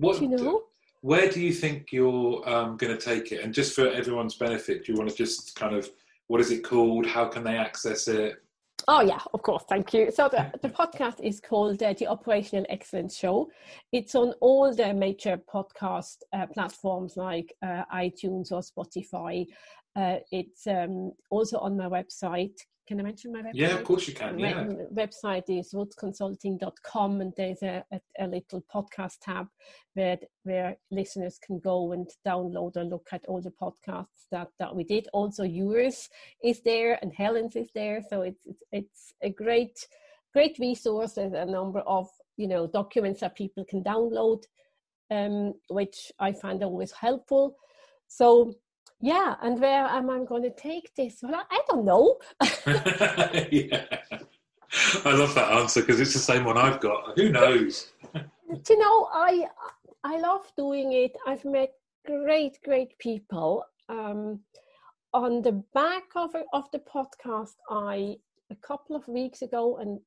What 0.00 0.20
you 0.20 0.28
know? 0.28 0.62
Where 1.02 1.30
do 1.30 1.40
you 1.40 1.52
think 1.52 1.92
you're 1.92 2.46
um, 2.48 2.76
going 2.76 2.96
to 2.96 3.02
take 3.02 3.32
it? 3.32 3.42
And 3.42 3.54
just 3.54 3.74
for 3.74 3.88
everyone's 3.88 4.34
benefit, 4.34 4.84
do 4.84 4.92
you 4.92 4.98
want 4.98 5.10
to 5.10 5.16
just 5.16 5.54
kind 5.56 5.74
of 5.74 5.88
what 6.26 6.40
is 6.40 6.50
it 6.50 6.62
called? 6.62 7.06
How 7.06 7.26
can 7.26 7.42
they 7.42 7.56
access 7.56 8.06
it? 8.06 8.42
Oh, 8.88 9.02
yeah, 9.02 9.18
of 9.34 9.42
course. 9.42 9.64
Thank 9.68 9.92
you. 9.92 10.10
So, 10.10 10.28
the, 10.28 10.50
the 10.62 10.68
podcast 10.68 11.20
is 11.22 11.40
called 11.40 11.82
uh, 11.82 11.92
The 11.92 12.06
Operational 12.06 12.64
Excellence 12.68 13.16
Show. 13.16 13.50
It's 13.92 14.14
on 14.14 14.32
all 14.40 14.74
the 14.74 14.94
major 14.94 15.40
podcast 15.52 16.18
uh, 16.32 16.46
platforms 16.46 17.16
like 17.16 17.52
uh, 17.62 17.82
iTunes 17.92 18.52
or 18.52 18.60
Spotify. 18.62 19.46
Uh, 19.96 20.16
it's 20.30 20.66
um, 20.66 21.12
also 21.30 21.58
on 21.58 21.76
my 21.76 21.88
website. 21.88 22.58
Can 22.86 22.98
I 22.98 23.02
mention 23.04 23.32
my 23.32 23.40
website? 23.40 23.50
Yeah, 23.54 23.76
of 23.76 23.84
course 23.84 24.08
you 24.08 24.14
can. 24.14 24.38
Yeah. 24.38 24.64
website 24.92 25.44
is 25.48 25.72
rutzconsulting.com 25.72 27.20
and 27.20 27.32
there's 27.36 27.62
a, 27.62 27.84
a, 27.92 28.00
a 28.18 28.26
little 28.26 28.64
podcast 28.74 29.18
tab 29.22 29.46
where 29.94 30.18
where 30.42 30.76
listeners 30.90 31.38
can 31.44 31.60
go 31.60 31.92
and 31.92 32.08
download 32.26 32.76
or 32.76 32.84
look 32.84 33.06
at 33.12 33.24
all 33.26 33.40
the 33.40 33.52
podcasts 33.52 34.26
that, 34.32 34.48
that 34.58 34.74
we 34.74 34.84
did. 34.84 35.06
Also 35.12 35.44
yours 35.44 36.08
is 36.42 36.62
there 36.62 36.98
and 37.00 37.12
Helen's 37.14 37.54
is 37.54 37.70
there. 37.74 38.02
So 38.08 38.22
it's 38.22 38.44
it's, 38.46 38.64
it's 38.72 39.12
a 39.22 39.30
great 39.30 39.78
great 40.32 40.58
resource. 40.58 41.12
There's 41.12 41.32
a 41.32 41.44
number 41.44 41.80
of 41.80 42.08
you 42.36 42.48
know 42.48 42.66
documents 42.66 43.20
that 43.20 43.36
people 43.36 43.64
can 43.64 43.84
download, 43.84 44.42
um, 45.10 45.54
which 45.68 46.10
I 46.18 46.32
find 46.32 46.62
always 46.62 46.92
helpful. 46.92 47.56
So 48.08 48.54
yeah, 49.00 49.36
and 49.42 49.60
where 49.60 49.86
am 49.86 50.10
I 50.10 50.24
going 50.24 50.42
to 50.42 50.50
take 50.50 50.94
this? 50.94 51.18
Well, 51.22 51.42
I, 51.50 51.60
don't 51.68 51.84
know. 51.84 52.18
yeah. 53.50 53.84
I 55.04 55.12
love 55.14 55.34
that 55.34 55.52
answer 55.52 55.80
because 55.80 56.00
it's 56.00 56.12
the 56.12 56.20
same 56.20 56.44
one 56.44 56.56
I've 56.56 56.80
got. 56.80 57.18
Who 57.18 57.30
knows? 57.30 57.92
You 58.68 58.78
know 58.78 59.08
i 59.12 59.46
i 60.02 60.18
love 60.18 60.50
doing 60.56 60.92
it 60.92 61.12
i've 61.26 61.44
met 61.44 61.70
great 62.04 62.58
great 62.64 62.98
people 62.98 63.64
um 63.88 64.40
on 65.14 65.42
the 65.42 65.62
back 65.72 66.04
of 66.16 66.34
of 66.52 66.64
the 66.72 66.80
podcast 66.80 67.54
i 67.70 68.16
a 68.50 68.56
couple 68.56 68.96
of 68.96 69.06
weeks 69.06 69.42
ago 69.42 69.76
and 69.76 70.00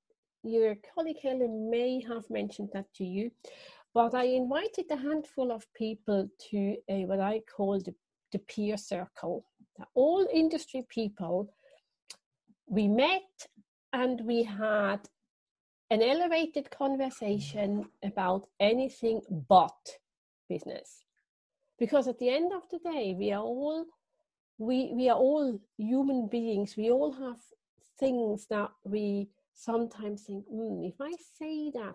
your 0.44 0.76
colleague 0.94 1.22
helen 1.24 1.70
may 1.70 2.02
have 2.02 2.30
mentioned 2.30 2.70
that 2.74 2.94
to 2.96 3.06
you 3.06 3.32
but 3.94 4.14
i 4.14 4.24
invited 4.24 4.86
a 4.92 4.98
handful 4.98 5.50
of 5.52 5.66
people 5.74 6.28
to 6.38 6.76
a 6.90 7.06
what 7.06 7.22
i 7.22 7.40
call 7.56 7.80
the, 7.80 7.96
the 8.34 8.40
peer 8.40 8.78
circle 8.78 9.46
all 9.96 10.28
industry 10.34 10.86
people 10.90 11.50
we 12.68 12.88
met 12.88 13.48
and 13.92 14.22
we 14.26 14.44
had 14.44 15.00
an 15.90 16.02
elevated 16.02 16.72
conversation 16.72 17.86
about 18.04 18.48
anything 18.60 19.22
but 19.48 20.00
business. 20.50 21.04
Because 21.78 22.08
at 22.08 22.18
the 22.18 22.30
end 22.30 22.52
of 22.54 22.64
the 22.70 22.80
day 22.80 23.16
we 23.18 23.32
are 23.32 23.44
all 23.44 23.86
we 24.58 24.92
we 24.96 25.10
are 25.10 25.18
all 25.18 25.60
human 25.78 26.28
beings. 26.28 26.76
We 26.78 26.90
all 26.90 27.12
have 27.12 27.40
things 28.00 28.48
that 28.48 28.72
we 28.84 29.30
sometimes 29.54 30.24
think 30.24 30.46
mm, 30.52 30.90
if 30.90 30.96
i 31.00 31.12
say 31.38 31.70
that 31.70 31.94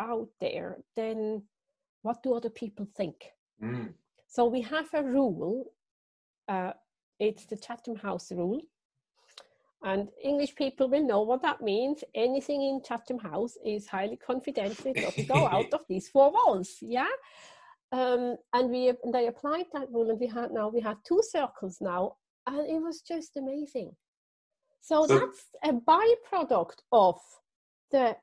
out 0.00 0.28
there 0.40 0.78
then 0.96 1.42
what 2.02 2.22
do 2.22 2.34
other 2.34 2.50
people 2.50 2.86
think? 2.96 3.16
Mm. 3.62 3.92
So 4.28 4.44
we 4.46 4.60
have 4.60 4.88
a 4.94 5.02
rule 5.02 5.64
uh, 6.48 6.72
it's 7.18 7.46
the 7.46 7.56
chatham 7.56 7.96
house 7.96 8.30
rule 8.32 8.60
and 9.82 10.08
English 10.22 10.54
people 10.56 10.88
will 10.88 11.06
know 11.06 11.22
what 11.22 11.42
that 11.42 11.60
means. 11.60 12.02
Anything 12.14 12.62
in 12.62 12.82
Chatham 12.82 13.18
House 13.18 13.56
is 13.64 13.86
highly 13.86 14.16
confidential. 14.16 14.88
It 14.88 14.96
doesn't 14.96 15.28
go 15.28 15.46
out 15.46 15.72
of 15.72 15.80
these 15.88 16.08
four 16.08 16.32
walls. 16.32 16.78
Yeah. 16.80 17.06
Um, 17.92 18.36
and 18.52 18.70
we 18.70 18.88
and 18.88 19.16
I 19.16 19.22
applied 19.22 19.66
that 19.72 19.90
rule, 19.92 20.10
and 20.10 20.18
we 20.20 20.26
had 20.26 20.50
now 20.52 20.68
we 20.68 20.80
had 20.80 20.96
two 21.06 21.22
circles 21.22 21.78
now, 21.80 22.16
and 22.46 22.68
it 22.68 22.82
was 22.82 23.00
just 23.00 23.36
amazing. 23.36 23.92
So, 24.80 25.06
So- 25.06 25.18
that's 25.18 25.46
a 25.62 25.72
byproduct 25.72 26.80
of 26.92 27.20
the 27.90 28.16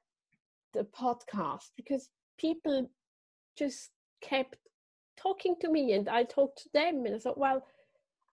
the 0.73 0.83
podcast 0.83 1.71
because 1.77 2.09
people 2.37 2.89
just 3.57 3.91
kept 4.21 4.57
talking 5.17 5.55
to 5.61 5.69
me, 5.69 5.93
and 5.93 6.09
I 6.09 6.23
talked 6.23 6.63
to 6.63 6.69
them, 6.73 7.05
and 7.05 7.15
I 7.15 7.19
thought, 7.19 7.37
well, 7.37 7.65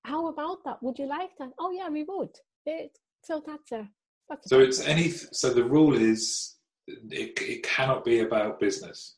how 0.05 0.29
about 0.29 0.65
that? 0.65 0.83
Would 0.83 0.99
you 0.99 1.07
like 1.07 1.31
that? 1.39 1.51
Oh 1.59 1.71
yeah, 1.71 1.89
we 1.89 2.05
would. 2.05 2.31
It, 2.67 2.99
so 3.23 3.43
that's 3.47 3.73
a 3.73 3.89
that's 4.29 4.49
So 4.49 4.61
it's 4.61 4.81
any. 4.81 5.09
So 5.11 5.53
the 5.53 5.65
rule 5.65 5.95
is 5.95 6.57
it, 6.87 7.41
it 7.41 7.63
cannot 7.63 8.05
be 8.05 8.21
about 8.21 8.61
business. 8.61 9.17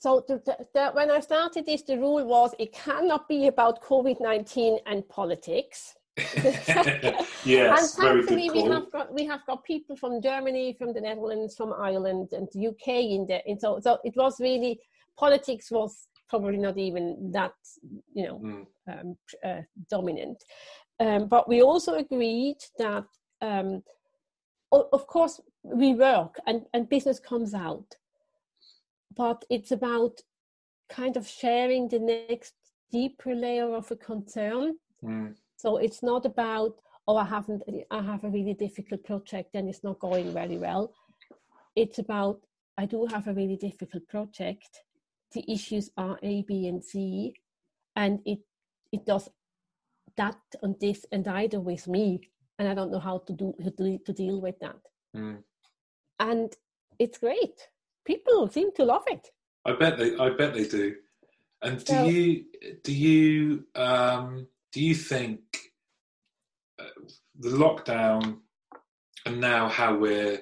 so 0.00 0.24
the, 0.28 0.42
the, 0.44 0.66
the, 0.74 0.90
when 0.92 1.10
I 1.10 1.20
started 1.20 1.64
this, 1.66 1.82
the 1.82 1.96
rule 1.96 2.24
was 2.24 2.54
it 2.58 2.72
cannot 2.72 3.28
be 3.28 3.46
about 3.46 3.82
COVID 3.82 4.20
nineteen 4.20 4.78
and 4.86 5.08
politics. 5.08 5.94
yes, 6.16 6.64
and 7.44 8.02
very 8.02 8.20
good 8.20 8.28
thankfully 8.28 8.50
we 8.50 8.62
have 8.70 8.90
got 8.90 9.12
we 9.12 9.24
have 9.26 9.40
got 9.46 9.62
people 9.64 9.96
from 9.96 10.22
Germany, 10.22 10.74
from 10.78 10.92
the 10.92 11.00
Netherlands, 11.00 11.54
from 11.54 11.72
Ireland, 11.72 12.30
and 12.32 12.48
the 12.52 12.68
UK 12.68 12.88
in 12.88 13.26
there. 13.28 13.42
And 13.46 13.60
so, 13.60 13.80
so 13.80 13.98
it 14.02 14.16
was 14.16 14.40
really 14.40 14.80
politics 15.16 15.70
was 15.70 16.08
probably 16.28 16.58
not 16.58 16.76
even 16.78 17.30
that 17.32 17.54
you 18.14 18.26
know 18.26 18.38
Mm. 18.38 18.66
um, 18.88 19.16
uh, 19.44 19.62
dominant. 19.90 20.42
Um, 20.98 21.26
but 21.28 21.48
we 21.48 21.62
also 21.62 21.94
agreed 21.94 22.56
that, 22.78 23.04
um, 23.42 23.82
of 24.72 25.06
course, 25.06 25.40
we 25.62 25.94
work 25.94 26.38
and, 26.46 26.62
and 26.72 26.88
business 26.88 27.18
comes 27.20 27.52
out, 27.54 27.96
but 29.14 29.44
it's 29.50 29.72
about 29.72 30.20
kind 30.88 31.16
of 31.16 31.28
sharing 31.28 31.88
the 31.88 31.98
next 31.98 32.54
deeper 32.90 33.34
layer 33.34 33.74
of 33.74 33.90
a 33.90 33.96
concern. 33.96 34.76
Mm. 35.02 35.34
So 35.56 35.76
it's 35.76 36.02
not 36.02 36.24
about, 36.24 36.76
oh, 37.06 37.16
I 37.16 37.24
haven't, 37.24 37.62
I 37.90 38.02
have 38.02 38.24
a 38.24 38.30
really 38.30 38.54
difficult 38.54 39.04
project 39.04 39.54
and 39.54 39.68
it's 39.68 39.84
not 39.84 39.98
going 39.98 40.32
very 40.32 40.56
well. 40.56 40.92
It's 41.74 41.98
about, 41.98 42.40
I 42.78 42.86
do 42.86 43.06
have 43.06 43.26
a 43.28 43.34
really 43.34 43.56
difficult 43.56 44.06
project. 44.08 44.82
The 45.32 45.44
issues 45.50 45.90
are 45.96 46.18
A, 46.22 46.42
B, 46.42 46.66
and 46.68 46.82
C, 46.82 47.34
and 47.94 48.20
it 48.24 48.40
it 48.92 49.04
does 49.04 49.28
that 50.16 50.38
and 50.62 50.76
this 50.80 51.04
and 51.12 51.26
either 51.28 51.60
with 51.60 51.88
me, 51.88 52.20
and 52.58 52.68
I 52.68 52.74
don't 52.74 52.92
know 52.92 53.00
how 53.00 53.18
to 53.18 53.32
do 53.32 53.54
to, 53.62 53.98
to 53.98 54.12
deal 54.12 54.40
with 54.40 54.58
that. 54.60 54.78
Mm. 55.16 55.42
And 56.20 56.52
it's 56.98 57.18
great. 57.18 57.68
People 58.04 58.48
seem 58.48 58.72
to 58.76 58.84
love 58.84 59.04
it. 59.08 59.28
I 59.66 59.72
bet 59.72 59.98
they. 59.98 60.16
I 60.16 60.30
bet 60.30 60.54
they 60.54 60.66
do. 60.66 60.94
And 61.62 61.78
do 61.84 61.92
So- 61.92 62.04
you 62.04 62.44
do 62.84 62.92
you 62.94 63.64
um, 63.74 64.46
do 64.72 64.80
you 64.80 64.94
think 64.94 65.40
uh, 66.78 66.84
the 67.40 67.50
lockdown 67.50 68.38
and 69.24 69.40
now 69.40 69.68
how 69.68 69.96
we're 69.96 70.40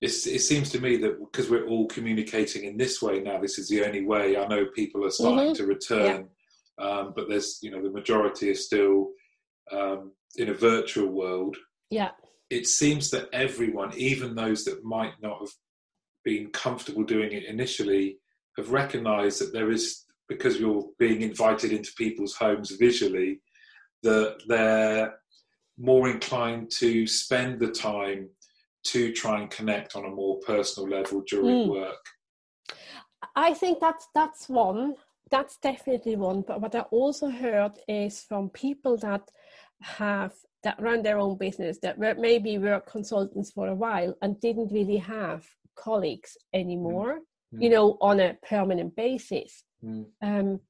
it's, 0.00 0.26
it 0.26 0.40
seems 0.40 0.70
to 0.70 0.80
me 0.80 0.96
that 0.98 1.18
because 1.20 1.48
we're 1.50 1.66
all 1.66 1.86
communicating 1.86 2.64
in 2.64 2.76
this 2.76 3.00
way 3.00 3.20
now, 3.20 3.40
this 3.40 3.58
is 3.58 3.68
the 3.68 3.84
only 3.84 4.04
way. 4.04 4.36
I 4.36 4.46
know 4.46 4.66
people 4.66 5.04
are 5.04 5.10
starting 5.10 5.52
Mhm. 5.52 5.56
to 5.56 5.66
return, 5.66 6.28
um, 6.78 7.12
but 7.16 7.28
there's 7.28 7.58
you 7.62 7.70
know 7.70 7.82
the 7.82 7.90
majority 7.90 8.50
is 8.50 8.66
still 8.66 9.10
um, 9.72 10.12
in 10.36 10.50
a 10.50 10.54
virtual 10.54 11.08
world. 11.08 11.56
Yeah. 11.90 12.10
It 12.50 12.66
seems 12.68 13.10
that 13.10 13.28
everyone, 13.32 13.92
even 13.96 14.34
those 14.34 14.64
that 14.64 14.84
might 14.84 15.14
not 15.20 15.40
have 15.40 15.50
been 16.24 16.50
comfortable 16.50 17.02
doing 17.02 17.32
it 17.32 17.44
initially, 17.44 18.18
have 18.56 18.70
recognised 18.70 19.40
that 19.40 19.52
there 19.52 19.70
is 19.72 20.04
because 20.28 20.60
you're 20.60 20.88
being 20.98 21.22
invited 21.22 21.72
into 21.72 21.92
people's 21.96 22.34
homes 22.36 22.70
visually, 22.72 23.40
that 24.02 24.40
they're 24.46 25.18
more 25.78 26.08
inclined 26.08 26.70
to 26.70 27.06
spend 27.06 27.58
the 27.58 27.70
time 27.70 28.28
to 28.92 29.12
try 29.12 29.40
and 29.40 29.50
connect 29.50 29.96
on 29.96 30.04
a 30.04 30.10
more 30.10 30.38
personal 30.40 30.88
level 30.88 31.22
during 31.22 31.66
Mm. 31.66 31.68
work. 31.68 32.04
I 33.34 33.54
think 33.54 33.80
that's 33.80 34.08
that's 34.14 34.48
one. 34.48 34.94
That's 35.30 35.56
definitely 35.58 36.16
one. 36.16 36.42
But 36.42 36.60
what 36.60 36.74
I 36.74 36.80
also 36.90 37.28
heard 37.28 37.72
is 37.88 38.22
from 38.22 38.50
people 38.50 38.96
that 38.98 39.30
have 39.80 40.34
that 40.62 40.80
run 40.80 41.02
their 41.02 41.18
own 41.18 41.36
business 41.36 41.78
that 41.80 41.98
were 41.98 42.14
maybe 42.14 42.58
were 42.58 42.80
consultants 42.80 43.50
for 43.52 43.68
a 43.68 43.74
while 43.74 44.14
and 44.22 44.40
didn't 44.40 44.72
really 44.72 44.96
have 44.96 45.46
colleagues 45.74 46.36
anymore. 46.52 47.20
You 47.52 47.68
Mm. 47.68 47.72
know, 47.72 47.98
on 48.00 48.20
a 48.20 48.34
permanent 48.48 48.94
basis. 48.96 49.64
Mm. 49.82 50.06
Um, 50.22 50.60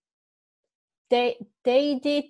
they 1.11 1.37
they 1.65 1.99
did 1.99 2.25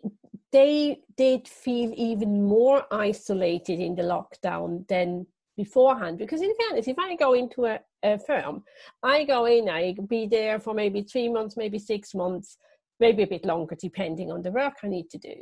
they 0.52 1.00
did 1.16 1.48
feel 1.48 1.92
even 1.96 2.44
more 2.44 2.84
isolated 2.90 3.80
in 3.80 3.94
the 3.94 4.02
lockdown 4.02 4.86
than 4.88 5.26
beforehand 5.56 6.18
because 6.18 6.42
in 6.42 6.52
fairness 6.60 6.88
if 6.88 6.98
i 6.98 7.14
go 7.16 7.32
into 7.32 7.64
a, 7.66 7.78
a 8.02 8.18
firm 8.18 8.62
i 9.02 9.24
go 9.24 9.46
in 9.46 9.68
i 9.68 9.94
be 10.08 10.26
there 10.26 10.60
for 10.60 10.74
maybe 10.74 11.02
three 11.02 11.28
months 11.28 11.56
maybe 11.56 11.78
six 11.78 12.14
months 12.14 12.58
maybe 13.00 13.22
a 13.22 13.26
bit 13.26 13.44
longer 13.44 13.74
depending 13.80 14.30
on 14.30 14.42
the 14.42 14.50
work 14.50 14.74
i 14.82 14.88
need 14.88 15.08
to 15.10 15.18
do 15.18 15.34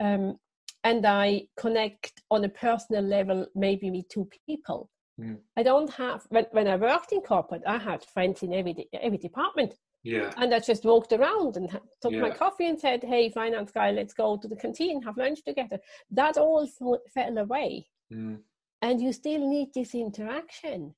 um, 0.00 0.36
and 0.84 1.06
i 1.06 1.42
connect 1.56 2.22
on 2.30 2.44
a 2.44 2.48
personal 2.48 3.02
level 3.02 3.46
maybe 3.54 3.90
with 3.90 4.08
two 4.08 4.28
people 4.46 4.90
Mm. 5.20 5.38
i 5.56 5.64
don't 5.64 5.90
have 5.90 6.22
when, 6.28 6.46
when 6.52 6.68
i 6.68 6.76
worked 6.76 7.10
in 7.10 7.20
corporate 7.20 7.62
i 7.66 7.76
had 7.76 8.04
friends 8.04 8.44
in 8.44 8.52
every 8.54 8.88
every 9.02 9.18
department 9.18 9.74
Yeah. 10.04 10.30
and 10.36 10.54
I 10.54 10.60
just 10.60 10.84
walked 10.84 11.12
around 11.12 11.56
and 11.56 11.68
took 12.02 12.12
my 12.12 12.30
coffee 12.30 12.68
and 12.68 12.78
said, 12.78 13.02
"Hey, 13.02 13.28
finance 13.30 13.72
guy, 13.72 13.90
let's 13.90 14.14
go 14.14 14.36
to 14.36 14.48
the 14.48 14.54
canteen, 14.62 15.02
have 15.02 15.16
lunch 15.24 15.40
together." 15.42 15.78
That 16.20 16.38
all 16.38 16.66
fell, 16.68 16.98
fell 17.16 17.36
away, 17.38 17.70
Mm. 18.12 18.38
And 18.82 19.00
you 19.00 19.12
still 19.12 19.48
need 19.48 19.68
this 19.74 19.94
interaction. 19.94 20.94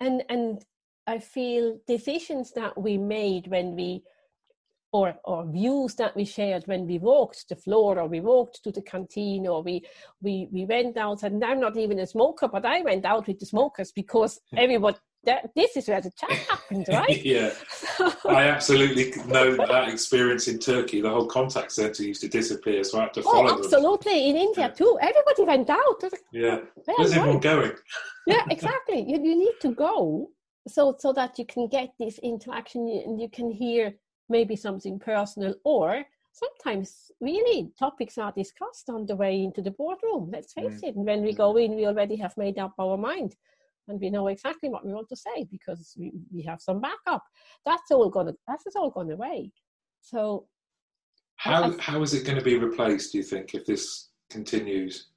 And 0.00 0.22
and 0.28 0.64
I 1.06 1.18
feel 1.18 1.78
decisions 1.86 2.52
that 2.52 2.80
we 2.80 2.98
made 2.98 3.48
when 3.48 3.74
we, 3.74 4.02
or 4.92 5.14
or 5.24 5.50
views 5.50 5.94
that 5.96 6.14
we 6.14 6.24
shared 6.24 6.66
when 6.66 6.86
we 6.86 6.98
walked 6.98 7.48
the 7.48 7.56
floor, 7.56 7.98
or 7.98 8.06
we 8.06 8.20
walked 8.20 8.62
to 8.64 8.72
the 8.72 8.82
canteen, 8.82 9.46
or 9.46 9.62
we 9.62 9.82
we 10.20 10.48
we 10.52 10.64
went 10.66 10.96
out. 10.96 11.22
And 11.22 11.42
I'm 11.44 11.60
not 11.60 11.76
even 11.76 11.98
a 11.98 12.06
smoker, 12.06 12.48
but 12.48 12.66
I 12.66 12.82
went 12.82 13.04
out 13.04 13.26
with 13.26 13.38
the 13.38 13.46
smokers 13.46 13.92
because 13.92 14.40
everyone. 14.56 14.94
That, 15.24 15.50
this 15.54 15.76
is 15.76 15.88
where 15.88 16.00
the 16.00 16.10
chat 16.12 16.30
happened, 16.30 16.86
right? 16.92 17.24
yeah. 17.24 17.50
I 18.24 18.44
absolutely 18.48 19.12
know 19.26 19.56
that 19.56 19.88
experience 19.88 20.46
in 20.48 20.58
Turkey. 20.58 21.00
The 21.00 21.10
whole 21.10 21.26
contact 21.26 21.72
centre 21.72 22.04
used 22.04 22.20
to 22.20 22.28
disappear, 22.28 22.84
so 22.84 22.98
I 22.98 23.02
had 23.02 23.14
to 23.14 23.20
oh, 23.20 23.22
follow 23.24 23.44
Oh, 23.44 23.48
them. 23.56 23.64
absolutely. 23.64 24.30
In 24.30 24.36
India 24.36 24.68
Yeah. 24.68 24.74
too. 24.74 24.98
Everybody 25.00 25.42
went 25.44 25.70
out. 25.70 25.78
I 26.02 26.04
was 26.04 26.12
like, 26.12 26.22
Yeah. 26.32 26.56
"Where 26.84 26.96
Where's 26.96 27.12
everyone 27.12 27.40
going? 27.40 27.72
yeah, 28.26 28.44
exactly. 28.50 29.04
You, 29.08 29.18
you 29.22 29.36
need 29.36 29.54
to 29.60 29.74
go 29.74 30.30
so 30.68 30.96
so 30.98 31.12
that 31.14 31.38
you 31.38 31.46
can 31.46 31.66
get 31.66 31.94
this 31.98 32.18
interaction 32.18 32.88
and 32.88 33.20
you 33.20 33.28
can 33.28 33.50
hear 33.50 33.94
maybe 34.28 34.54
something 34.56 34.98
personal 34.98 35.54
or 35.64 36.04
sometimes 36.32 37.10
really 37.20 37.72
topics 37.78 38.18
are 38.18 38.32
discussed 38.32 38.88
on 38.88 39.06
the 39.06 39.16
way 39.16 39.42
into 39.42 39.62
the 39.62 39.70
boardroom. 39.72 40.30
Let's 40.32 40.52
face 40.52 40.80
mm. 40.80 40.88
it. 40.88 40.96
And 40.96 41.04
when 41.04 41.22
we 41.22 41.32
go 41.32 41.54
mm. 41.54 41.64
in, 41.64 41.74
we 41.74 41.86
already 41.86 42.16
have 42.16 42.36
made 42.36 42.58
up 42.58 42.74
our 42.78 42.96
mind 42.96 43.34
and 43.88 44.00
we 44.00 44.10
know 44.10 44.28
exactly 44.28 44.68
what 44.68 44.84
we 44.84 44.92
want 44.92 45.08
to 45.08 45.16
say 45.16 45.46
because 45.50 45.94
we, 45.98 46.12
we 46.32 46.42
have 46.42 46.60
some 46.60 46.80
backup. 46.80 47.24
That's 47.64 47.90
all 47.90 48.10
gonna 48.10 48.34
that's 48.46 48.64
all 48.76 48.90
gone 48.90 49.10
away. 49.10 49.52
So 50.00 50.46
How 51.36 51.64
I- 51.64 51.76
how 51.80 52.02
is 52.02 52.14
it 52.14 52.24
going 52.24 52.38
to 52.38 52.44
be 52.44 52.56
replaced? 52.58 53.12
Do 53.12 53.18
you 53.18 53.24
think 53.24 53.54
if 53.54 53.64
this 53.66 54.10
continues? 54.30 55.08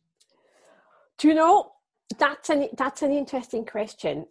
Do 1.17 1.27
you 1.27 1.33
know 1.35 1.71
that's 2.17 2.49
an 2.49 2.69
that's 2.77 3.01
an 3.01 3.11
interesting 3.11 3.65
question. 3.65 4.25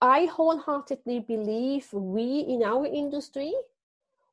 I 0.00 0.26
wholeheartedly 0.26 1.20
believe 1.20 1.92
we 1.92 2.40
in 2.40 2.62
our 2.62 2.86
industry 2.86 3.52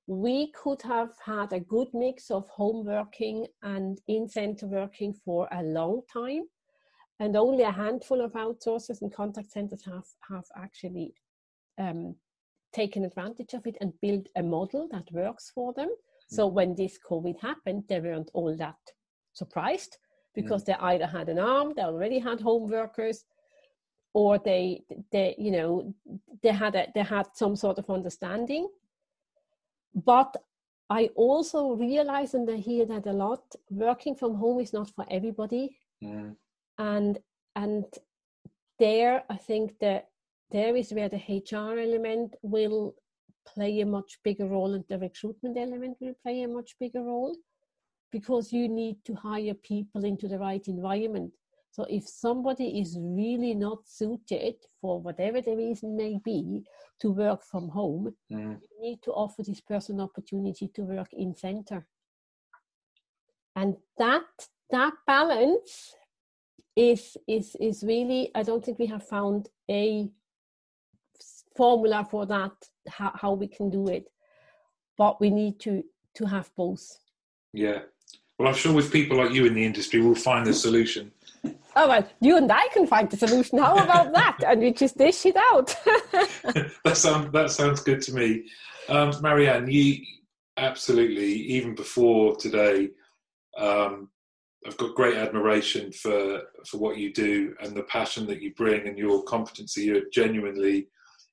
we 0.07 0.51
could 0.51 0.81
have 0.81 1.11
had 1.23 1.53
a 1.53 1.59
good 1.59 1.87
mix 1.93 2.31
of 2.31 2.47
home 2.49 2.85
working 2.85 3.47
and 3.61 4.01
in 4.07 4.27
center 4.27 4.67
working 4.67 5.13
for 5.13 5.47
a 5.51 5.63
long 5.63 6.01
time 6.11 6.43
and 7.21 7.37
only 7.37 7.63
a 7.63 7.71
handful 7.71 8.19
of 8.19 8.33
outsourcers 8.33 9.01
and 9.01 9.13
contact 9.13 9.51
centers 9.51 9.83
have 9.85 10.07
have 10.27 10.47
actually 10.57 11.13
um, 11.77 12.15
taken 12.73 13.05
advantage 13.05 13.53
of 13.53 13.67
it 13.67 13.77
and 13.79 13.93
built 14.01 14.27
a 14.35 14.41
model 14.41 14.87
that 14.91 15.11
works 15.11 15.51
for 15.53 15.71
them. 15.73 15.89
So 16.27 16.47
when 16.47 16.75
this 16.75 16.97
covid 17.09 17.37
happened 17.41 17.83
they 17.87 17.99
weren't 17.99 18.31
all 18.33 18.55
that 18.57 18.83
surprised 19.33 19.97
because 20.33 20.63
they 20.63 20.77
either 20.91 21.05
had 21.05 21.27
an 21.29 21.39
arm 21.39 21.73
they 21.75 21.81
already 21.83 22.19
had 22.19 22.39
home 22.39 22.69
workers 22.69 23.25
or 24.13 24.39
they 24.39 24.83
they 25.11 25.35
you 25.37 25.51
know 25.51 25.93
they 26.41 26.53
had 26.63 26.75
a, 26.75 26.87
they 26.95 27.03
had 27.03 27.27
some 27.33 27.55
sort 27.55 27.77
of 27.77 27.89
understanding. 27.97 28.67
But 30.13 30.31
i 30.99 31.03
also 31.15 31.59
realize 31.87 32.33
and 32.37 32.49
i 32.55 32.57
hear 32.69 32.85
that 32.85 33.05
a 33.13 33.17
lot 33.25 33.43
working 33.69 34.15
from 34.21 34.33
home 34.43 34.59
is 34.65 34.73
not 34.73 34.89
for 34.95 35.05
everybody. 35.17 35.65
Mm. 36.03 36.35
And 36.81 37.19
and 37.55 37.85
there 38.79 39.23
i 39.29 39.37
think 39.47 39.77
that 39.79 40.07
there 40.55 40.75
is 40.81 40.91
where 40.91 41.09
the 41.09 41.23
hr 41.41 41.73
element 41.87 42.35
will 42.41 42.95
play 43.53 43.81
a 43.81 43.85
much 43.85 44.19
bigger 44.23 44.47
role 44.47 44.73
and 44.73 44.85
the 44.89 44.97
recruitment 44.99 45.57
element 45.57 45.97
will 45.99 46.15
play 46.23 46.41
a 46.43 46.47
much 46.47 46.71
bigger 46.79 47.03
role 47.03 47.35
because 48.11 48.51
you 48.53 48.67
need 48.67 48.97
to 49.05 49.13
hire 49.15 49.53
people 49.53 50.03
into 50.11 50.27
the 50.27 50.39
right 50.47 50.67
environment 50.67 51.31
so 51.71 51.85
if 51.97 52.07
somebody 52.07 52.67
is 52.81 52.97
really 52.99 53.53
not 53.53 53.79
suited 53.87 54.55
for 54.79 54.99
whatever 55.01 55.41
the 55.41 55.55
reason 55.55 55.95
may 55.95 56.19
be 56.25 56.63
to 56.99 57.11
work 57.11 57.41
from 57.51 57.69
home 57.69 58.13
Mm. 58.31 58.59
you 58.71 58.81
need 58.87 58.99
to 59.03 59.11
offer 59.23 59.43
this 59.43 59.61
person 59.61 59.99
opportunity 60.07 60.67
to 60.75 60.81
work 60.95 61.11
in 61.13 61.35
center 61.35 61.79
and 63.55 63.75
that 63.97 64.47
that 64.75 64.93
balance 65.05 65.95
is 66.89 67.17
is 67.27 67.55
is 67.59 67.83
really 67.83 68.21
i 68.35 68.43
don't 68.43 68.63
think 68.65 68.79
we 68.79 68.87
have 68.87 69.05
found 69.15 69.49
a 69.69 70.09
formula 71.55 72.07
for 72.09 72.25
that, 72.25 72.51
how, 72.87 73.11
how 73.15 73.33
we 73.33 73.47
can 73.47 73.69
do 73.69 73.87
it. 73.87 74.05
But 74.97 75.19
we 75.21 75.29
need 75.29 75.59
to 75.61 75.83
to 76.15 76.25
have 76.25 76.49
both. 76.55 76.85
Yeah. 77.53 77.79
Well, 78.37 78.49
I'm 78.49 78.55
sure 78.55 78.73
with 78.73 78.91
people 78.91 79.17
like 79.17 79.31
you 79.31 79.45
in 79.45 79.53
the 79.53 79.63
industry, 79.63 80.01
we'll 80.01 80.15
find 80.15 80.45
the 80.45 80.53
solution. 80.53 81.11
Oh 81.73 81.87
well, 81.87 82.05
you 82.19 82.35
and 82.35 82.51
I 82.51 82.67
can 82.73 82.85
find 82.85 83.09
the 83.09 83.15
solution. 83.15 83.57
How 83.57 83.77
about 83.77 84.11
that? 84.19 84.39
And 84.45 84.59
we 84.59 84.73
just 84.73 84.97
dish 84.97 85.25
it 85.25 85.37
out. 85.51 85.67
that 86.83 86.97
sounds 86.97 87.31
that 87.31 87.49
sounds 87.49 87.79
good 87.79 88.01
to 88.01 88.13
me. 88.13 88.27
Um, 88.89 89.13
Marianne, 89.21 89.71
you 89.71 90.05
absolutely 90.57 91.31
even 91.55 91.73
before 91.73 92.35
today, 92.35 92.89
um, 93.57 94.09
I've 94.65 94.77
got 94.77 94.95
great 94.95 95.17
admiration 95.17 95.91
for 95.91 96.41
for 96.67 96.77
what 96.77 96.97
you 96.97 97.13
do 97.13 97.55
and 97.61 97.75
the 97.75 97.83
passion 97.83 98.27
that 98.27 98.41
you 98.41 98.53
bring 98.55 98.87
and 98.87 98.97
your 98.97 99.23
competency. 99.23 99.83
You're 99.85 100.09
genuinely 100.13 100.87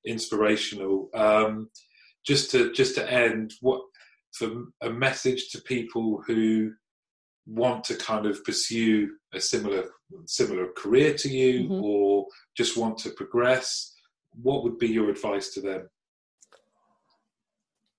inspirational. 0.07 1.11
Um, 1.14 1.70
just 2.24 2.51
to 2.53 2.72
just 2.72 2.95
to 2.97 3.11
end, 3.12 3.55
what 3.61 3.83
for 4.33 4.66
a 4.83 4.91
message 4.91 5.51
to 5.51 5.62
people 5.62 6.22
who 6.26 6.72
want 7.47 7.83
to 7.85 7.95
kind 7.97 8.26
of 8.26 8.45
pursue 8.45 9.11
a 9.35 9.41
similar 9.41 9.85
similar 10.26 10.68
career 10.76 11.14
to 11.14 11.29
you 11.29 11.68
Mhm. 11.68 11.83
or 11.83 12.26
just 12.57 12.76
want 12.76 12.99
to 12.99 13.11
progress 13.11 13.95
what 14.43 14.62
would 14.62 14.79
be 14.79 14.89
your 14.89 15.09
advice 15.11 15.53
to 15.55 15.61
them 15.62 15.89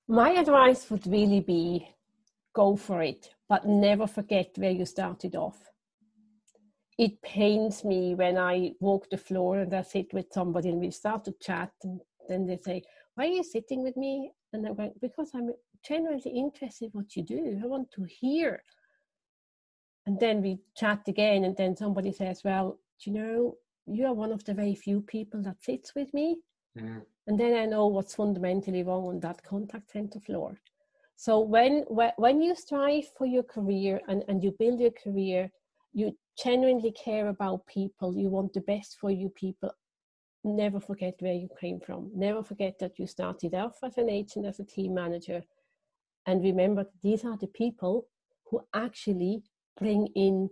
My 0.07 0.31
advice 0.31 0.89
would 0.89 1.05
really 1.07 1.39
be 1.39 1.87
go 2.53 2.75
for 2.75 3.01
it, 3.03 3.33
but 3.49 3.65
never 3.65 4.05
forget 4.05 4.51
where 4.57 4.71
you 4.71 4.85
started 4.85 5.35
off. 5.35 5.57
It 6.97 7.21
pains 7.21 7.83
me 7.83 8.13
when 8.13 8.37
I 8.37 8.73
walk 8.79 9.09
the 9.09 9.17
floor 9.17 9.57
and 9.57 9.73
I 9.73 9.81
sit 9.81 10.13
with 10.13 10.27
somebody 10.31 10.69
and 10.69 10.79
we 10.79 10.91
start 10.91 11.25
to 11.25 11.33
chat, 11.41 11.71
and 11.83 11.99
then 12.27 12.45
they 12.45 12.59
say, 12.63 12.83
Why 13.15 13.25
are 13.25 13.29
you 13.29 13.43
sitting 13.43 13.83
with 13.83 13.97
me? 13.97 14.31
And 14.53 14.67
I'm 14.67 14.75
going, 14.75 14.93
Because 15.01 15.31
I'm 15.33 15.49
genuinely 15.83 16.31
interested 16.31 16.85
in 16.85 16.91
what 16.91 17.15
you 17.15 17.23
do. 17.23 17.59
I 17.63 17.65
want 17.65 17.89
to 17.91 18.03
hear. 18.03 18.61
And 20.05 20.19
then 20.19 20.41
we 20.41 20.59
chat 20.75 21.07
again, 21.07 21.43
and 21.45 21.55
then 21.57 21.75
somebody 21.75 22.11
says, 22.11 22.41
Well, 22.43 22.79
do 23.03 23.11
you 23.11 23.17
know, 23.17 23.55
you 23.87 24.05
are 24.05 24.13
one 24.13 24.31
of 24.31 24.43
the 24.43 24.53
very 24.53 24.75
few 24.75 25.01
people 25.01 25.41
that 25.43 25.63
sits 25.63 25.95
with 25.95 26.13
me. 26.13 26.37
Mm, 26.77 27.01
and 27.27 27.39
then 27.39 27.55
I 27.57 27.65
know 27.65 27.87
what's 27.87 28.15
fundamentally 28.15 28.83
wrong 28.83 29.07
on 29.07 29.19
that 29.21 29.41
contact 29.43 29.91
center 29.91 30.19
floor. 30.19 30.59
So 31.25 31.41
when 31.41 31.83
whe- 31.89 32.15
when 32.15 32.41
you 32.41 32.55
strive 32.55 33.07
for 33.17 33.27
your 33.27 33.43
career 33.43 33.99
and, 34.07 34.23
and 34.29 34.41
you 34.41 34.51
build 34.57 34.79
your 34.79 34.95
career, 35.03 35.51
you 35.91 36.17
genuinely 36.41 36.93
care 36.93 37.27
about 37.27 37.67
people. 37.67 38.15
You 38.15 38.29
want 38.29 38.53
the 38.53 38.61
best 38.61 38.97
for 39.01 39.11
you 39.11 39.27
people. 39.27 39.71
Never 40.45 40.79
forget 40.79 41.15
where 41.19 41.33
you 41.33 41.49
came 41.59 41.81
from. 41.81 42.09
Never 42.15 42.41
forget 42.41 42.79
that 42.79 42.97
you 42.97 43.05
started 43.05 43.53
off 43.53 43.75
as 43.83 43.97
an 43.97 44.09
agent, 44.09 44.45
as 44.45 44.61
a 44.61 44.63
team 44.63 44.93
manager, 44.93 45.43
and 46.25 46.41
remember 46.41 46.85
these 47.03 47.25
are 47.25 47.35
the 47.37 47.47
people 47.63 48.07
who 48.49 48.61
actually 48.73 49.43
bring 49.77 50.07
in 50.15 50.49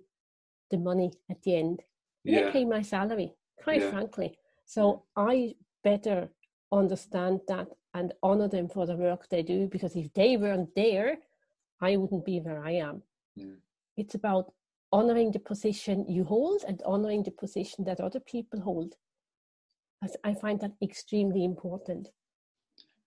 the 0.70 0.78
money 0.78 1.14
at 1.32 1.42
the 1.44 1.56
end. 1.56 1.80
They 2.26 2.52
pay 2.52 2.66
my 2.66 2.82
salary, 2.82 3.32
quite 3.64 3.82
Yeah. 3.82 3.90
frankly. 3.92 4.38
So 4.66 5.04
I 5.16 5.56
better 5.82 6.30
understand 6.74 7.40
that 7.48 7.68
and 7.98 8.14
honor 8.22 8.48
them 8.48 8.68
for 8.70 8.86
the 8.86 8.96
work 8.96 9.28
they 9.30 9.42
do 9.42 9.68
because 9.68 9.96
if 9.96 10.14
they 10.14 10.38
weren't 10.38 10.74
there, 10.76 11.18
I 11.82 11.98
wouldn't 11.98 12.26
be 12.26 12.40
where 12.40 12.64
I 12.64 12.74
am. 12.90 13.02
Mm. 13.40 13.58
It's 13.98 14.16
about 14.16 14.54
honoring 14.92 15.32
the 15.32 15.40
position 15.40 16.06
you 16.08 16.24
hold 16.24 16.62
and 16.68 16.82
honoring 16.86 17.24
the 17.24 17.32
position 17.32 17.84
that 17.86 18.00
other 18.00 18.20
people 18.20 18.60
hold. 18.62 18.94
I 20.24 20.34
find 20.36 20.60
that 20.62 20.74
extremely 20.90 21.44
important. 21.44 22.04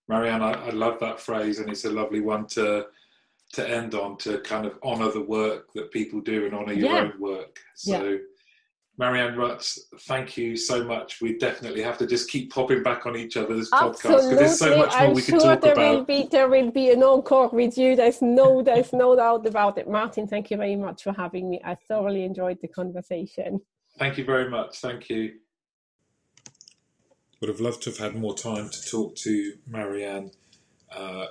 marianne 0.09 0.43
I, 0.51 0.53
I 0.69 0.71
love 0.85 0.97
that 1.01 1.21
phrase 1.21 1.57
and 1.61 1.69
it's 1.71 1.85
a 1.85 1.91
lovely 2.03 2.21
one 2.21 2.45
to 2.57 2.67
to 3.57 3.63
end 3.79 3.93
on 3.95 4.11
to 4.25 4.31
kind 4.53 4.65
of 4.69 4.73
honor 4.91 5.11
the 5.19 5.27
work 5.39 5.63
that 5.77 5.93
people 5.99 6.21
do 6.33 6.39
and 6.47 6.55
honor 6.59 6.73
your 6.81 6.91
Yeah. 6.91 7.03
own 7.05 7.13
work 7.31 7.55
so 7.77 8.19
Marianne 9.01 9.35
Rutz, 9.35 9.79
thank 10.01 10.37
you 10.37 10.59
so 10.59 10.85
much. 10.85 11.23
We 11.23 11.39
definitely 11.39 11.81
have 11.81 11.97
to 11.97 12.07
just 12.07 12.29
keep 12.29 12.53
popping 12.53 12.83
back 12.83 13.07
on 13.07 13.17
each 13.17 13.39
other's 13.39 13.71
podcasts 13.71 14.03
because 14.03 14.29
there's 14.29 14.59
so 14.59 14.77
much 14.77 14.93
more 14.93 15.01
I'm 15.01 15.15
we 15.15 15.23
sure 15.23 15.39
could 15.39 15.45
talk 15.47 15.61
there 15.63 15.75
will 15.75 15.95
about. 15.95 16.07
be 16.07 16.29
there 16.31 16.51
will 16.51 16.71
be 16.71 16.91
an 16.91 17.03
encore 17.03 17.49
with 17.49 17.79
you. 17.79 17.97
There's 17.97 18.21
no 18.21 18.63
there's 18.63 18.93
no 18.93 19.17
doubt 19.17 19.47
about 19.47 19.79
it. 19.79 19.89
Martin, 19.89 20.27
thank 20.29 20.51
you 20.51 20.59
very 20.59 20.77
much 20.77 21.03
for 21.03 21.15
having 21.15 21.49
me. 21.49 21.63
I 21.65 21.77
thoroughly 21.77 22.25
enjoyed 22.25 22.59
the 22.61 22.69
conversation. 22.69 23.63
Thank 23.99 24.19
you 24.19 24.25
very 24.27 24.51
much. 24.51 24.81
Thank 24.81 25.09
you. 25.09 25.33
Would 27.41 27.49
have 27.49 27.61
loved 27.61 27.83
to 27.85 27.91
have 27.91 27.99
had 27.99 28.17
more 28.17 28.35
time 28.35 28.69
to 28.69 28.91
talk 28.91 29.17
to 29.17 29.55
Marianne. 29.67 30.31
Uh, 30.95 31.25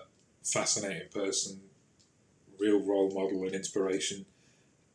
fascinating 0.44 1.10
person, 1.14 1.62
real 2.60 2.80
role 2.84 3.12
model 3.12 3.44
and 3.44 3.54
inspiration. 3.54 4.26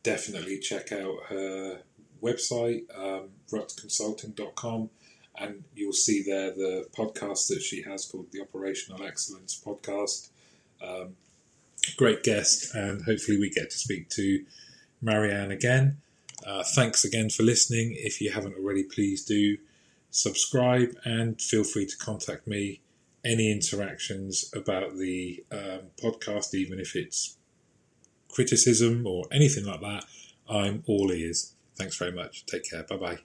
Definitely 0.03 0.59
check 0.59 0.91
out 0.91 1.15
her 1.29 1.79
website, 2.25 2.83
um, 2.97 3.29
rutzconsulting.com, 3.51 4.89
and 5.37 5.63
you'll 5.75 5.93
see 5.93 6.23
there 6.23 6.51
the 6.51 6.87
podcast 6.97 7.47
that 7.49 7.61
she 7.61 7.83
has 7.83 8.05
called 8.05 8.31
the 8.31 8.41
Operational 8.41 9.03
Excellence 9.03 9.61
Podcast. 9.63 10.29
Um, 10.81 11.15
great 11.97 12.23
guest, 12.23 12.73
and 12.73 13.03
hopefully 13.03 13.37
we 13.37 13.49
get 13.49 13.69
to 13.69 13.77
speak 13.77 14.09
to 14.09 14.43
Marianne 15.01 15.51
again. 15.51 15.97
Uh, 16.45 16.63
thanks 16.63 17.03
again 17.05 17.29
for 17.29 17.43
listening. 17.43 17.95
If 17.97 18.21
you 18.21 18.31
haven't 18.31 18.55
already, 18.55 18.83
please 18.83 19.23
do 19.23 19.57
subscribe 20.11 20.95
and 21.03 21.41
feel 21.41 21.63
free 21.63 21.85
to 21.85 21.97
contact 21.97 22.47
me. 22.47 22.81
Any 23.23 23.51
interactions 23.51 24.51
about 24.55 24.97
the 24.97 25.43
um, 25.51 25.89
podcast, 25.99 26.53
even 26.53 26.79
if 26.79 26.95
it's 26.95 27.37
criticism 28.29 29.07
or 29.07 29.25
anything 29.31 29.65
like 29.65 29.81
that, 29.81 30.05
I'm 30.47 30.83
all 30.85 31.11
ears. 31.11 31.54
Thanks 31.75 31.97
very 31.97 32.11
much. 32.11 32.45
Take 32.45 32.69
care. 32.69 32.83
Bye 32.83 32.97
bye. 32.97 33.19